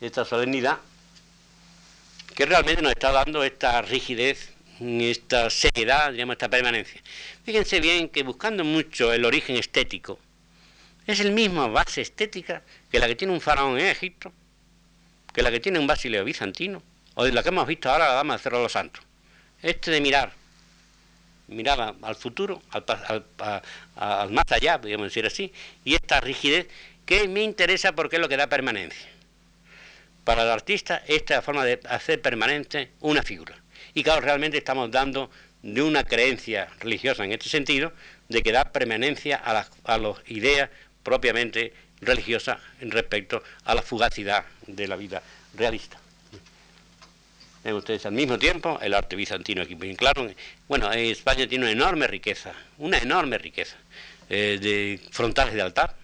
esta 0.00 0.24
solemnidad, 0.24 0.78
que 2.34 2.46
realmente 2.46 2.82
nos 2.82 2.90
está 2.90 3.12
dando 3.12 3.44
esta 3.44 3.80
rigidez, 3.82 4.50
esta 4.80 5.50
seriedad, 5.50 6.10
digamos, 6.10 6.34
esta 6.34 6.48
permanencia. 6.48 7.00
Fíjense 7.44 7.78
bien 7.78 8.08
que 8.08 8.24
buscando 8.24 8.64
mucho 8.64 9.12
el 9.12 9.24
origen 9.24 9.54
estético, 9.54 10.18
es 11.06 11.20
el 11.20 11.30
mismo 11.30 11.70
base 11.70 12.00
estética 12.00 12.62
que 12.90 12.98
la 12.98 13.06
que 13.06 13.14
tiene 13.14 13.32
un 13.32 13.40
faraón 13.40 13.78
en 13.78 13.86
Egipto, 13.86 14.32
que 15.32 15.42
la 15.42 15.52
que 15.52 15.60
tiene 15.60 15.78
un 15.78 15.86
basileo 15.86 16.24
bizantino, 16.24 16.82
o 17.14 17.24
de 17.24 17.32
la 17.32 17.42
que 17.42 17.50
hemos 17.50 17.66
visto 17.66 17.90
ahora 17.90 18.08
la 18.08 18.14
Dama 18.14 18.36
de 18.36 18.42
Cerro 18.42 18.58
de 18.58 18.62
los 18.64 18.72
Santos. 18.72 19.02
Este 19.62 19.90
de 19.90 20.00
mirar 20.00 20.32
miraba 21.48 21.94
al 22.02 22.16
futuro, 22.16 22.62
al, 22.70 24.30
más 24.30 24.50
allá, 24.50 24.80
podríamos 24.80 25.08
decir 25.08 25.26
así, 25.26 25.52
y 25.84 25.94
esta 25.94 26.20
rigidez 26.20 26.68
que 27.04 27.28
me 27.28 27.42
interesa 27.42 27.92
porque 27.92 28.16
es 28.16 28.22
lo 28.22 28.28
que 28.28 28.36
da 28.36 28.46
permanencia. 28.46 29.08
Para 30.24 30.42
el 30.42 30.50
artista, 30.50 31.02
esta 31.06 31.34
es 31.34 31.38
la 31.38 31.42
forma 31.42 31.64
de 31.64 31.80
hacer 31.88 32.22
permanente 32.22 32.92
una 33.00 33.22
figura. 33.22 33.56
Y 33.94 34.02
claro, 34.02 34.20
realmente 34.20 34.56
estamos 34.56 34.90
dando 34.90 35.30
de 35.62 35.82
una 35.82 36.04
creencia 36.04 36.68
religiosa 36.80 37.24
en 37.24 37.32
este 37.32 37.48
sentido, 37.48 37.92
de 38.28 38.42
que 38.42 38.52
da 38.52 38.64
permanencia 38.64 39.36
a 39.36 39.52
las 39.52 39.70
a 39.84 39.98
ideas 40.26 40.70
propiamente 41.02 41.74
religiosas 42.00 42.58
respecto 42.80 43.42
a 43.64 43.74
la 43.74 43.82
fugacidad 43.82 44.44
de 44.66 44.88
la 44.88 44.96
vida 44.96 45.22
realista. 45.54 46.01
Ven 47.64 47.74
ustedes 47.74 48.04
al 48.06 48.12
mismo 48.12 48.38
tiempo 48.38 48.78
el 48.82 48.92
arte 48.92 49.14
bizantino 49.14 49.62
aquí 49.62 49.76
bien 49.76 49.94
claro. 49.94 50.28
Bueno, 50.66 50.90
España 50.92 51.46
tiene 51.46 51.64
una 51.64 51.72
enorme 51.72 52.08
riqueza, 52.08 52.52
una 52.78 52.98
enorme 52.98 53.38
riqueza 53.38 53.76
eh, 54.28 54.58
de 54.60 55.00
frontales 55.10 55.54
de 55.54 55.62
altar, 55.62 55.94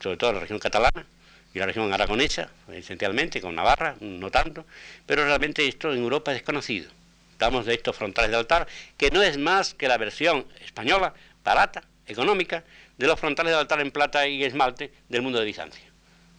sobre 0.00 0.16
todo 0.16 0.34
la 0.34 0.40
región 0.40 0.60
catalana 0.60 1.04
y 1.52 1.58
la 1.58 1.66
región 1.66 1.92
aragonesa, 1.92 2.48
esencialmente, 2.72 3.40
con 3.40 3.56
Navarra, 3.56 3.96
no 4.00 4.30
tanto, 4.30 4.64
pero 5.04 5.24
realmente 5.24 5.66
esto 5.66 5.92
en 5.92 5.98
Europa 5.98 6.30
es 6.30 6.38
desconocido. 6.38 6.90
Estamos 7.32 7.66
de 7.66 7.74
estos 7.74 7.96
frontales 7.96 8.30
de 8.30 8.36
altar, 8.36 8.68
que 8.96 9.10
no 9.10 9.20
es 9.20 9.38
más 9.38 9.74
que 9.74 9.88
la 9.88 9.98
versión 9.98 10.46
española, 10.64 11.12
barata, 11.42 11.82
económica, 12.06 12.62
de 12.96 13.06
los 13.08 13.18
frontales 13.18 13.52
de 13.52 13.58
altar 13.58 13.80
en 13.80 13.90
plata 13.90 14.28
y 14.28 14.44
esmalte 14.44 14.92
del 15.08 15.22
mundo 15.22 15.40
de 15.40 15.46
Bizancio 15.46 15.91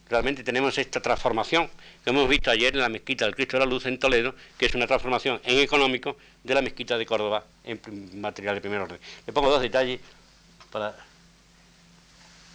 realmente 0.10 0.43
tenemos 0.43 0.78
esta 0.78 1.01
transformación 1.01 1.70
que 2.04 2.10
hemos 2.10 2.28
visto 2.28 2.51
ayer 2.51 2.74
en 2.74 2.82
la 2.82 2.89
mezquita 2.89 3.26
del 3.26 3.36
Cristo 3.36 3.58
de 3.58 3.66
la 3.66 3.70
Luz 3.70 3.86
en 3.86 3.97
Toledo, 3.97 4.36
que 4.58 4.66
es 4.66 4.76
una 4.76 4.88
transformación 4.88 5.41
en 5.43 5.60
económico 5.60 6.18
de 6.43 6.54
la 6.54 6.62
mezquita 6.62 6.97
de 6.97 7.06
Córdoba 7.06 7.45
en 7.64 7.80
material 8.20 8.56
de 8.56 8.62
primer 8.62 8.82
orden. 8.82 8.99
Le 9.26 9.34
pongo 9.34 9.49
dos 9.49 9.62
detalles 9.62 9.99
para... 10.72 10.95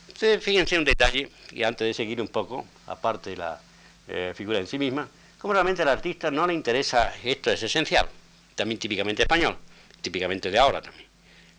Ustedes 0.09 0.43
fíjense 0.43 0.77
un 0.77 0.85
detalle, 0.85 1.31
y 1.53 1.63
antes 1.63 1.87
de 1.87 1.95
seguir 1.95 2.21
un 2.21 2.29
poco, 2.29 2.67
aparte 2.87 3.31
de 3.31 3.37
la 3.37 3.61
eh, 4.09 4.33
figura 4.35 4.59
en 4.59 4.67
sí 4.67 4.79
misma, 4.79 5.09
como 5.39 5.53
realmente 5.53 5.83
al 5.83 5.89
artista 5.89 6.31
no 6.31 6.47
le 6.47 6.55
interesa, 6.55 7.15
esto 7.23 7.51
es 7.51 7.63
esencial, 7.63 8.09
también 8.57 8.79
típicamente 8.79 9.23
español, 9.23 9.57
típicamente 10.01 10.51
de 10.51 10.59
ahora 10.59 10.83
también. 10.83 11.07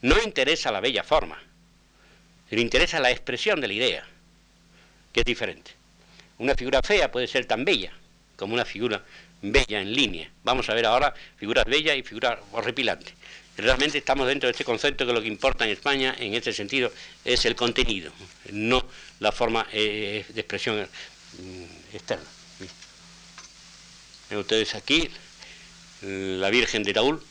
No 0.02 0.22
interesa 0.22 0.72
la 0.72 0.82
bella 0.82 1.04
forma, 1.04 1.38
le 2.50 2.62
interesa 2.62 3.00
la 3.00 3.12
expresión 3.12 3.62
de 3.62 3.68
la 3.68 3.74
idea, 3.74 4.08
que 5.14 5.22
es 5.22 5.26
diferente. 5.26 5.79
Una 6.40 6.56
figura 6.56 6.82
fea 6.82 7.12
puede 7.12 7.28
ser 7.28 7.46
tan 7.46 7.66
bella 7.66 7.92
como 8.36 8.54
una 8.54 8.64
figura 8.66 9.04
bella 9.42 9.82
en 9.82 9.94
línea. 9.94 10.32
Vamos 10.44 10.70
a 10.70 10.74
ver 10.74 10.86
ahora 10.86 11.14
figuras 11.38 11.66
bellas 11.66 11.98
y 11.98 12.04
figuras 12.04 12.40
horripilantes. 12.54 13.14
Realmente 13.58 13.98
estamos 13.98 14.26
dentro 14.26 14.48
de 14.48 14.52
este 14.52 14.64
concepto 14.64 15.06
que 15.06 15.12
lo 15.12 15.22
que 15.22 15.28
importa 15.28 15.66
en 15.66 15.72
España 15.72 16.16
en 16.18 16.34
este 16.34 16.54
sentido 16.54 16.94
es 17.26 17.44
el 17.44 17.56
contenido, 17.58 18.14
no 18.54 18.86
la 19.20 19.34
forma 19.34 19.68
eh, 19.74 20.26
de 20.30 20.40
expresión 20.40 20.80
mm, 20.80 21.96
externa. 21.96 22.26
Ven 24.30 24.40
ustedes 24.40 24.76
aquí 24.76 25.10
la 26.02 26.50
Virgen 26.50 26.84
de 26.84 26.94
Raúl, 26.94 27.22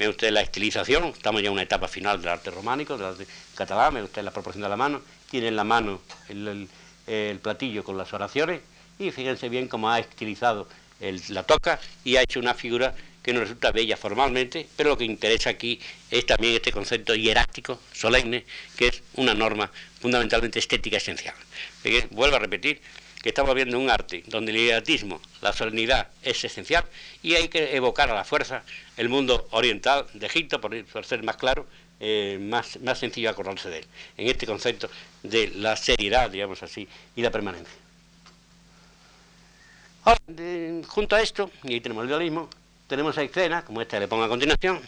ven 0.00 0.08
ustedes 0.08 0.32
la 0.32 0.40
estilización, 0.40 1.04
estamos 1.04 1.42
ya 1.42 1.46
en 1.46 1.52
una 1.52 1.62
etapa 1.62 1.86
final 1.86 2.20
del 2.20 2.30
arte 2.30 2.50
románico, 2.50 2.98
del 2.98 3.06
arte 3.06 3.26
catalán, 3.54 3.94
ven 3.94 4.04
ustedes 4.04 4.24
la 4.24 4.32
proporción 4.32 4.62
de 4.62 4.68
la 4.68 4.76
mano, 4.76 5.00
tiene 5.30 5.46
en 5.46 5.54
la 5.54 5.62
mano 5.62 6.00
el 6.28 6.68
platillo 7.42 7.84
con 7.84 7.98
las 7.98 8.12
oraciones 8.12 8.60
y 8.98 9.10
fíjense 9.10 9.48
bien 9.48 9.68
cómo 9.68 9.90
ha 9.90 9.98
estilizado 9.98 10.68
la 11.28 11.42
toca 11.44 11.80
y 12.04 12.16
ha 12.16 12.22
hecho 12.22 12.40
una 12.40 12.54
figura 12.54 12.94
que 13.22 13.32
nos 13.32 13.42
resulta 13.42 13.72
bella 13.72 13.96
formalmente, 13.96 14.66
pero 14.76 14.90
lo 14.90 14.98
que 14.98 15.04
interesa 15.04 15.50
aquí 15.50 15.80
es 16.10 16.24
también 16.26 16.54
este 16.54 16.72
concepto 16.72 17.14
hierático, 17.14 17.80
solemne, 17.92 18.44
que 18.76 18.88
es 18.88 19.02
una 19.14 19.34
norma 19.34 19.70
fundamentalmente 20.00 20.58
estética 20.58 20.96
esencial. 20.96 21.34
Vuelvo 22.10 22.36
a 22.36 22.38
repetir 22.38 22.80
que 23.22 23.28
estamos 23.28 23.54
viendo 23.54 23.78
un 23.78 23.90
arte 23.90 24.22
donde 24.26 24.52
el 24.52 24.58
hieratismo, 24.58 25.20
la 25.42 25.52
solemnidad 25.52 26.08
es 26.22 26.42
esencial 26.42 26.84
y 27.22 27.34
hay 27.34 27.48
que 27.48 27.76
evocar 27.76 28.10
a 28.10 28.14
la 28.14 28.24
fuerza 28.24 28.62
el 28.96 29.10
mundo 29.10 29.46
oriental 29.50 30.06
de 30.14 30.26
Egipto, 30.26 30.60
por, 30.60 31.04
ser 31.04 31.22
más 31.22 31.36
claro, 31.36 31.66
eh, 32.00 32.38
más, 32.40 32.80
más 32.80 32.98
sencillo 32.98 33.30
acordarse 33.30 33.68
de 33.68 33.78
él, 33.78 33.86
en 34.16 34.28
este 34.28 34.46
concepto 34.46 34.88
de 35.22 35.48
la 35.48 35.76
seriedad, 35.76 36.30
digamos 36.30 36.62
así, 36.62 36.88
y 37.14 37.22
la 37.22 37.30
permanencia. 37.30 37.74
Ahora, 40.04 40.20
junto 40.88 41.14
a 41.14 41.20
esto, 41.20 41.50
y 41.62 41.74
ahí 41.74 41.80
tenemos 41.80 42.02
el 42.04 42.08
dualismo, 42.08 42.48
tenemos 42.86 43.16
escena, 43.18 43.62
como 43.62 43.82
esta 43.82 43.98
que 43.98 44.00
le 44.00 44.08
pongo 44.08 44.24
a 44.24 44.28
continuación, 44.28 44.80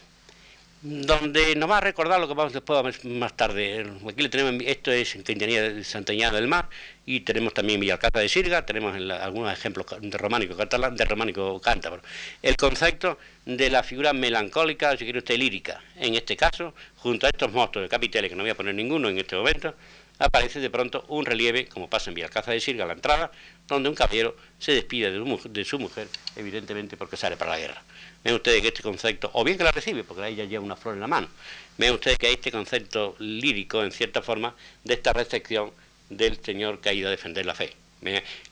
donde 0.82 1.54
nos 1.54 1.70
va 1.70 1.78
a 1.78 1.80
recordar 1.80 2.18
lo 2.18 2.26
que 2.26 2.34
vamos 2.34 2.52
después 2.52 3.04
más 3.04 3.36
tarde. 3.36 3.86
Aquí 4.08 4.20
le 4.20 4.28
tenemos, 4.28 4.60
esto 4.66 4.90
es 4.90 5.14
en 5.14 5.22
Quintanilla 5.22 5.62
de 5.62 6.30
del 6.32 6.48
Mar, 6.48 6.68
y 7.06 7.20
tenemos 7.20 7.54
también 7.54 7.78
Villalcaza 7.78 8.18
de 8.18 8.28
Sirga, 8.28 8.66
tenemos 8.66 8.96
algunos 8.96 9.52
ejemplos 9.52 9.86
de 10.00 10.18
románico 10.18 10.56
catalán, 10.56 10.96
de 10.96 11.04
románico 11.04 11.60
cántabro. 11.60 12.02
El 12.42 12.56
concepto 12.56 13.18
de 13.46 13.70
la 13.70 13.84
figura 13.84 14.12
melancólica, 14.12 14.96
si 14.96 15.04
quiere 15.04 15.20
usted 15.20 15.36
lírica, 15.38 15.80
en 15.96 16.16
este 16.16 16.36
caso, 16.36 16.74
junto 16.96 17.26
a 17.26 17.30
estos 17.30 17.52
monstruos 17.52 17.84
de 17.84 17.88
capiteles, 17.88 18.30
que 18.30 18.36
no 18.36 18.42
voy 18.42 18.50
a 18.50 18.56
poner 18.56 18.74
ninguno 18.74 19.08
en 19.08 19.18
este 19.18 19.36
momento, 19.36 19.76
aparece 20.18 20.58
de 20.58 20.70
pronto 20.70 21.04
un 21.08 21.24
relieve, 21.24 21.66
como 21.66 21.88
pasa 21.88 22.10
en 22.10 22.14
Villalcaza 22.14 22.50
de 22.50 22.58
Sirga, 22.58 22.84
a 22.84 22.88
la 22.88 22.94
entrada, 22.94 23.30
donde 23.68 23.88
un 23.88 23.94
caballero 23.94 24.36
se 24.58 24.72
despide 24.72 25.12
de 25.12 25.64
su 25.64 25.78
mujer, 25.78 26.08
evidentemente 26.34 26.96
porque 26.96 27.16
sale 27.16 27.36
para 27.36 27.52
la 27.52 27.58
guerra. 27.58 27.82
Ven 28.24 28.34
ustedes 28.34 28.62
que 28.62 28.68
este 28.68 28.82
concepto, 28.82 29.30
o 29.34 29.42
bien 29.42 29.58
que 29.58 29.64
la 29.64 29.72
recibe, 29.72 30.04
porque 30.04 30.22
ahí 30.22 30.36
ya 30.36 30.44
lleva 30.44 30.64
una 30.64 30.76
flor 30.76 30.94
en 30.94 31.00
la 31.00 31.08
mano, 31.08 31.28
ven 31.76 31.92
ustedes 31.92 32.18
que 32.18 32.28
hay 32.28 32.34
este 32.34 32.52
concepto 32.52 33.16
lírico, 33.18 33.82
en 33.82 33.90
cierta 33.90 34.22
forma, 34.22 34.54
de 34.84 34.94
esta 34.94 35.12
recepción 35.12 35.72
del 36.08 36.42
Señor 36.42 36.80
que 36.80 36.88
ha 36.88 36.92
ido 36.92 37.08
a 37.08 37.10
defender 37.10 37.46
la 37.46 37.54
fe. 37.54 37.72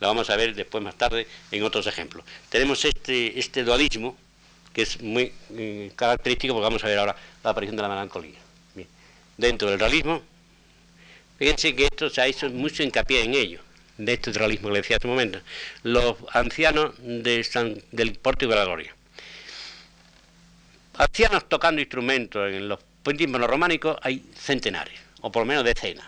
Lo 0.00 0.08
vamos 0.08 0.30
a 0.30 0.36
ver 0.36 0.54
después, 0.54 0.82
más 0.82 0.96
tarde, 0.96 1.26
en 1.50 1.62
otros 1.62 1.86
ejemplos. 1.86 2.24
Tenemos 2.48 2.84
este, 2.84 3.38
este 3.38 3.64
dualismo, 3.64 4.16
que 4.72 4.82
es 4.82 5.00
muy 5.00 5.32
eh, 5.56 5.92
característico, 5.96 6.54
porque 6.54 6.64
vamos 6.64 6.84
a 6.84 6.88
ver 6.88 6.98
ahora 6.98 7.16
la 7.42 7.50
aparición 7.50 7.76
de 7.76 7.82
la 7.82 7.88
melancolía. 7.88 8.38
Dentro 9.36 9.70
del 9.70 9.80
realismo, 9.80 10.22
fíjense 11.38 11.74
que 11.74 11.84
esto 11.84 12.10
se 12.10 12.20
ha 12.20 12.26
hecho 12.26 12.50
mucho 12.50 12.82
hincapié 12.82 13.22
en 13.22 13.34
ello 13.34 13.60
de 13.96 14.12
este 14.12 14.32
realismo 14.32 14.68
que 14.68 14.74
le 14.74 14.80
decía 14.80 14.96
hace 14.96 15.06
un 15.06 15.14
momento, 15.14 15.40
los 15.82 16.16
ancianos 16.32 16.94
de 16.98 17.46
del 17.90 18.14
Pórtico 18.16 18.50
de 18.50 18.56
la 18.56 18.64
Gloria. 18.64 18.94
Ancianos 21.00 21.48
tocando 21.48 21.80
instrumentos 21.80 22.52
en 22.52 22.68
los 22.68 22.78
tímpanos 23.16 23.48
románicos 23.48 23.96
hay 24.02 24.22
centenares, 24.36 25.00
o 25.22 25.32
por 25.32 25.44
lo 25.44 25.46
menos 25.46 25.64
decenas. 25.64 26.04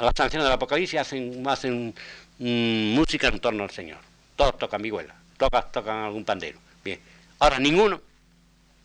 Los 0.00 0.18
ancianos 0.18 0.46
del 0.46 0.52
Apocalipsis 0.54 0.98
hacen, 0.98 1.46
hacen 1.46 1.94
mm, 2.38 2.94
música 2.94 3.28
en 3.28 3.38
torno 3.38 3.64
al 3.64 3.70
Señor. 3.70 3.98
Todos 4.34 4.56
tocan 4.56 4.80
vihuela, 4.80 5.14
tocan, 5.36 5.64
tocan 5.70 6.04
algún 6.04 6.24
pandero. 6.24 6.58
Bien. 6.82 6.98
Ahora 7.38 7.58
ninguno 7.58 8.00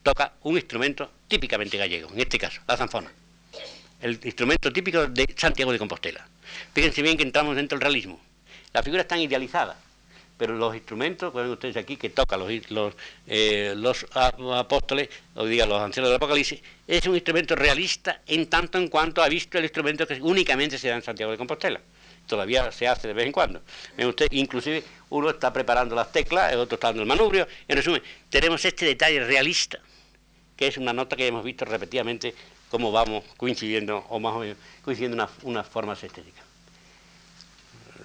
toca 0.03 0.33
un 0.41 0.57
instrumento 0.57 1.09
típicamente 1.25 1.77
gallego, 1.77 2.09
en 2.11 2.19
este 2.19 2.37
caso, 2.37 2.59
la 2.67 2.75
zanfona. 2.75 3.09
El 4.01 4.19
instrumento 4.25 4.73
típico 4.73 5.07
de 5.07 5.33
Santiago 5.37 5.71
de 5.71 5.79
Compostela. 5.79 6.27
Fíjense 6.73 7.01
bien 7.01 7.15
que 7.15 7.23
entramos 7.23 7.55
dentro 7.55 7.77
del 7.77 7.83
realismo. 7.83 8.19
Las 8.73 8.83
figuras 8.83 9.05
están 9.05 9.19
idealizadas, 9.19 9.77
pero 10.41 10.55
los 10.55 10.73
instrumentos, 10.73 11.31
ven 11.31 11.51
ustedes 11.51 11.77
aquí, 11.77 11.97
que 11.97 12.09
tocan 12.09 12.39
los, 12.39 12.93
eh, 13.27 13.75
los 13.77 14.07
apóstoles, 14.55 15.07
o 15.35 15.45
diga 15.45 15.67
los 15.67 15.79
ancianos 15.79 16.09
del 16.09 16.15
Apocalipsis, 16.15 16.59
es 16.87 17.05
un 17.05 17.13
instrumento 17.13 17.55
realista 17.55 18.21
en 18.25 18.49
tanto 18.49 18.79
en 18.79 18.87
cuanto 18.87 19.21
ha 19.21 19.29
visto 19.29 19.59
el 19.59 19.65
instrumento 19.65 20.07
que 20.07 20.19
únicamente 20.19 20.79
se 20.79 20.87
da 20.87 20.95
en 20.95 21.03
Santiago 21.03 21.31
de 21.31 21.37
Compostela. 21.37 21.79
Todavía 22.25 22.71
se 22.71 22.87
hace 22.87 23.09
de 23.09 23.13
vez 23.13 23.27
en 23.27 23.31
cuando. 23.31 23.61
Usted, 23.99 24.29
inclusive 24.31 24.83
uno 25.11 25.29
está 25.29 25.53
preparando 25.53 25.93
las 25.93 26.11
teclas, 26.11 26.51
el 26.51 26.57
otro 26.57 26.73
está 26.73 26.87
dando 26.87 27.03
el 27.03 27.07
manubrio. 27.07 27.47
En 27.67 27.77
resumen, 27.77 28.01
tenemos 28.31 28.65
este 28.65 28.87
detalle 28.87 29.23
realista, 29.23 29.77
que 30.57 30.65
es 30.65 30.75
una 30.75 30.91
nota 30.91 31.15
que 31.15 31.27
hemos 31.27 31.43
visto 31.43 31.65
repetidamente 31.65 32.33
cómo 32.71 32.91
vamos 32.91 33.25
coincidiendo, 33.37 34.07
o 34.09 34.19
más 34.19 34.33
o 34.33 34.39
menos 34.39 34.57
coincidiendo 34.83 35.17
unas, 35.17 35.29
unas 35.43 35.67
formas 35.67 36.03
estéticas. 36.03 36.50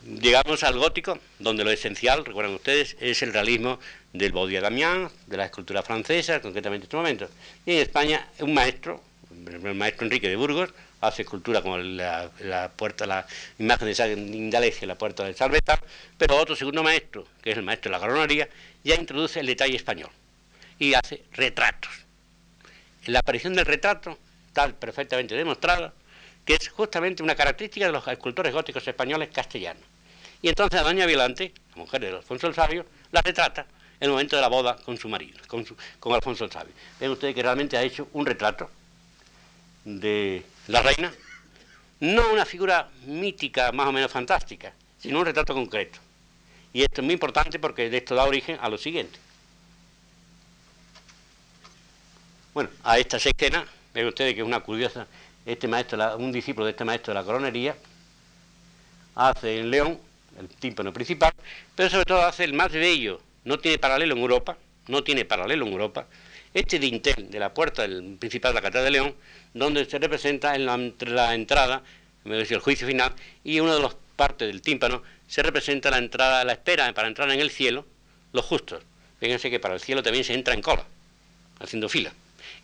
Llegamos 0.07 0.63
al 0.63 0.79
gótico, 0.79 1.19
donde 1.41 1.65
lo 1.65 1.73
esencial, 1.73 2.25
recuerdan 2.25 2.55
ustedes, 2.55 2.97
es 3.01 3.23
el 3.23 3.33
realismo 3.33 3.81
del 4.13 4.31
Baudier 4.31 4.63
Damiens, 4.63 5.11
de 5.27 5.37
la 5.37 5.47
escultura 5.47 5.83
francesa, 5.83 6.41
concretamente 6.41 6.85
en 6.85 6.87
este 6.87 6.97
momento. 6.97 7.29
Y 7.65 7.73
en 7.73 7.79
España, 7.79 8.29
un 8.39 8.55
maestro, 8.55 9.03
el 9.51 9.75
maestro 9.75 10.05
Enrique 10.05 10.29
de 10.29 10.37
Burgos, 10.37 10.73
hace 11.01 11.23
escultura 11.23 11.61
como 11.61 11.79
la, 11.79 12.31
puerta, 12.77 13.05
la 13.05 13.27
imagen 13.59 13.89
de 13.89 13.95
San 13.97 14.33
Indalecia, 14.33 14.87
la 14.87 14.95
puerta 14.95 15.25
del 15.25 15.35
Salvetar, 15.35 15.83
pero 16.17 16.37
otro 16.37 16.55
segundo 16.55 16.85
maestro, 16.85 17.27
que 17.43 17.51
es 17.51 17.57
el 17.57 17.65
maestro 17.65 17.91
de 17.91 17.99
la 17.99 18.01
coronaría, 18.01 18.49
ya 18.85 18.95
introduce 18.95 19.41
el 19.41 19.47
detalle 19.47 19.75
español 19.75 20.11
y 20.79 20.95
hace 20.95 21.25
retratos. 21.33 21.91
La 23.07 23.19
aparición 23.19 23.55
del 23.55 23.67
retrato 23.67 24.17
está 24.47 24.69
perfectamente 24.69 25.35
demostrada 25.35 25.93
que 26.45 26.55
es 26.55 26.69
justamente 26.69 27.25
una 27.25 27.35
característica 27.35 27.87
de 27.87 27.93
los 27.93 28.07
escultores 28.07 28.55
góticos 28.55 28.87
españoles 28.87 29.31
castellanos. 29.33 29.95
Y 30.47 30.49
entonces 30.49 30.78
a 30.78 30.84
doña 30.84 31.07
Violante, 31.07 31.53
la 31.70 31.76
mujer 31.78 32.01
de 32.01 32.09
Alfonso 32.11 32.47
el 32.47 32.55
Sabio, 32.55 32.86
la 33.11 33.20
retrata 33.20 33.62
en 33.99 34.05
el 34.05 34.11
momento 34.11 34.36
de 34.36 34.42
la 34.42 34.47
boda 34.47 34.76
con 34.76 34.97
su 34.97 35.09
marido, 35.09 35.40
con, 35.49 35.66
Alfonso 36.14 36.44
el 36.44 36.53
Sabio. 36.53 36.72
Ven 37.01 37.11
ustedes 37.11 37.34
que 37.34 37.42
realmente 37.42 37.76
ha 37.76 37.82
hecho 37.82 38.07
un 38.12 38.24
retrato 38.24 38.70
de 39.84 40.44
la 40.68 40.82
reina, 40.82 41.12
no 41.99 42.32
una 42.32 42.44
figura 42.47 42.88
mítica 43.07 43.72
más 43.72 43.88
o 43.88 43.92
menos 43.92 44.12
fantástica, 44.12 44.72
sino 45.01 45.18
un 45.18 45.24
retrato 45.24 45.53
concreto. 45.53 45.99
Y 46.72 46.82
esto 46.82 47.01
es 47.01 47.05
muy 47.05 47.14
importante 47.14 47.59
porque 47.59 47.90
de 47.90 47.97
esto 47.97 48.14
da 48.14 48.22
origen 48.22 48.57
a 48.62 48.68
lo 48.68 48.78
siguiente. 48.78 49.18
Bueno, 52.55 52.70
a 52.84 53.01
esta 53.01 53.16
escena, 53.16 53.66
ven 53.92 54.07
ustedes 54.07 54.32
que 54.34 54.42
es 54.42 54.47
una 54.47 54.61
curiosa, 54.61 55.09
este 55.44 55.66
maestro, 55.66 56.16
un 56.18 56.30
discípulo 56.30 56.66
de 56.66 56.70
este 56.70 56.84
maestro 56.84 57.12
de 57.12 57.18
la 57.18 57.26
coronería, 57.26 57.76
hace 59.16 59.59
en 59.59 59.72
León 59.72 60.06
el 60.39 60.49
tímpano 60.49 60.93
principal, 60.93 61.32
pero 61.74 61.91
sobre 61.91 62.05
todo 62.05 62.22
hace 62.22 62.45
el 62.45 62.53
más 62.53 62.72
bello, 62.72 63.20
no 63.45 63.59
tiene 63.59 63.78
paralelo 63.78 64.14
en 64.14 64.20
Europa, 64.20 64.57
no 64.89 65.03
tiene 65.03 65.24
paralelo 65.24 65.66
en 65.66 65.72
Europa, 65.72 66.07
este 66.55 66.78
dintel 66.78 67.30
de 67.30 67.39
la 67.39 67.53
puerta 67.53 67.82
del 67.82 68.16
principal 68.18 68.53
de 68.53 68.55
la 68.55 68.62
Catedral 68.62 68.84
de 68.84 68.91
León, 68.91 69.14
donde 69.55 69.84
se 69.84 69.99
representa 69.99 70.55
en 70.55 70.66
la, 70.66 71.34
entrada, 71.34 71.82
el 72.24 72.59
juicio 72.59 72.87
final, 72.87 73.12
y 73.45 73.61
una 73.61 73.74
de 73.74 73.82
las 73.82 73.97
partes 74.16 74.49
del 74.49 74.62
tímpano 74.62 75.03
se 75.28 75.43
representa 75.43 75.91
la 75.91 75.99
entrada, 75.99 76.45
la 76.45 76.53
espera 76.53 76.93
para 76.95 77.09
entrar 77.09 77.30
en 77.30 77.41
el 77.41 77.51
cielo, 77.51 77.84
los 78.32 78.45
justos. 78.45 78.82
Fíjense 79.20 79.51
que 79.51 79.61
para 79.61 79.74
el 79.74 79.80
cielo 79.80 80.03
también 80.03 80.24
se 80.24 80.34
entra 80.34 80.55
en 80.55 80.62
cola, 80.62 80.84
haciendo 81.59 81.89
fila. 81.89 82.12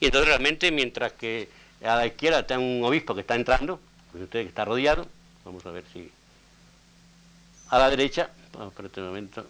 Y 0.01 0.07
entonces 0.07 0.29
realmente, 0.29 0.71
mientras 0.71 1.13
que 1.13 1.49
a 1.83 1.97
la 1.97 2.07
izquierda 2.07 2.41
está 2.41 2.59
un 2.59 2.83
obispo 2.85 3.15
que 3.15 3.23
está 3.23 3.35
entrando, 3.35 3.81
pues 4.11 4.25
usted 4.25 4.43
que 4.43 4.49
está 4.49 4.65
rodeado, 4.65 5.09
vamos 5.45 5.65
a 5.67 5.71
ver 5.71 5.85
si 5.93 6.11
a 7.73 7.79
la 7.79 7.89
derecha, 7.89 8.29
vamos 8.53 8.75
por 8.75 8.85
este 8.85 9.01
momento. 9.01 9.47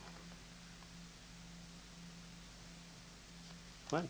Bueno, 3.90 4.06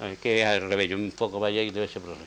ver, 0.00 0.16
que 0.16 0.46
al 0.46 0.62
revés, 0.62 0.88
yo 0.88 0.96
un 0.96 1.10
poco 1.10 1.38
vaya 1.38 1.60
y 1.60 1.70
debe 1.70 1.86
ser 1.86 2.00
problema. 2.00 2.24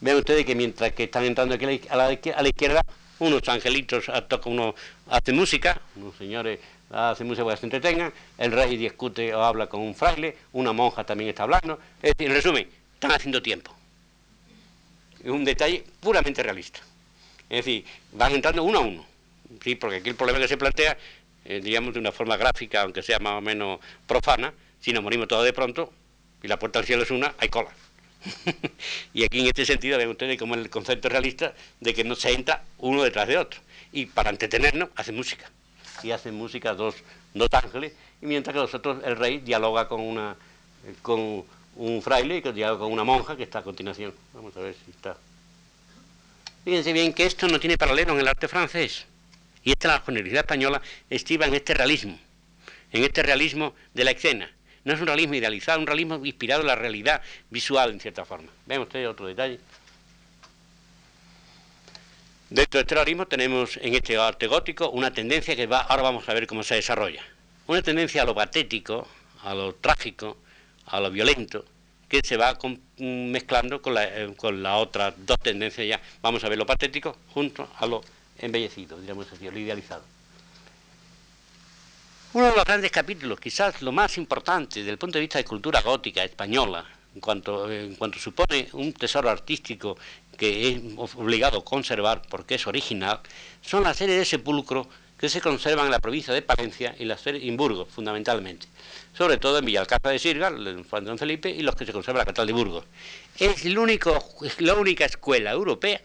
Vean 0.00 0.18
ustedes 0.18 0.46
que 0.46 0.54
mientras 0.54 0.92
que 0.92 1.04
están 1.04 1.24
entrando 1.24 1.56
aquí 1.56 1.64
a 1.88 1.96
la, 1.96 2.04
a 2.04 2.42
la 2.42 2.48
izquierda, 2.48 2.80
unos 3.18 3.48
angelitos 3.48 4.04
tocan, 4.28 4.52
uno 4.52 4.74
hace 5.10 5.32
música, 5.32 5.80
unos 5.96 6.14
señores 6.16 6.60
hacen 6.88 7.26
música 7.26 7.42
para 7.44 7.56
que 7.56 7.60
se 7.60 7.66
entretengan, 7.66 8.12
el 8.38 8.52
rey 8.52 8.76
discute 8.76 9.34
o 9.34 9.42
habla 9.42 9.66
con 9.66 9.80
un 9.80 9.96
fraile, 9.96 10.36
una 10.52 10.72
monja 10.72 11.02
también 11.02 11.30
está 11.30 11.42
hablando. 11.42 11.80
Es 12.00 12.12
decir, 12.12 12.28
en 12.28 12.36
resumen, 12.36 12.68
están 12.94 13.10
haciendo 13.10 13.42
tiempo. 13.42 13.74
Es 15.24 15.30
un 15.30 15.44
detalle 15.44 15.84
puramente 15.98 16.40
realista. 16.40 16.78
Es 17.50 17.64
decir, 17.64 17.84
van 18.12 18.32
entrando 18.32 18.62
uno 18.62 18.78
a 18.78 18.82
uno. 18.82 19.15
Sí, 19.62 19.74
porque 19.74 19.96
aquí 19.96 20.10
el 20.10 20.16
problema 20.16 20.38
que 20.38 20.48
se 20.48 20.56
plantea, 20.56 20.96
eh, 21.44 21.60
digamos 21.62 21.94
de 21.94 22.00
una 22.00 22.12
forma 22.12 22.36
gráfica, 22.36 22.82
aunque 22.82 23.02
sea 23.02 23.18
más 23.18 23.34
o 23.34 23.40
menos 23.40 23.80
profana, 24.06 24.52
si 24.80 24.92
nos 24.92 25.02
morimos 25.02 25.28
todos 25.28 25.44
de 25.44 25.52
pronto 25.52 25.92
y 26.42 26.48
la 26.48 26.58
puerta 26.58 26.78
al 26.78 26.84
cielo 26.84 27.02
es 27.02 27.10
una, 27.10 27.34
hay 27.38 27.48
cola. 27.48 27.70
y 29.14 29.24
aquí 29.24 29.40
en 29.40 29.46
este 29.46 29.64
sentido 29.64 29.98
ven 29.98 30.08
ustedes 30.08 30.38
como 30.38 30.54
el 30.54 30.68
concepto 30.70 31.08
realista 31.08 31.54
de 31.80 31.94
que 31.94 32.04
no 32.04 32.14
se 32.14 32.32
entra 32.32 32.62
uno 32.78 33.02
detrás 33.02 33.28
de 33.28 33.38
otro. 33.38 33.60
Y 33.92 34.06
para 34.06 34.30
entretenernos 34.30 34.90
hacen 34.96 35.16
música. 35.16 35.50
Y 36.02 36.10
hacen 36.10 36.34
música 36.34 36.74
dos, 36.74 36.96
dos 37.34 37.48
ángeles, 37.52 37.92
y 38.20 38.26
mientras 38.26 38.52
que 38.54 38.60
nosotros, 38.60 38.98
el 39.04 39.16
rey 39.16 39.38
dialoga 39.38 39.88
con 39.88 40.00
una 40.00 40.36
con 41.02 41.44
un 41.76 42.02
fraile 42.02 42.38
y 42.38 42.42
que 42.42 42.52
con 42.52 42.92
una 42.92 43.04
monja 43.04 43.36
que 43.36 43.42
está 43.42 43.58
a 43.60 43.62
continuación. 43.62 44.14
Vamos 44.32 44.56
a 44.56 44.60
ver 44.60 44.74
si 44.84 44.90
está. 44.90 45.16
Fíjense 46.64 46.92
bien 46.92 47.12
que 47.12 47.26
esto 47.26 47.48
no 47.48 47.60
tiene 47.60 47.76
paralelo 47.76 48.14
en 48.14 48.20
el 48.20 48.28
arte 48.28 48.48
francés. 48.48 49.06
Y 49.66 49.72
esta 49.72 49.88
la 49.88 50.00
generalidad 50.00 50.42
española 50.42 50.80
estriba 51.10 51.44
en 51.44 51.54
este 51.56 51.74
realismo, 51.74 52.16
en 52.92 53.02
este 53.02 53.24
realismo 53.24 53.74
de 53.94 54.04
la 54.04 54.12
escena. 54.12 54.48
No 54.84 54.94
es 54.94 55.00
un 55.00 55.08
realismo 55.08 55.34
idealizado, 55.34 55.80
un 55.80 55.88
realismo 55.88 56.24
inspirado 56.24 56.60
en 56.60 56.68
la 56.68 56.76
realidad 56.76 57.20
visual, 57.50 57.90
en 57.90 57.98
cierta 57.98 58.24
forma. 58.24 58.48
Ustedes 58.78 59.08
otro 59.08 59.26
detalle. 59.26 59.58
Dentro 62.48 62.78
de 62.78 62.82
este 62.82 62.94
realismo 62.94 63.26
tenemos 63.26 63.76
en 63.78 63.96
este 63.96 64.16
arte 64.16 64.46
gótico 64.46 64.90
una 64.90 65.12
tendencia 65.12 65.56
que 65.56 65.66
va, 65.66 65.80
ahora 65.80 66.04
vamos 66.04 66.28
a 66.28 66.32
ver 66.34 66.46
cómo 66.46 66.62
se 66.62 66.76
desarrolla. 66.76 67.24
Una 67.66 67.82
tendencia 67.82 68.22
a 68.22 68.24
lo 68.24 68.36
patético, 68.36 69.08
a 69.42 69.52
lo 69.52 69.74
trágico, 69.74 70.36
a 70.86 71.00
lo 71.00 71.10
violento, 71.10 71.64
que 72.08 72.20
se 72.22 72.36
va 72.36 72.56
mezclando 72.98 73.82
con 73.82 73.94
la, 73.94 74.04
eh, 74.04 74.32
la 74.52 74.76
otra 74.76 75.12
dos 75.16 75.40
tendencias 75.40 75.88
ya. 75.88 76.00
Vamos 76.22 76.44
a 76.44 76.48
ver 76.48 76.56
lo 76.56 76.66
patético 76.66 77.16
junto 77.34 77.68
a 77.78 77.86
lo 77.86 78.04
embellecido, 78.38 78.98
diríamos 78.98 79.30
así, 79.32 79.50
lo 79.50 79.58
idealizado. 79.58 80.02
Uno 82.32 82.50
de 82.50 82.56
los 82.56 82.64
grandes 82.64 82.90
capítulos, 82.90 83.40
quizás 83.40 83.80
lo 83.80 83.92
más 83.92 84.18
importante 84.18 84.80
desde 84.80 84.90
el 84.92 84.98
punto 84.98 85.16
de 85.16 85.20
vista 85.20 85.38
de 85.38 85.44
cultura 85.44 85.80
gótica 85.80 86.22
española, 86.22 86.84
en 87.14 87.20
cuanto, 87.20 87.66
supone 88.18 88.68
un 88.74 88.92
tesoro 88.92 89.30
artístico 89.30 89.96
que 90.36 90.68
es 90.68 90.82
obligado 91.14 91.58
a 91.58 91.64
conservar 91.64 92.20
porque 92.28 92.56
es 92.56 92.66
original, 92.66 93.20
son 93.62 93.84
la 93.84 93.94
serie 93.94 94.18
de 94.18 94.24
sepulcros 94.26 94.86
que 95.18 95.30
se 95.30 95.40
conservan 95.40 95.86
en 95.86 95.92
la 95.92 95.98
provincia 95.98 96.34
de 96.34 96.42
Palencia 96.42 96.94
y 96.98 97.06
la 97.06 97.16
serie 97.16 97.48
en 97.48 97.56
Burgos, 97.56 97.88
fundamentalmente. 97.88 98.66
Sobre 99.16 99.38
todo 99.38 99.58
en 99.58 99.64
Villalcaza 99.64 100.10
de 100.10 100.18
Sirga, 100.18 100.48
en 100.48 100.84
Juan 100.84 101.06
Don 101.06 101.16
Felipe, 101.16 101.48
y 101.48 101.62
los 101.62 101.74
que 101.74 101.86
se 101.86 101.92
conservan 101.94 102.16
en 102.16 102.20
la 102.20 102.24
capital 102.26 102.46
de 102.48 102.52
Burgos. 102.52 102.84
Es 103.38 103.64
la 103.64 104.74
única 104.74 105.04
escuela 105.06 105.52
europea 105.52 106.02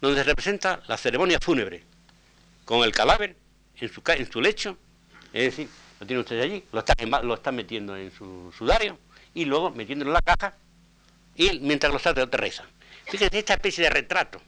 donde 0.00 0.18
se 0.18 0.24
representa 0.24 0.82
la 0.86 0.96
ceremonia 0.96 1.38
fúnebre, 1.40 1.82
con 2.64 2.84
el 2.84 2.92
cadáver 2.92 3.36
en 3.80 3.92
su, 3.92 4.02
en 4.06 4.30
su 4.30 4.40
lecho, 4.40 4.76
es 5.32 5.44
decir, 5.44 5.68
lo 6.00 6.06
tiene 6.06 6.20
usted 6.20 6.40
allí, 6.40 6.64
lo 6.72 7.22
lo 7.22 7.34
están 7.34 7.56
metiendo 7.56 7.96
en 7.96 8.12
su 8.12 8.52
sudario, 8.56 8.98
y 9.34 9.44
luego 9.44 9.70
metiéndolo 9.70 10.10
en 10.10 10.14
la 10.14 10.22
caja, 10.22 10.54
y 11.34 11.60
mientras 11.60 11.92
los 11.92 12.02
sacerdotes 12.02 12.40
rezan. 12.40 12.66
Fíjense, 13.06 13.38
esta 13.38 13.54
especie 13.54 13.84
de 13.84 13.90
retrato 13.90 14.40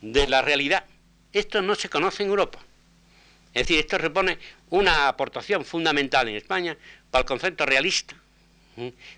de 0.00 0.26
la 0.26 0.42
realidad, 0.42 0.84
esto 1.32 1.62
no 1.62 1.74
se 1.74 1.88
conoce 1.88 2.22
en 2.22 2.30
Europa. 2.30 2.58
Es 3.54 3.62
decir, 3.66 3.78
esto 3.78 3.96
repone 3.96 4.38
una 4.70 5.08
aportación 5.08 5.64
fundamental 5.64 6.28
en 6.28 6.36
España 6.36 6.76
para 7.10 7.20
el 7.20 7.26
concepto 7.26 7.64
realista 7.64 8.16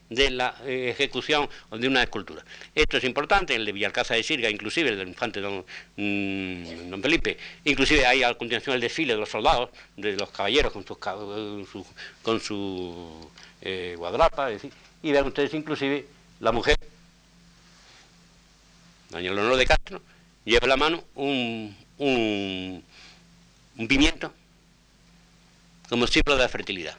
de 0.09 0.31
la 0.31 0.55
eh, 0.65 0.91
ejecución 0.91 1.49
de 1.71 1.89
una 1.89 2.03
escultura. 2.03 2.45
Esto 2.75 2.97
es 2.97 3.05
importante, 3.05 3.55
el 3.55 3.65
de 3.65 3.73
Villalcaza 3.73 4.15
de 4.15 4.23
Sirga, 4.23 4.49
inclusive 4.49 4.91
el 4.91 4.99
del 4.99 5.09
infante 5.09 5.41
don, 5.41 5.65
mm, 5.97 6.91
don, 6.91 7.03
Felipe, 7.03 7.37
inclusive 7.65 8.07
hay 8.07 8.23
a 8.23 8.35
continuación 8.35 8.75
el 8.77 8.81
desfile 8.81 9.15
de 9.15 9.21
los 9.21 9.29
soldados, 9.29 9.71
de 9.97 10.17
los 10.17 10.31
caballeros 10.31 10.73
con 10.73 10.87
sus, 10.87 10.99
con 12.23 12.41
su 12.41 13.31
eh, 13.61 13.95
guadrapa, 13.97 14.51
y 15.03 15.13
vean 15.13 15.27
ustedes 15.27 15.53
inclusive 15.55 16.07
la 16.41 16.53
mujer, 16.53 16.77
doña 19.11 19.33
Leonor 19.33 19.57
de 19.57 19.67
Castro, 19.67 20.01
lleva 20.45 20.65
en 20.65 20.69
la 20.69 20.77
mano 20.77 21.05
un, 21.15 21.77
un, 21.99 22.85
un 23.77 23.89
pimiento 23.89 24.33
como 25.89 26.07
símbolo 26.07 26.37
de 26.37 26.43
la 26.43 26.49
fertilidad, 26.49 26.97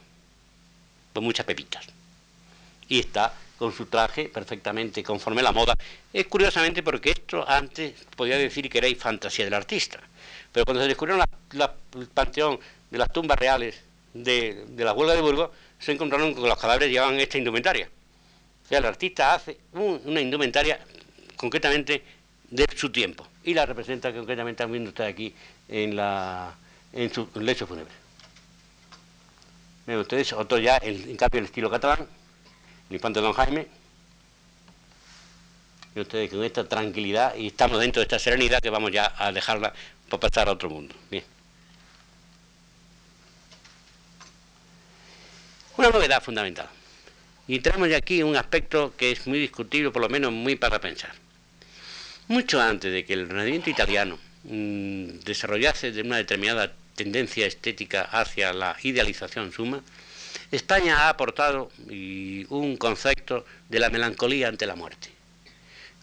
con 1.14 1.24
muchas 1.24 1.46
pepitas. 1.46 1.99
Y 2.90 3.00
está 3.00 3.32
con 3.60 3.72
su 3.72 3.86
traje 3.86 4.30
perfectamente 4.30 5.02
conforme 5.02 5.40
a 5.40 5.44
la 5.44 5.52
moda. 5.52 5.76
Es 6.12 6.26
curiosamente 6.26 6.82
porque 6.82 7.10
esto 7.10 7.46
antes 7.46 7.92
podía 8.16 8.38
decir 8.38 8.70
que 8.70 8.78
era 8.78 8.88
fantasía 8.98 9.44
del 9.44 9.52
artista. 9.52 10.00
Pero 10.50 10.64
cuando 10.64 10.82
se 10.82 10.88
descubrieron 10.88 11.22
el 11.52 12.06
panteón 12.08 12.58
de 12.90 12.98
las 12.98 13.12
tumbas 13.12 13.38
reales 13.38 13.78
de, 14.14 14.64
la 14.78 14.94
huelga 14.94 15.14
de 15.14 15.20
Burgos, 15.20 15.50
se 15.78 15.92
encontraron 15.92 16.32
con 16.32 16.42
que 16.42 16.48
los 16.48 16.58
cadáveres 16.58 16.90
llevaban 16.90 17.20
esta 17.20 17.36
indumentaria. 17.36 17.88
O 18.64 18.68
sea, 18.68 18.78
el 18.78 18.86
artista 18.86 19.34
hace 19.34 19.58
una 19.74 20.22
indumentaria 20.22 20.80
concretamente 21.36 22.02
de 22.50 22.66
su 22.74 22.90
tiempo 22.90 23.26
y 23.44 23.52
la 23.52 23.66
representa 23.66 24.10
concretamente, 24.12 24.64
viendo 24.64 24.88
ustedes 24.88 25.12
aquí 25.12 25.34
en, 25.68 25.96
la, 25.96 26.54
en 26.94 27.12
su 27.12 27.28
lecho 27.34 27.66
fúnebre. 27.66 27.92
Ustedes, 29.86 30.32
otro 30.32 30.56
ya, 30.58 30.78
en 30.82 31.16
cambio, 31.16 31.40
el 31.40 31.46
estilo 31.46 31.68
catalán, 31.68 32.06
el 32.90 32.96
infante 32.96 33.20
Don 33.20 33.32
Jaime. 33.32 33.68
Ven 35.94 36.02
ustedes 36.02 36.30
con 36.30 36.44
esta 36.44 36.68
tranquilidad 36.68 37.34
y 37.36 37.48
estamos 37.48 37.80
dentro 37.80 38.00
de 38.00 38.04
esta 38.04 38.18
serenidad 38.18 38.60
que 38.60 38.70
vamos 38.70 38.90
ya 38.92 39.14
a 39.16 39.32
dejarla 39.32 39.72
para 40.08 40.20
pasar 40.20 40.48
a 40.48 40.52
otro 40.52 40.68
mundo. 40.68 40.94
Bien. 41.10 41.24
Una 45.76 45.88
novedad 45.88 46.22
fundamental. 46.22 46.68
Y 47.48 47.56
entramos 47.56 47.88
ya 47.88 47.96
aquí 47.96 48.22
un 48.22 48.36
aspecto 48.36 48.94
que 48.96 49.12
es 49.12 49.26
muy 49.26 49.38
discutible, 49.38 49.90
por 49.90 50.02
lo 50.02 50.08
menos 50.08 50.32
muy 50.32 50.56
para 50.56 50.80
pensar. 50.80 51.12
Mucho 52.28 52.60
antes 52.60 52.92
de 52.92 53.04
que 53.04 53.14
el 53.14 53.28
Renacimiento 53.28 53.70
italiano 53.70 54.18
mm, 54.44 55.20
desarrollase 55.24 55.90
de 55.90 56.02
una 56.02 56.16
determinada 56.16 56.72
tendencia 56.94 57.46
estética 57.46 58.02
hacia 58.02 58.52
la 58.52 58.76
idealización 58.82 59.52
suma, 59.52 59.82
España 60.50 61.02
ha 61.02 61.08
aportado 61.08 61.70
un 61.88 62.76
concepto 62.76 63.44
de 63.68 63.78
la 63.78 63.88
melancolía 63.88 64.48
ante 64.48 64.66
la 64.66 64.74
muerte. 64.74 65.10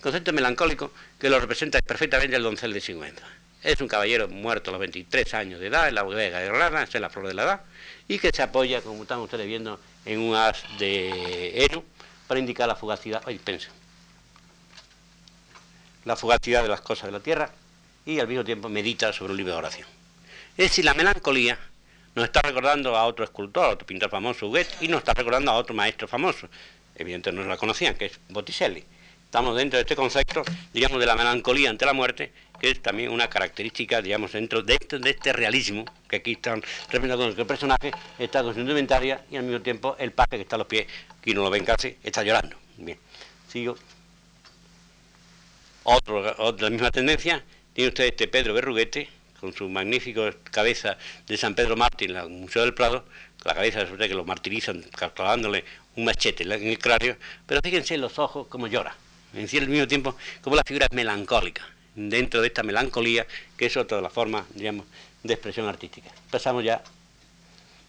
Concepto 0.02 0.32
melancólico 0.32 0.92
que 1.20 1.30
lo 1.30 1.40
representa 1.40 1.82
perfectamente 1.82 2.36
el 2.36 2.44
doncel 2.44 2.72
de 2.72 2.80
Sigüenza. 2.80 3.26
Es 3.64 3.82
un 3.82 3.88
caballero 3.88 4.30
muerto 4.30 4.70
a 4.70 4.74
los 4.74 4.80
23 4.80 5.34
años 5.34 5.60
de 5.60 5.68
edad 5.68 5.90
en 5.90 5.96
la 5.96 6.04
Vega 6.04 6.40
de 6.40 6.52
Rana, 6.52 6.84
es 6.84 6.94
la 6.94 7.10
flor 7.10 7.28
de 7.28 7.34
la 7.34 7.44
edad, 7.44 7.62
y 8.08 8.20
que 8.20 8.30
se 8.34 8.42
apoya, 8.42 8.82
como 8.82 9.02
están 9.02 9.20
ustedes 9.20 9.48
viendo, 9.48 9.80
en 10.06 10.20
un 10.20 10.36
as 10.36 10.64
de 10.78 11.66
heno 11.66 11.84
para 12.28 12.40
indicar 12.40 12.68
la 12.68 12.76
fugacidad. 12.76 13.22
Ay, 13.26 13.40
pense, 13.40 13.68
la 16.06 16.16
fugacidad 16.16 16.64
de 16.64 16.70
las 16.70 16.82
cosas 16.82 17.08
de 17.08 17.12
la 17.12 17.20
tierra 17.20 17.52
y 18.06 18.20
al 18.20 18.28
mismo 18.28 18.46
tiempo 18.46 18.70
medita 18.70 19.12
sobre 19.12 19.32
un 19.32 19.38
libro 19.38 19.54
de 19.54 19.60
oración. 19.60 19.88
Es 20.56 20.70
decir, 20.70 20.86
la 20.86 20.94
melancolía 20.94 21.60
nos 22.18 22.26
está 22.26 22.42
recordando 22.42 22.98
a 22.98 23.06
otro 23.06 23.24
escultor, 23.24 23.66
a 23.66 23.70
otro 23.70 23.86
pintor 23.86 24.10
famoso, 24.10 24.48
Huguet, 24.48 24.68
y 24.82 24.88
nos 24.88 25.02
está 25.02 25.14
recordando 25.14 25.52
a 25.52 25.54
otro 25.54 25.76
maestro 25.76 26.08
famoso, 26.08 26.50
evidentemente 26.96 27.44
no 27.44 27.48
la 27.48 27.58
conocían, 27.58 27.94
que 27.94 28.06
es 28.06 28.20
Botticelli. 28.30 28.84
Estamos 29.26 29.56
dentro 29.56 29.78
de 29.78 29.82
este 29.82 29.96
concepto, 29.96 30.42
digamos, 30.74 31.00
de 31.00 31.06
la 31.06 31.16
melancolía 31.16 31.70
ante 31.70 31.86
la 31.86 31.94
muerte, 31.94 32.32
que 32.60 32.72
es 32.72 32.82
también 32.82 33.12
una 33.12 33.30
característica, 33.30 34.02
digamos, 34.02 34.32
dentro 34.32 34.64
de 34.64 34.74
este, 34.74 34.98
de 34.98 35.12
este 35.12 35.32
realismo, 35.32 35.86
que 36.10 36.16
aquí 36.16 36.32
están 36.32 36.64
representando 36.90 37.36
que 37.36 37.42
el 37.42 37.48
personaje 37.48 37.92
está 38.18 38.42
con 38.42 38.56
su 38.56 38.62
indumentaria 38.62 39.24
y 39.30 39.36
al 39.36 39.44
mismo 39.44 39.62
tiempo 39.62 39.96
el 40.00 40.12
paje 40.12 40.38
que 40.38 40.42
está 40.42 40.56
a 40.56 40.60
los 40.60 40.68
pies, 40.68 40.88
que 41.22 41.36
no 41.36 41.44
lo 41.44 41.52
ven 41.52 41.66
casi, 41.66 41.98
está 42.04 42.24
llorando. 42.24 42.58
Bien, 42.78 42.98
sigo. 43.48 43.78
Otro, 45.84 46.34
otra 46.40 46.72
misma 46.72 46.90
tendencia, 46.90 47.44
tiene 47.74 47.90
usted 47.90 48.06
este 48.06 48.28
Pedro 48.28 48.56
Berruguete, 48.56 49.08
con 49.40 49.54
su 49.54 49.70
magnífico 49.70 50.30
cabeza 50.52 50.98
de 51.28 51.38
San 51.38 51.56
Pedro 51.56 51.76
Mártir 51.76 52.12
en 52.12 52.18
el 52.18 52.30
Museo 52.30 52.64
del 52.64 52.74
Prado, 52.74 53.06
la 53.44 53.54
cabeza 53.54 53.86
de 53.86 54.08
que 54.08 54.16
lo 54.16 54.26
martirizan 54.26 54.84
clavándole 55.14 55.64
un 55.96 56.06
machete 56.06 56.44
en 56.44 56.52
el 56.52 56.80
cráneo, 56.80 57.18
pero 57.46 57.62
fíjense 57.64 57.98
los 57.98 58.20
ojos 58.20 58.48
como 58.48 58.68
llora, 58.68 58.96
en 59.34 59.48
sí 59.48 59.58
al 59.58 59.68
mismo 59.68 59.88
tiempo 59.88 60.16
como 60.42 60.56
la 60.56 60.64
figura 60.64 60.88
es 60.90 60.96
melancólica, 60.96 61.68
dentro 61.96 62.42
de 62.42 62.48
esta 62.48 62.64
melancolía 62.64 63.26
que 63.56 63.68
es 63.68 63.78
otra 63.78 63.98
de 63.98 64.04
las 64.04 64.14
formas, 64.14 64.46
digamos, 64.54 64.86
de 65.24 65.34
expresión 65.34 65.68
artística. 65.68 66.10
Pasamos 66.30 66.64
ya 66.64 66.82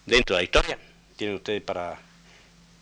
dentro 0.07 0.37
de 0.37 0.43
la 0.43 0.45
historia, 0.45 0.79
tienen 1.17 1.37
ustedes 1.37 1.63
para, 1.63 1.99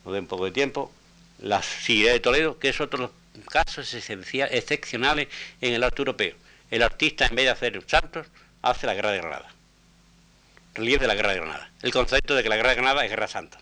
no 0.05 0.11
den 0.11 0.23
un 0.23 0.27
poco 0.27 0.45
de 0.45 0.51
tiempo, 0.51 0.91
la 1.39 1.61
Siria 1.61 2.11
de 2.11 2.19
Toledo, 2.19 2.57
que 2.57 2.69
es 2.69 2.79
otro 2.81 3.11
casos 3.45 3.93
excepcionales 3.93 5.27
en 5.61 5.73
el 5.73 5.83
arte 5.83 6.01
europeo. 6.01 6.35
El 6.69 6.83
artista, 6.83 7.27
en 7.27 7.35
vez 7.35 7.45
de 7.45 7.51
hacer 7.51 7.83
santos, 7.87 8.27
hace 8.69 8.87
la 8.87 8.93
guerra 8.93 9.11
de 9.11 9.17
Granada. 9.19 9.49
Relieve 10.73 11.01
de 11.01 11.07
la 11.07 11.15
guerra 11.15 11.31
de 11.31 11.39
Granada. 11.39 11.71
El 11.81 11.91
concepto 11.91 12.35
de 12.35 12.43
que 12.43 12.49
la 12.49 12.55
guerra 12.55 12.69
de 12.69 12.75
Granada 12.75 13.03
es 13.03 13.09
guerra 13.09 13.27
santa. 13.27 13.59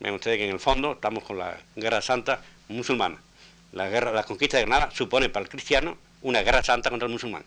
Ven 0.00 0.14
ustedes 0.14 0.38
que 0.38 0.44
en 0.44 0.52
el 0.52 0.60
fondo 0.60 0.92
estamos 0.92 1.24
con 1.24 1.38
la 1.38 1.58
guerra 1.76 2.00
santa 2.00 2.40
musulmana. 2.68 3.18
La, 3.72 3.88
guerra, 3.88 4.12
la 4.12 4.22
conquista 4.22 4.56
de 4.56 4.64
Granada 4.64 4.90
supone 4.92 5.28
para 5.28 5.42
el 5.44 5.50
cristiano 5.50 5.98
una 6.22 6.42
guerra 6.42 6.62
santa 6.62 6.90
contra 6.90 7.06
el 7.06 7.12
musulmán. 7.12 7.44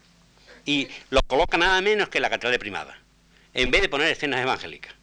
Y 0.65 0.87
lo 1.09 1.21
coloca 1.23 1.57
nada 1.57 1.81
menos 1.81 2.09
que 2.09 2.19
la 2.19 2.29
catedral 2.29 2.51
de 2.51 2.59
Primada, 2.59 2.97
en 3.53 3.71
vez 3.71 3.81
de 3.81 3.89
poner 3.89 4.07
escenas 4.07 4.41
evangélicas. 4.41 4.93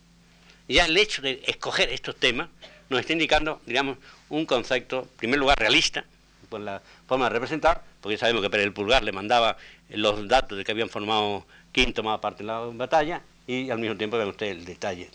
Ya 0.68 0.84
el 0.84 0.96
hecho 0.96 1.22
de 1.22 1.42
escoger 1.46 1.88
estos 1.88 2.16
temas 2.16 2.48
nos 2.90 3.00
está 3.00 3.12
indicando, 3.12 3.60
digamos, 3.66 3.98
un 4.28 4.46
concepto, 4.46 5.00
en 5.00 5.08
primer 5.16 5.40
lugar, 5.40 5.58
realista, 5.58 6.04
por 6.48 6.60
la 6.60 6.82
forma 7.06 7.26
de 7.26 7.30
representar, 7.30 7.82
porque 8.00 8.18
sabemos 8.18 8.42
que 8.42 8.50
Pérez 8.50 8.66
el 8.66 8.72
Pulgar 8.72 9.02
le 9.02 9.12
mandaba 9.12 9.56
los 9.90 10.26
datos 10.28 10.58
de 10.58 10.64
que 10.64 10.72
habían 10.72 10.88
formado 10.88 11.46
quinto 11.72 12.02
tomaba 12.02 12.20
parte 12.20 12.42
en 12.42 12.48
la 12.48 12.60
batalla, 12.60 13.22
y 13.46 13.70
al 13.70 13.78
mismo 13.78 13.96
tiempo 13.96 14.18
ven 14.18 14.28
usted 14.28 14.46
el 14.46 14.64
detalle. 14.64 15.08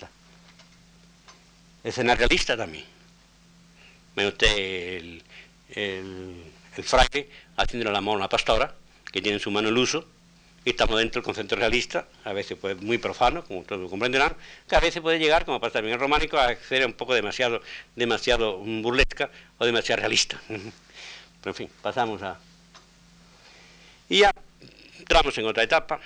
Escena 1.84 2.16
realista 2.16 2.56
también. 2.56 2.86
Ve 4.16 4.28
usted 4.28 4.58
el, 4.58 5.24
el 5.76 6.84
fraile 6.84 7.30
haciendo 7.58 7.90
el 7.90 7.96
amor 7.96 8.16
a 8.16 8.18
una 8.18 8.30
pastora, 8.30 8.74
que 9.12 9.22
tiene 9.22 9.38
en 9.38 9.42
su 9.42 9.52
mano 9.52 9.70
el 9.70 9.78
uso, 9.78 10.08
y 10.66 10.70
estamos 10.70 10.98
dentro 10.98 11.20
del 11.20 11.26
concepto 11.26 11.56
realista, 11.56 12.08
a 12.24 12.34
veces 12.34 12.58
pues 12.60 12.82
muy 12.82 12.98
profano, 12.98 13.44
como 13.44 13.64
todos 13.64 13.90
comprenderán, 13.90 14.36
que 14.68 14.76
a 14.76 14.80
veces 14.80 15.02
puede 15.02 15.20
llegar, 15.20 15.46
como 15.46 15.60
pasa 15.60 15.74
también 15.74 15.96
en 15.96 16.00
románico, 16.00 16.38
a 16.38 16.56
ser 16.56 16.86
un 16.86 16.94
poco 16.94 17.14
demasiado, 17.14 17.62
demasiado 17.96 18.58
burlesca 18.58 19.30
o 19.58 19.66
demasiado 19.66 20.00
realista. 20.00 20.40
Pero 21.44 21.52
en 21.52 21.56
fin, 21.56 21.70
pasamos 21.82 22.24
a... 22.24 22.40
Y 24.10 24.20
ya 24.20 24.32
entramos 24.98 25.38
en 25.38 25.46
otra 25.46 25.64
etapa, 25.64 26.00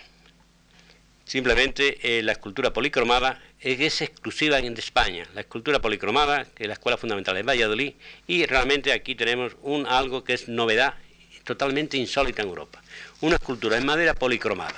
simplemente 1.25 2.17
eh, 2.17 2.23
la 2.23 2.31
escultura 2.33 2.73
policromada 2.73 3.41
es 3.59 4.01
exclusiva 4.01 4.59
de 4.59 4.67
España, 4.67 5.27
la 5.33 5.41
escultura 5.41 5.79
policromada, 5.79 6.45
que 6.45 6.63
es 6.63 6.67
la 6.67 6.73
escuela 6.73 6.97
fundamental 6.97 7.35
de 7.35 7.43
Valladolid, 7.43 7.93
y 8.27 8.45
realmente 8.45 8.91
aquí 8.91 9.15
tenemos 9.15 9.55
un 9.61 9.85
algo 9.87 10.23
que 10.23 10.33
es 10.33 10.47
novedad 10.47 10.95
totalmente 11.43 11.97
insólita 11.97 12.41
en 12.41 12.49
Europa 12.49 12.81
una 13.21 13.35
escultura 13.35 13.77
en 13.77 13.85
madera 13.85 14.13
policromada. 14.13 14.75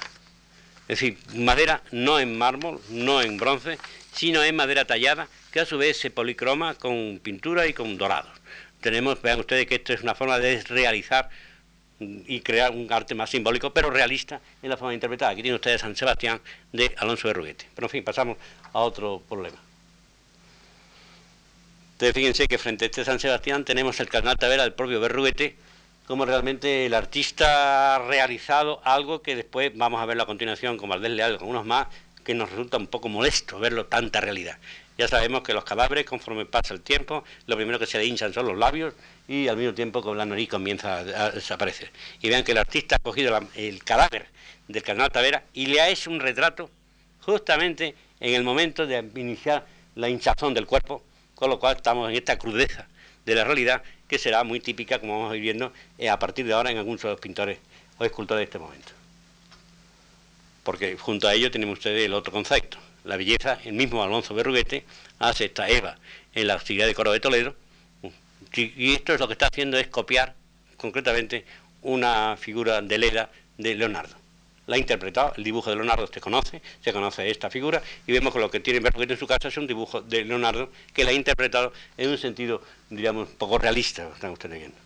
Es 0.87 0.99
decir, 0.99 1.17
madera 1.35 1.83
no 1.91 2.19
en 2.19 2.37
mármol, 2.37 2.81
no 2.89 3.21
en 3.21 3.37
bronce, 3.37 3.77
sino 4.13 4.43
en 4.43 4.55
madera 4.55 4.85
tallada, 4.85 5.27
que 5.51 5.59
a 5.59 5.65
su 5.65 5.77
vez 5.77 5.97
se 5.97 6.09
policroma 6.09 6.75
con 6.75 7.19
pintura 7.21 7.67
y 7.67 7.73
con 7.73 7.97
dorados. 7.97 8.38
Tenemos, 8.81 9.21
vean 9.21 9.39
ustedes 9.39 9.67
que 9.67 9.75
esto 9.75 9.93
es 9.93 10.01
una 10.01 10.15
forma 10.15 10.39
de 10.39 10.61
realizar 10.63 11.29
y 11.99 12.39
crear 12.41 12.71
un 12.71 12.91
arte 12.91 13.13
más 13.13 13.29
simbólico, 13.29 13.73
pero 13.73 13.89
realista 13.89 14.39
en 14.61 14.69
la 14.69 14.77
forma 14.77 14.91
de 14.91 14.95
interpretar. 14.95 15.31
Aquí 15.31 15.41
tienen 15.41 15.55
ustedes 15.55 15.81
San 15.81 15.95
Sebastián 15.95 16.41
de 16.71 16.93
Alonso 16.97 17.27
de 17.27 17.33
Ruguete. 17.33 17.65
Pero 17.75 17.87
en 17.87 17.91
fin, 17.91 18.03
pasamos 18.03 18.37
a 18.71 18.79
otro 18.79 19.21
problema. 19.27 19.57
Entonces 21.99 22.15
fíjense 22.15 22.47
que 22.47 22.57
frente 22.57 22.85
a 22.85 22.87
este 22.87 23.03
San 23.03 23.19
Sebastián 23.19 23.65
tenemos 23.65 23.99
el 23.99 24.07
carnal 24.07 24.37
Tavera 24.37 24.63
del 24.63 24.71
propio 24.71 25.01
Berruguete, 25.01 25.57
como 26.07 26.23
realmente 26.23 26.85
el 26.85 26.93
artista 26.93 27.95
ha 27.95 27.99
realizado 27.99 28.79
algo 28.85 29.21
que 29.21 29.35
después 29.35 29.73
vamos 29.75 30.01
a 30.01 30.05
verlo 30.05 30.23
a 30.23 30.25
continuación 30.25 30.77
con 30.77 30.87
Valdés 30.87 31.11
Leal, 31.11 31.37
con 31.37 31.49
unos 31.49 31.65
más, 31.65 31.87
que 32.23 32.33
nos 32.33 32.49
resulta 32.51 32.77
un 32.77 32.87
poco 32.87 33.09
molesto 33.09 33.59
verlo 33.59 33.87
tanta 33.87 34.21
realidad. 34.21 34.57
Ya 34.99 35.07
sabemos 35.07 35.43
que 35.43 35.53
los 35.53 35.63
cadáveres, 35.63 36.03
conforme 36.03 36.45
pasa 36.45 36.73
el 36.73 36.81
tiempo, 36.81 37.23
lo 37.47 37.55
primero 37.55 37.79
que 37.79 37.85
se 37.85 37.97
le 37.97 38.05
hinchan 38.05 38.33
son 38.33 38.47
los 38.47 38.57
labios 38.57 38.93
y 39.29 39.47
al 39.47 39.55
mismo 39.55 39.73
tiempo 39.73 40.01
con 40.01 40.17
la 40.17 40.25
nariz 40.25 40.49
comienza 40.49 40.97
a, 40.97 41.31
desaparecer. 41.31 41.89
Y 42.21 42.27
vean 42.27 42.43
que 42.43 42.51
el 42.51 42.57
artista 42.57 42.97
ha 42.97 42.99
cogido 42.99 43.39
el 43.55 43.81
cadáver 43.85 44.27
del 44.67 44.83
carnal 44.83 45.09
Tavera 45.09 45.45
y 45.53 45.67
le 45.67 45.79
ha 45.79 45.87
hecho 45.87 46.11
un 46.11 46.19
retrato 46.19 46.69
justamente 47.21 47.95
en 48.19 48.33
el 48.33 48.43
momento 48.43 48.85
de 48.85 49.09
iniciar 49.15 49.65
la 49.95 50.09
hinchazón 50.09 50.53
del 50.53 50.65
cuerpo, 50.65 51.01
con 51.33 51.49
lo 51.49 51.59
cual 51.59 51.77
estamos 51.77 52.09
en 52.09 52.17
esta 52.17 52.37
crudeza 52.37 52.85
de 53.25 53.35
la 53.35 53.45
realidad 53.45 53.81
que 54.05 54.19
será 54.19 54.43
muy 54.43 54.59
típica, 54.59 54.99
como 54.99 55.17
vamos 55.17 55.31
a 55.31 55.37
ir 55.37 55.41
viendo, 55.41 55.71
eh, 55.97 56.09
a 56.09 56.19
partir 56.19 56.45
de 56.45 56.51
ahora 56.51 56.71
en 56.71 56.77
algunos 56.77 57.01
de 57.01 57.07
los 57.07 57.21
pintores 57.21 57.57
o 57.99 58.03
escultores 58.03 58.41
de 58.41 58.43
este 58.43 58.59
momento. 58.59 58.91
Porque 60.65 60.97
junto 60.97 61.25
a 61.25 61.33
ello 61.33 61.49
tenemos 61.49 61.77
ustedes 61.77 62.05
el 62.05 62.13
otro 62.13 62.33
concepto, 62.33 62.79
la 63.09 63.17
belleza, 63.17 63.59
el 63.65 63.73
mismo 63.73 64.03
Alonso 64.03 64.33
Berruguete 64.33 64.85
hace 65.19 65.45
esta 65.45 65.67
Eva 65.67 65.97
en 66.33 66.47
la 66.47 66.53
actividad 66.53 66.87
de 66.87 66.95
Coro 66.95 67.11
de 67.11 67.19
Toledo, 67.19 67.55
y 68.53 68.93
esto 68.93 69.13
es 69.13 69.19
lo 69.19 69.27
que 69.27 69.33
está 69.33 69.47
haciendo 69.47 69.77
es 69.77 69.87
copiar 69.87 70.35
concretamente 70.77 71.45
una 71.81 72.37
figura 72.37 72.81
de 72.81 72.97
Leda 72.97 73.29
de 73.57 73.75
Leonardo 73.75 74.19
la 74.69 74.75
ha 74.75 74.79
interpretado, 74.79 75.33
el 75.35 75.43
dibujo 75.43 75.71
de 75.71 75.77
Leonardo 75.77 76.05
se 76.05 76.21
conoce, 76.21 76.61
se 76.83 76.93
conoce 76.93 77.27
esta 77.29 77.49
figura, 77.49 77.81
y 78.05 78.11
vemos 78.11 78.31
que 78.31 78.39
lo 78.39 78.51
que 78.51 78.59
tiene 78.59 78.79
Berruguete 78.79 79.13
en 79.13 79.19
su 79.19 79.25
casa 79.25 79.47
es 79.47 79.57
un 79.57 79.65
dibujo 79.65 80.01
de 80.01 80.23
Leonardo 80.23 80.69
que 80.93 81.03
la 81.03 81.09
ha 81.09 81.13
interpretado 81.13 81.73
en 81.97 82.09
un 82.09 82.19
sentido, 82.19 82.61
digamos, 82.91 83.29
poco 83.29 83.57
realista, 83.57 84.07
están 84.13 84.29
ustedes 84.29 84.59
viendo. 84.59 84.77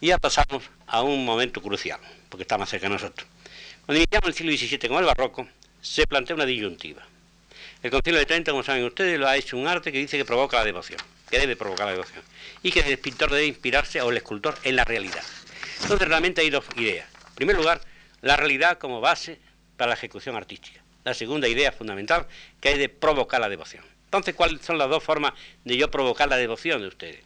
Y 0.00 0.08
ya 0.08 0.18
pasamos 0.18 0.62
a 0.86 1.02
un 1.02 1.24
momento 1.24 1.60
crucial, 1.60 1.98
porque 2.28 2.42
está 2.42 2.56
más 2.56 2.68
cerca 2.68 2.86
de 2.86 2.92
nosotros. 2.92 3.26
Cuando 3.84 3.98
iniciamos 3.98 4.28
el 4.28 4.34
siglo 4.34 4.52
XVII 4.52 4.88
con 4.88 4.98
el 4.98 5.06
barroco, 5.06 5.48
se 5.84 6.06
plantea 6.06 6.34
una 6.34 6.46
disyuntiva. 6.46 7.02
El 7.82 7.90
Concilio 7.90 8.18
de 8.18 8.24
Trento, 8.24 8.52
como 8.52 8.62
saben 8.62 8.84
ustedes, 8.84 9.20
lo 9.20 9.28
ha 9.28 9.36
hecho 9.36 9.58
un 9.58 9.68
arte 9.68 9.92
que 9.92 9.98
dice 9.98 10.16
que 10.16 10.24
provoca 10.24 10.56
la 10.56 10.64
devoción, 10.64 10.98
que 11.28 11.38
debe 11.38 11.56
provocar 11.56 11.86
la 11.86 11.92
devoción, 11.92 12.22
y 12.62 12.72
que 12.72 12.80
el 12.80 12.98
pintor 12.98 13.30
debe 13.30 13.44
inspirarse, 13.44 14.00
o 14.00 14.10
el 14.10 14.16
escultor, 14.16 14.56
en 14.64 14.76
la 14.76 14.84
realidad. 14.84 15.22
Entonces 15.82 16.08
realmente 16.08 16.40
hay 16.40 16.48
dos 16.48 16.64
ideas. 16.76 17.06
En 17.28 17.34
primer 17.34 17.56
lugar, 17.56 17.82
la 18.22 18.36
realidad 18.36 18.78
como 18.78 19.02
base 19.02 19.38
para 19.76 19.90
la 19.90 19.94
ejecución 19.94 20.36
artística. 20.36 20.80
La 21.04 21.12
segunda 21.12 21.48
idea 21.48 21.70
fundamental 21.70 22.26
que 22.60 22.70
hay 22.70 22.78
de 22.78 22.88
provocar 22.88 23.42
la 23.42 23.50
devoción. 23.50 23.84
Entonces, 24.06 24.34
¿cuáles 24.34 24.62
son 24.62 24.78
las 24.78 24.88
dos 24.88 25.04
formas 25.04 25.34
de 25.64 25.76
yo 25.76 25.90
provocar 25.90 26.30
la 26.30 26.36
devoción 26.36 26.80
de 26.80 26.88
ustedes? 26.88 27.20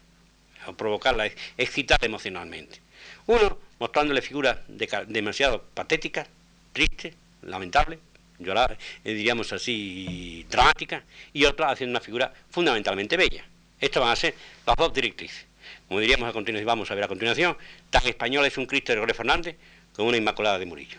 O 0.66 0.72
provocarla, 0.72 1.30
excitar 1.56 2.04
emocionalmente. 2.04 2.80
Uno, 3.26 3.56
mostrándole 3.78 4.20
figuras 4.20 4.58
demasiado 4.66 5.62
patéticas, 5.74 6.26
tristes, 6.72 7.14
lamentables, 7.42 8.00
llorar, 8.38 8.76
eh, 9.04 9.12
diríamos 9.12 9.52
así, 9.52 10.46
dramáticas, 10.50 11.02
y 11.32 11.44
otra 11.44 11.70
haciendo 11.70 11.92
una 11.92 12.00
figura 12.00 12.32
fundamentalmente 12.50 13.16
bella. 13.16 13.44
Estas 13.80 14.02
van 14.02 14.12
a 14.12 14.16
ser 14.16 14.34
las 14.66 14.76
dos 14.76 14.92
directrices. 14.92 15.46
Como 15.86 16.00
diríamos 16.00 16.28
a 16.28 16.32
continuación, 16.32 16.66
vamos 16.66 16.90
a 16.90 16.94
ver 16.94 17.04
a 17.04 17.08
continuación, 17.08 17.56
tan 17.90 18.06
español 18.06 18.44
es 18.44 18.56
un 18.58 18.66
Cristo 18.66 18.92
de 18.92 18.96
Gregorio 18.96 19.14
Fernández 19.14 19.56
con 19.94 20.06
una 20.06 20.16
Inmaculada 20.16 20.58
de 20.58 20.66
Murillo. 20.66 20.98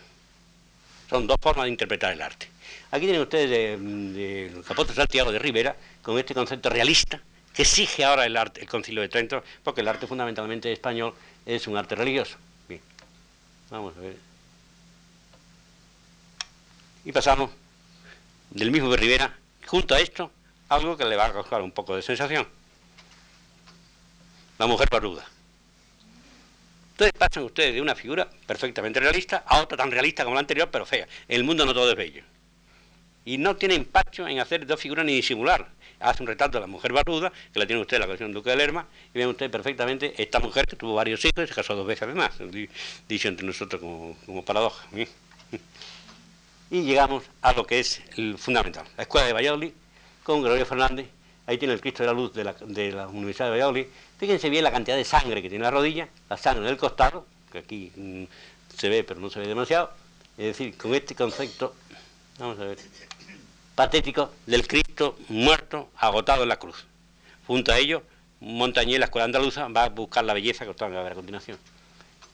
Son 1.10 1.26
dos 1.26 1.38
formas 1.42 1.66
de 1.66 1.72
interpretar 1.72 2.14
el 2.14 2.22
arte. 2.22 2.48
Aquí 2.92 3.06
tienen 3.06 3.22
ustedes 3.22 3.50
de, 3.50 4.62
Capote 4.68 4.94
Santiago 4.94 5.32
de 5.32 5.40
Rivera 5.40 5.76
con 6.02 6.18
este 6.18 6.34
concepto 6.34 6.70
realista 6.70 7.22
que 7.54 7.64
exige 7.64 8.04
ahora 8.04 8.26
el, 8.26 8.38
arte, 8.38 8.62
el 8.62 8.68
Concilio 8.68 9.02
de 9.02 9.10
Trento, 9.10 9.44
porque 9.64 9.82
el 9.82 9.88
arte 9.88 10.08
fundamentalmente 10.08 10.72
español 10.72 11.14
es 11.46 11.68
un 11.68 11.78
arte 11.78 11.96
religioso. 11.96 12.38
Bien, 12.68 12.82
vamos 13.70 13.96
a 13.98 14.02
ver. 14.02 14.29
Y 17.10 17.12
pasamos 17.12 17.49
del 18.51 18.70
mismo 18.70 18.91
de 18.91 18.97
Rivera, 18.97 19.36
junto 19.66 19.95
a 19.95 19.99
esto, 19.99 20.32
algo 20.68 20.95
que 20.95 21.05
le 21.05 21.16
va 21.16 21.26
a 21.26 21.34
causar 21.34 21.60
un 21.64 21.72
poco 21.72 21.95
de 21.95 22.03
sensación. 22.03 22.47
La 24.60 24.68
mujer 24.68 24.88
paruda. 24.89 25.26
Entonces 26.91 27.14
pasan 27.18 27.45
ustedes 27.45 27.74
de 27.74 27.82
una 27.82 27.95
figura 27.95 28.30
perfectamente 28.45 28.99
realista 28.99 29.43
a 29.47 29.60
otra 29.60 29.76
tan 29.76 29.89
realista 29.89 30.24
como 30.24 30.36
la 30.36 30.41
anterior, 30.41 30.70
pero 30.72 30.86
fea. 30.86 31.07
El 31.28 31.43
mundo 31.43 31.66
no 31.66 31.74
todo 31.74 31.89
es 31.89 31.97
bello. 31.97 32.22
Y 33.26 33.39
no 33.39 33.55
tiene 33.55 33.74
impacto 33.74 34.28
en 34.28 34.39
hacer 34.39 34.68
dos 34.68 34.80
figuras 34.80 35.03
ni 35.03 35.16
disimular. 35.16 35.68
Hace 35.99 36.22
un 36.22 36.28
retrato 36.28 36.60
de 36.60 36.62
la 36.62 36.68
mujer 36.68 36.93
barbuda, 36.93 37.34
que 37.51 37.57
la 37.57 37.66
tiene 37.66 37.82
usted 37.82 37.95
en 37.95 38.01
la 38.01 38.05
colección 38.05 38.32
Duque 38.34 38.51
de 38.51 38.55
Lerma, 38.55 38.86
y 39.16 39.18
ven 39.18 39.30
usted 39.30 39.49
perfectamente 39.49 40.14
esta 40.22 40.39
mujer 40.39 40.68
que 40.68 40.76
tuvo 40.76 40.93
varios 40.93 41.26
hijos 41.26 41.43
y 41.43 41.47
se 41.47 41.55
casó 41.55 41.74
dos 41.74 41.88
veces 41.88 42.03
además, 42.03 42.34
dicho 43.07 43.28
entre 43.28 43.47
nosotros 43.47 43.82
como, 43.82 44.16
como 44.28 44.45
paradoja. 44.45 44.86
Y 46.72 46.84
llegamos 46.84 47.24
a 47.41 47.53
lo 47.53 47.65
que 47.65 47.80
es 47.80 48.01
el 48.15 48.38
fundamental. 48.38 48.86
La 48.95 49.03
escuela 49.03 49.28
de 49.28 49.34
Valladolid, 49.34 49.72
con 50.24 50.41
Gregorio 50.41 50.65
Fernández, 50.65 51.07
ahí 51.47 51.57
tiene 51.57 51.74
el 51.74 51.82
Cristo 51.82 52.03
de 52.03 52.07
la 52.07 52.13
Luz 52.13 52.34
de 52.34 52.43
la, 52.43 53.07
Universidad 53.07 53.45
de 53.45 53.51
Valladolid, 53.51 53.86
Fíjense 54.20 54.49
bien 54.49 54.65
la 54.65 54.72
cantidad 54.72 54.97
de 54.97 55.05
sangre 55.05 55.41
que 55.41 55.49
tiene 55.49 55.63
la 55.63 55.72
rodilla, 55.72 56.09
la 56.30 56.36
sangre 56.36 56.65
en 56.65 56.72
el 56.72 56.78
costado, 56.78 57.26
que 57.53 57.59
aquí 57.59 57.91
mm, 57.95 58.24
se 58.78 58.89
ve 58.89 59.05
pero 59.05 59.22
no 59.22 59.30
se 59.30 59.39
ve 59.39 59.47
demasiado. 59.47 59.91
Es 60.38 60.45
decir, 60.47 60.76
con 60.78 60.93
este 60.93 61.15
concepto, 61.15 61.74
vamos 62.38 62.59
a 62.59 62.65
ver, 62.65 62.78
patético 63.76 64.34
del 64.45 64.67
Cristo 64.67 65.17
muerto, 65.30 65.89
agotado 65.95 66.43
en 66.43 66.49
la 66.49 66.57
cruz. 66.57 66.86
Junto 67.47 67.72
a 67.72 67.78
ello, 67.78 68.03
Montañés, 68.41 68.99
la 68.99 69.05
escuela 69.05 69.24
andaluza, 69.24 69.70
va 69.70 69.86
a 69.86 69.89
buscar 69.89 70.26
la 70.26 70.34
belleza 70.34 70.65
que 70.65 70.72
ustedes 70.72 70.91
van 70.91 70.99
a 70.99 71.03
ver 71.03 71.13
a 71.13 71.15
continuación. 71.15 71.57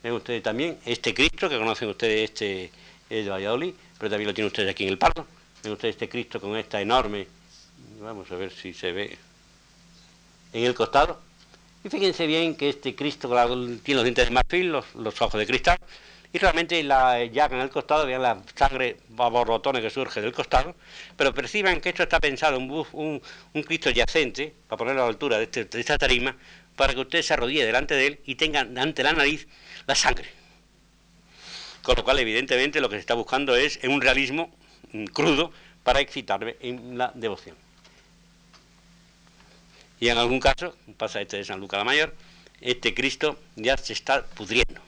Ven 0.02 0.12
ustedes 0.12 0.42
también 0.42 0.78
este 0.84 1.14
Cristo, 1.14 1.48
que 1.48 1.56
conocen 1.56 1.88
ustedes, 1.88 2.30
este 2.30 2.72
es 3.08 3.24
de 3.24 3.30
Valladolid, 3.30 3.74
pero 3.98 4.10
también 4.10 4.28
lo 4.28 4.34
tienen 4.34 4.48
ustedes 4.48 4.70
aquí 4.70 4.84
en 4.84 4.90
el 4.90 4.98
Pardo. 4.98 5.26
Ven 5.62 5.72
ustedes 5.72 5.94
este 5.94 6.08
Cristo 6.08 6.40
con 6.40 6.56
esta 6.56 6.80
enorme, 6.80 7.26
vamos 8.00 8.30
a 8.30 8.36
ver 8.36 8.52
si 8.52 8.72
se 8.72 8.92
ve. 8.92 9.18
En 10.52 10.64
el 10.64 10.74
costado, 10.74 11.20
y 11.86 11.88
fíjense 11.88 12.26
bien 12.26 12.56
que 12.56 12.68
este 12.70 12.94
Cristo 12.94 13.28
tiene 13.82 13.96
los 13.96 14.04
dientes 14.04 14.24
de 14.24 14.30
marfil, 14.32 14.72
los, 14.72 15.20
ojos 15.20 15.38
de 15.38 15.46
cristal, 15.46 15.78
y 16.32 16.38
realmente 16.38 16.82
la 16.82 17.24
llaga 17.26 17.56
en 17.56 17.62
el 17.62 17.70
costado, 17.70 18.06
vean 18.06 18.22
la 18.22 18.42
sangre 18.56 18.96
borbotones 19.08 19.82
que 19.82 19.90
surge 19.90 20.20
del 20.20 20.32
costado, 20.32 20.74
pero 21.16 21.32
perciban 21.32 21.80
que 21.80 21.90
esto 21.90 22.02
está 22.02 22.18
pensado 22.18 22.58
un, 22.58 23.20
un, 23.52 23.62
Cristo 23.62 23.90
yacente, 23.90 24.52
para 24.66 24.78
ponerlo 24.78 25.02
a 25.02 25.04
la 25.04 25.10
altura 25.10 25.38
de, 25.38 25.44
este, 25.44 25.64
de 25.64 25.80
esta 25.80 25.96
tarima, 25.96 26.36
para 26.74 26.92
que 26.92 27.00
usted 27.00 27.22
se 27.22 27.34
arrodille 27.34 27.64
delante 27.64 27.94
de 27.94 28.06
él 28.06 28.20
y 28.24 28.34
tenga 28.34 28.60
ante 28.60 29.02
la 29.04 29.12
nariz 29.12 29.46
la 29.86 29.94
sangre. 29.94 30.35
Con 31.86 31.94
lo 31.94 32.02
cual, 32.02 32.18
evidentemente, 32.18 32.80
lo 32.80 32.88
que 32.88 32.96
se 32.96 33.00
está 33.02 33.14
buscando 33.14 33.54
es 33.54 33.78
un 33.84 34.00
realismo 34.00 34.52
mm, 34.90 35.04
crudo 35.04 35.52
para 35.84 36.00
excitarme 36.00 36.56
en 36.60 36.98
la 36.98 37.12
devoción. 37.14 37.54
Y 40.00 40.08
en 40.08 40.18
algún 40.18 40.40
caso, 40.40 40.74
pasa 40.96 41.20
este 41.20 41.36
de 41.36 41.44
San 41.44 41.60
Lucas 41.60 41.78
la 41.78 41.84
Mayor, 41.84 42.12
este 42.60 42.92
Cristo 42.92 43.38
ya 43.54 43.76
se 43.76 43.92
está 43.92 44.26
pudriendo. 44.26 44.80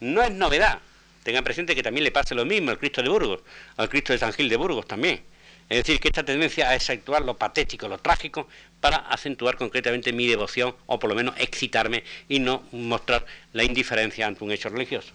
No 0.00 0.22
es 0.22 0.30
novedad. 0.30 0.78
Tengan 1.22 1.44
presente 1.44 1.74
que 1.74 1.82
también 1.82 2.04
le 2.04 2.12
pasa 2.12 2.34
lo 2.34 2.46
mismo 2.46 2.70
al 2.70 2.78
Cristo 2.78 3.02
de 3.02 3.10
Burgos, 3.10 3.42
al 3.76 3.90
Cristo 3.90 4.14
de 4.14 4.20
San 4.20 4.32
Gil 4.32 4.48
de 4.48 4.56
Burgos 4.56 4.88
también. 4.88 5.20
Es 5.68 5.84
decir, 5.84 6.00
que 6.00 6.08
esta 6.08 6.24
tendencia 6.24 6.70
a 6.70 6.72
acentuar 6.72 7.20
lo 7.20 7.36
patético, 7.36 7.88
lo 7.88 7.98
trágico, 7.98 8.48
para 8.80 8.96
acentuar 8.96 9.58
concretamente 9.58 10.14
mi 10.14 10.26
devoción, 10.26 10.74
o 10.86 10.98
por 10.98 11.10
lo 11.10 11.14
menos 11.14 11.34
excitarme 11.36 12.04
y 12.26 12.38
no 12.38 12.62
mostrar 12.72 13.26
la 13.52 13.64
indiferencia 13.64 14.26
ante 14.26 14.44
un 14.44 14.50
hecho 14.50 14.70
religioso. 14.70 15.12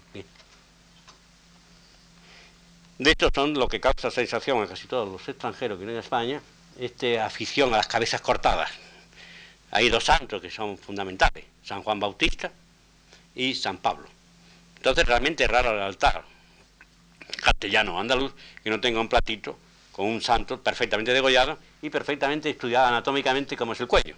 De 2.97 3.11
hecho, 3.11 3.29
son 3.33 3.53
lo 3.55 3.67
que 3.67 3.79
causa 3.79 4.11
sensación 4.11 4.61
a 4.61 4.67
casi 4.67 4.87
todos 4.87 5.09
los 5.09 5.27
extranjeros 5.27 5.77
que 5.77 5.85
vienen 5.85 5.97
a 5.97 6.03
España, 6.03 6.41
esta 6.79 7.25
afición 7.25 7.73
a 7.73 7.77
las 7.77 7.87
cabezas 7.87 8.21
cortadas. 8.21 8.69
Hay 9.71 9.89
dos 9.89 10.03
santos 10.03 10.41
que 10.41 10.51
son 10.51 10.77
fundamentales, 10.77 11.45
San 11.63 11.81
Juan 11.81 11.99
Bautista 11.99 12.51
y 13.33 13.55
San 13.55 13.77
Pablo. 13.77 14.07
Entonces 14.77 15.05
realmente 15.07 15.43
es 15.45 15.49
raro 15.49 15.71
el 15.71 15.81
altar 15.81 16.23
castellano 17.41 17.99
andaluz 17.99 18.33
que 18.63 18.69
no 18.69 18.79
tenga 18.79 18.99
un 18.99 19.07
platito 19.07 19.57
con 19.91 20.05
un 20.05 20.21
santo 20.21 20.61
perfectamente 20.61 21.13
degollado 21.13 21.57
y 21.81 21.89
perfectamente 21.89 22.49
estudiado 22.49 22.87
anatómicamente 22.87 23.57
como 23.57 23.73
es 23.73 23.79
el 23.79 23.87
cuello. 23.87 24.15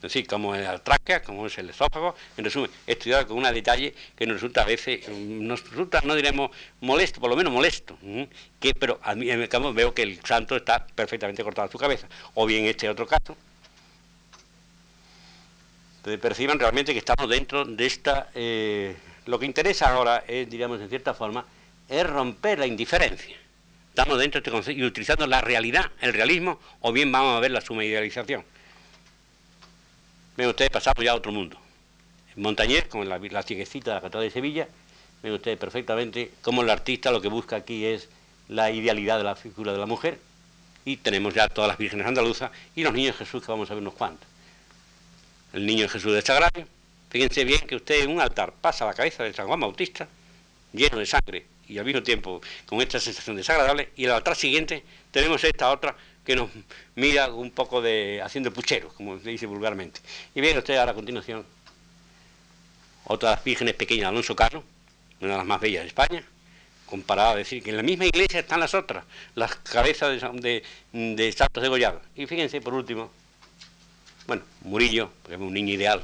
Es 0.00 0.04
decir, 0.04 0.26
como 0.26 0.54
es 0.54 0.62
la 0.62 0.78
tráquea, 0.78 1.22
como 1.22 1.46
es 1.46 1.58
el 1.58 1.68
esófago, 1.68 2.14
en 2.38 2.44
resumen, 2.44 2.70
estudiado 2.86 3.26
con 3.26 3.36
un 3.36 3.44
detalle 3.52 3.94
que 4.16 4.26
nos 4.26 4.36
resulta 4.36 4.62
a 4.62 4.64
veces, 4.64 5.06
nos 5.10 5.62
resulta, 5.68 6.00
no 6.04 6.14
diremos 6.14 6.50
molesto, 6.80 7.20
por 7.20 7.28
lo 7.28 7.36
menos 7.36 7.52
molesto, 7.52 7.98
que, 8.58 8.72
pero 8.72 8.98
a 9.02 9.14
mí 9.14 9.30
en 9.30 9.42
el 9.42 9.48
campo 9.50 9.74
veo 9.74 9.92
que 9.92 10.00
el 10.00 10.18
santo 10.24 10.56
está 10.56 10.86
perfectamente 10.86 11.44
cortado 11.44 11.68
a 11.68 11.70
su 11.70 11.76
cabeza. 11.76 12.08
O 12.32 12.46
bien 12.46 12.64
este 12.64 12.88
otro 12.88 13.06
caso, 13.06 13.36
entonces 15.98 16.18
perciban 16.18 16.58
realmente 16.58 16.94
que 16.94 16.98
estamos 16.98 17.28
dentro 17.28 17.66
de 17.66 17.84
esta... 17.84 18.30
Eh, 18.34 18.96
lo 19.26 19.38
que 19.38 19.44
interesa 19.44 19.90
ahora 19.90 20.24
es, 20.26 20.48
diríamos 20.48 20.80
en 20.80 20.88
cierta 20.88 21.12
forma, 21.12 21.44
es 21.90 22.08
romper 22.08 22.58
la 22.58 22.66
indiferencia. 22.66 23.36
Estamos 23.90 24.18
dentro 24.18 24.40
de 24.40 24.44
este 24.44 24.50
concepto 24.50 24.80
y 24.80 24.84
utilizando 24.84 25.26
la 25.26 25.42
realidad, 25.42 25.90
el 26.00 26.14
realismo, 26.14 26.58
o 26.80 26.90
bien 26.90 27.12
vamos 27.12 27.36
a 27.36 27.40
ver 27.40 27.50
la 27.50 27.60
suma 27.60 27.84
idealización. 27.84 28.46
Ven 30.40 30.48
ustedes, 30.48 30.70
pasamos 30.70 31.04
ya 31.04 31.10
a 31.12 31.16
otro 31.16 31.32
mundo. 31.32 31.58
En 32.34 32.42
Montañés, 32.42 32.86
como 32.86 33.04
la, 33.04 33.18
la 33.18 33.42
cieguecita 33.42 33.90
de 33.90 33.94
la 33.96 34.00
Catedral 34.00 34.24
de 34.24 34.30
Sevilla, 34.30 34.68
ven 35.22 35.34
ustedes 35.34 35.58
perfectamente 35.58 36.30
cómo 36.40 36.62
el 36.62 36.70
artista 36.70 37.10
lo 37.10 37.20
que 37.20 37.28
busca 37.28 37.56
aquí 37.56 37.84
es 37.84 38.08
la 38.48 38.70
idealidad 38.70 39.18
de 39.18 39.24
la 39.24 39.36
figura 39.36 39.74
de 39.74 39.78
la 39.78 39.84
mujer, 39.84 40.18
y 40.86 40.96
tenemos 40.96 41.34
ya 41.34 41.46
todas 41.46 41.68
las 41.68 41.76
vírgenes 41.76 42.06
andaluzas 42.06 42.52
y 42.74 42.84
los 42.84 42.94
niños 42.94 43.18
de 43.18 43.26
Jesús, 43.26 43.44
que 43.44 43.52
vamos 43.52 43.70
a 43.70 43.74
ver 43.74 43.82
unos 43.82 43.92
cuantos 43.92 44.26
el 45.52 45.66
niño 45.66 45.86
Jesús 45.90 46.14
de 46.14 46.22
Sagrario. 46.22 46.66
Fíjense 47.10 47.44
bien 47.44 47.60
que 47.66 47.76
usted 47.76 48.04
en 48.04 48.10
un 48.10 48.22
altar 48.22 48.54
pasa 48.58 48.86
la 48.86 48.94
cabeza 48.94 49.22
de 49.24 49.34
San 49.34 49.46
Juan 49.46 49.60
Bautista, 49.60 50.08
lleno 50.72 51.00
de 51.00 51.04
sangre 51.04 51.44
y 51.68 51.76
al 51.76 51.84
mismo 51.84 52.02
tiempo 52.02 52.40
con 52.64 52.80
esta 52.80 52.98
sensación 52.98 53.36
desagradable, 53.36 53.90
y 53.94 54.06
el 54.06 54.12
altar 54.12 54.36
siguiente 54.36 54.84
tenemos 55.10 55.44
esta 55.44 55.70
otra 55.70 55.94
que 56.24 56.36
nos 56.36 56.50
mira 56.94 57.32
un 57.32 57.50
poco 57.50 57.80
de 57.80 58.20
haciendo 58.22 58.52
puchero, 58.52 58.88
como 58.94 59.18
se 59.18 59.30
dice 59.30 59.46
vulgarmente. 59.46 60.00
Y 60.34 60.40
bien 60.40 60.58
usted 60.58 60.76
ahora 60.76 60.92
a 60.92 60.94
continuación 60.94 61.44
otra 63.04 63.30
de 63.30 63.36
las 63.36 63.44
vírgenes 63.44 63.74
pequeñas 63.74 64.08
Alonso 64.08 64.36
Carlos, 64.36 64.62
una 65.20 65.32
de 65.32 65.38
las 65.38 65.46
más 65.46 65.60
bellas 65.60 65.82
de 65.82 65.88
España, 65.88 66.22
comparada 66.86 67.32
a 67.32 67.36
decir 67.36 67.62
que 67.62 67.70
en 67.70 67.76
la 67.76 67.82
misma 67.82 68.04
iglesia 68.04 68.40
están 68.40 68.60
las 68.60 68.74
otras, 68.74 69.04
las 69.34 69.54
cabezas 69.56 70.20
de, 70.20 70.62
de, 70.92 71.14
de 71.16 71.32
santos. 71.32 71.64
Y 72.16 72.26
fíjense 72.26 72.60
por 72.60 72.74
último, 72.74 73.10
bueno, 74.26 74.42
Murillo, 74.62 75.10
porque 75.22 75.34
es 75.36 75.40
un 75.40 75.52
niño 75.52 75.74
ideal. 75.74 76.02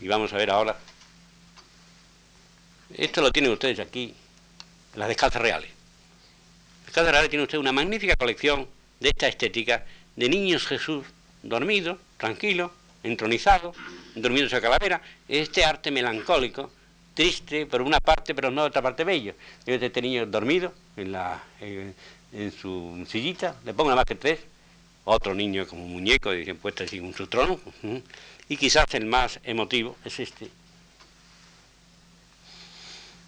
Y 0.00 0.08
vamos 0.08 0.32
a 0.32 0.36
ver 0.36 0.50
ahora. 0.50 0.76
Esto 2.92 3.22
lo 3.22 3.32
tienen 3.32 3.52
ustedes 3.52 3.80
aquí, 3.80 4.14
las 4.94 5.08
descalzas 5.08 5.40
reales. 5.40 5.70
Descalzas 6.84 7.12
reales 7.12 7.30
tiene 7.30 7.44
usted 7.44 7.58
una 7.58 7.72
magnífica 7.72 8.14
colección 8.16 8.68
de 9.00 9.08
esta 9.08 9.28
estética 9.28 9.84
de 10.16 10.28
niños 10.28 10.66
Jesús 10.66 11.04
dormido, 11.42 11.98
tranquilo, 12.16 12.72
entronizado, 13.02 13.74
en 14.14 14.48
su 14.48 14.60
calavera. 14.60 15.02
Este 15.28 15.64
arte 15.64 15.90
melancólico, 15.90 16.70
triste 17.14 17.66
por 17.66 17.82
una 17.82 18.00
parte, 18.00 18.34
pero 18.34 18.50
no 18.50 18.62
de 18.62 18.68
otra 18.68 18.82
parte 18.82 19.04
bello. 19.04 19.34
Este 19.66 20.02
niño 20.02 20.26
dormido 20.26 20.72
en, 20.96 21.12
la, 21.12 21.42
en, 21.60 21.94
en 22.32 22.52
su 22.52 23.06
sillita, 23.08 23.56
le 23.64 23.74
pongo 23.74 23.90
nada 23.90 24.00
más 24.00 24.06
que 24.06 24.14
tres, 24.14 24.40
otro 25.04 25.34
niño 25.34 25.66
como 25.66 25.86
muñeco, 25.86 26.32
dicen 26.32 26.56
puesto 26.56 26.84
así 26.84 26.98
en 26.98 27.14
su 27.14 27.26
trono, 27.26 27.60
y 28.48 28.56
quizás 28.56 28.92
el 28.94 29.06
más 29.06 29.38
emotivo 29.44 29.96
es 30.04 30.20
este. 30.20 30.48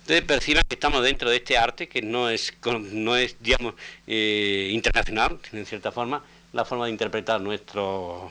Ustedes 0.07 0.23
perciban 0.23 0.63
que 0.69 0.77
estamos 0.77 1.03
dentro 1.03 1.29
de 1.29 1.35
este 1.35 1.59
arte 1.59 1.89
que 1.89 2.01
no 2.01 2.31
es, 2.31 2.53
no 2.93 3.17
es 3.17 3.35
digamos, 3.41 3.75
eh, 4.07 4.71
internacional, 4.73 5.41
en 5.51 5.67
cierta 5.67 5.91
forma, 5.91 6.23
la 6.53 6.65
forma 6.65 6.85
de 6.85 6.93
interpretar 6.93 7.41
nuestro, 7.41 8.31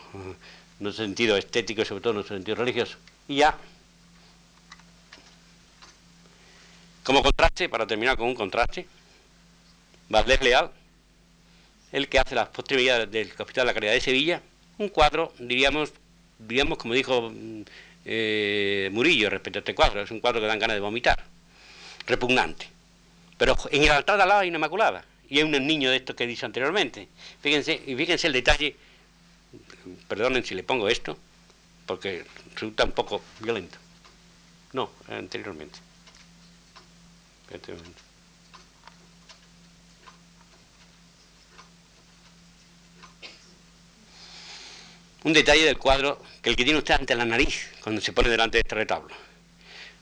nuestro 0.80 1.04
sentido 1.04 1.36
estético 1.36 1.82
y 1.82 1.86
sobre 1.86 2.00
todo 2.00 2.14
nuestro 2.14 2.38
sentido 2.38 2.56
religioso. 2.56 2.98
Y 3.28 3.36
ya, 3.36 3.58
como 7.04 7.22
contraste, 7.22 7.68
para 7.68 7.86
terminar 7.86 8.16
con 8.16 8.28
un 8.28 8.36
contraste, 8.36 8.88
Valdés 10.08 10.42
Leal, 10.42 10.72
el 11.92 12.08
que 12.08 12.20
hace 12.20 12.36
las 12.36 12.48
posterioridades 12.48 13.12
del 13.12 13.28
Hospital 13.38 13.64
de 13.64 13.66
la 13.66 13.74
Caridad 13.74 13.92
de 13.92 14.00
Sevilla, 14.00 14.42
un 14.78 14.88
cuadro, 14.88 15.34
diríamos, 15.40 15.92
diríamos 16.40 16.78
como 16.78 16.94
dijo 16.94 17.34
eh, 18.06 18.90
Murillo 18.94 19.30
respecto 19.30 19.60
a 19.60 19.60
este 19.60 19.76
cuadro, 19.76 20.02
es 20.02 20.12
un 20.12 20.22
cuadro 20.22 20.40
que 20.40 20.48
dan 20.48 20.60
ganas 20.60 20.78
de 20.78 20.80
vomitar, 20.80 21.35
repugnante. 22.06 22.68
Pero 23.38 23.56
en 23.72 23.84
el 23.84 23.92
altar 23.92 24.18
de 24.18 24.24
al 24.24 24.30
lado 24.30 24.42
hay 24.42 24.48
Inmaculada, 24.50 25.04
y 25.30 25.38
hay 25.38 25.44
un 25.44 25.52
niño 25.52 25.90
de 25.90 25.98
estos 25.98 26.16
que 26.16 26.24
he 26.24 26.28
dicho 26.28 26.46
anteriormente. 26.46 27.08
Fíjense, 27.42 27.82
y 27.86 27.96
fíjense 27.96 28.28
el 28.28 28.34
detalle, 28.34 28.76
perdonen 30.08 30.44
si 30.44 30.56
le 30.56 30.64
pongo 30.64 30.88
esto, 30.88 31.18
porque 31.86 32.26
resulta 32.54 32.84
un 32.84 32.92
poco 32.92 33.22
violento. 33.40 33.78
No, 34.74 34.90
anteriormente. 35.08 35.80
anteriormente. 37.54 38.06
un 45.26 45.34
detalle 45.34 45.66
del 45.66 45.78
cuadro 45.80 46.22
que 46.42 46.52
el 46.52 46.56
que 46.56 46.64
tiene 46.64 46.78
usted 46.78 46.94
ante 46.94 47.16
la 47.16 47.26
nariz 47.26 47.72
cuando 47.82 48.00
se 48.00 48.14
pone 48.14 48.30
delante 48.30 48.58
de 48.58 48.62
este 48.62 48.76
retablo. 48.76 49.25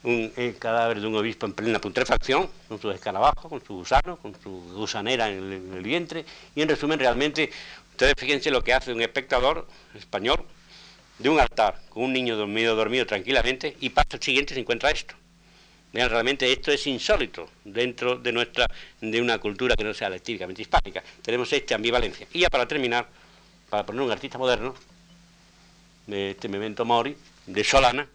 Un 0.03 0.31
el 0.35 0.57
cadáver 0.57 0.99
de 0.99 1.07
un 1.07 1.15
obispo 1.15 1.45
en 1.45 1.53
plena 1.53 1.79
putrefacción, 1.79 2.49
con 2.67 2.79
su 2.79 2.91
escarabajo, 2.91 3.49
con 3.49 3.63
su 3.63 3.75
gusano, 3.75 4.17
con 4.17 4.35
su 4.41 4.49
gusanera 4.73 5.29
en 5.29 5.73
el, 5.73 5.81
vientre, 5.81 6.25
y 6.55 6.61
en 6.61 6.69
resumen 6.69 6.99
realmente, 6.99 7.49
ustedes 7.91 8.13
fíjense 8.17 8.51
lo 8.51 8.63
que 8.63 8.73
hace 8.73 8.91
un 8.91 9.01
espectador 9.01 9.65
español 9.95 10.43
de 11.19 11.29
un 11.29 11.39
altar 11.39 11.79
con 11.89 12.03
un 12.03 12.13
niño 12.13 12.35
dormido, 12.35 12.75
dormido 12.75 13.05
tranquilamente, 13.05 13.77
y 13.79 13.89
paso 13.89 14.17
siguiente 14.19 14.53
se 14.53 14.59
encuentra 14.59 14.91
esto. 14.91 15.15
Realmente 15.93 16.51
esto 16.51 16.71
es 16.71 16.87
insólito 16.87 17.47
dentro 17.63 18.17
de 18.17 18.31
nuestra, 18.31 18.67
de 18.99 19.21
una 19.21 19.37
cultura 19.37 19.75
que 19.75 19.83
no 19.83 19.93
sea 19.93 20.09
lectivamente 20.09 20.63
hispánica. 20.63 21.03
Tenemos 21.21 21.53
esta 21.53 21.75
ambivalencia. 21.75 22.27
Y 22.33 22.39
ya 22.39 22.49
para 22.49 22.67
terminar, 22.67 23.07
para 23.69 23.85
poner 23.85 24.01
un 24.01 24.11
artista 24.11 24.39
moderno, 24.39 24.73
de 26.07 26.31
este 26.31 26.49
Memento 26.49 26.83
Mori, 26.83 27.15
de 27.45 27.63
Solana, 27.63 28.07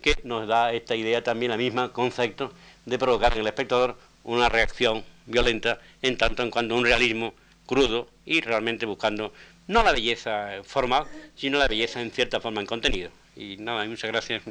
que 0.00 0.16
nos 0.24 0.46
da 0.48 0.72
esta 0.72 0.94
idea 0.94 1.22
también, 1.22 1.50
la 1.50 1.56
misma 1.56 1.92
concepto 1.92 2.52
de 2.86 2.98
provocar 2.98 3.34
en 3.34 3.40
el 3.40 3.46
espectador 3.46 3.96
una 4.24 4.48
reacción 4.48 5.04
violenta 5.26 5.80
en 6.02 6.16
tanto 6.16 6.42
en 6.42 6.50
cuanto 6.50 6.74
un 6.74 6.84
realismo 6.84 7.34
crudo 7.66 8.08
y 8.26 8.40
realmente 8.40 8.86
buscando 8.86 9.32
no 9.68 9.82
la 9.82 9.92
belleza 9.92 10.62
formal, 10.64 11.04
sino 11.36 11.58
la 11.58 11.68
belleza 11.68 12.00
en 12.00 12.10
cierta 12.10 12.40
forma 12.40 12.60
en 12.60 12.66
contenido. 12.66 13.10
Y 13.36 13.56
nada, 13.58 13.84
muchas 13.84 14.10
gracias. 14.10 14.42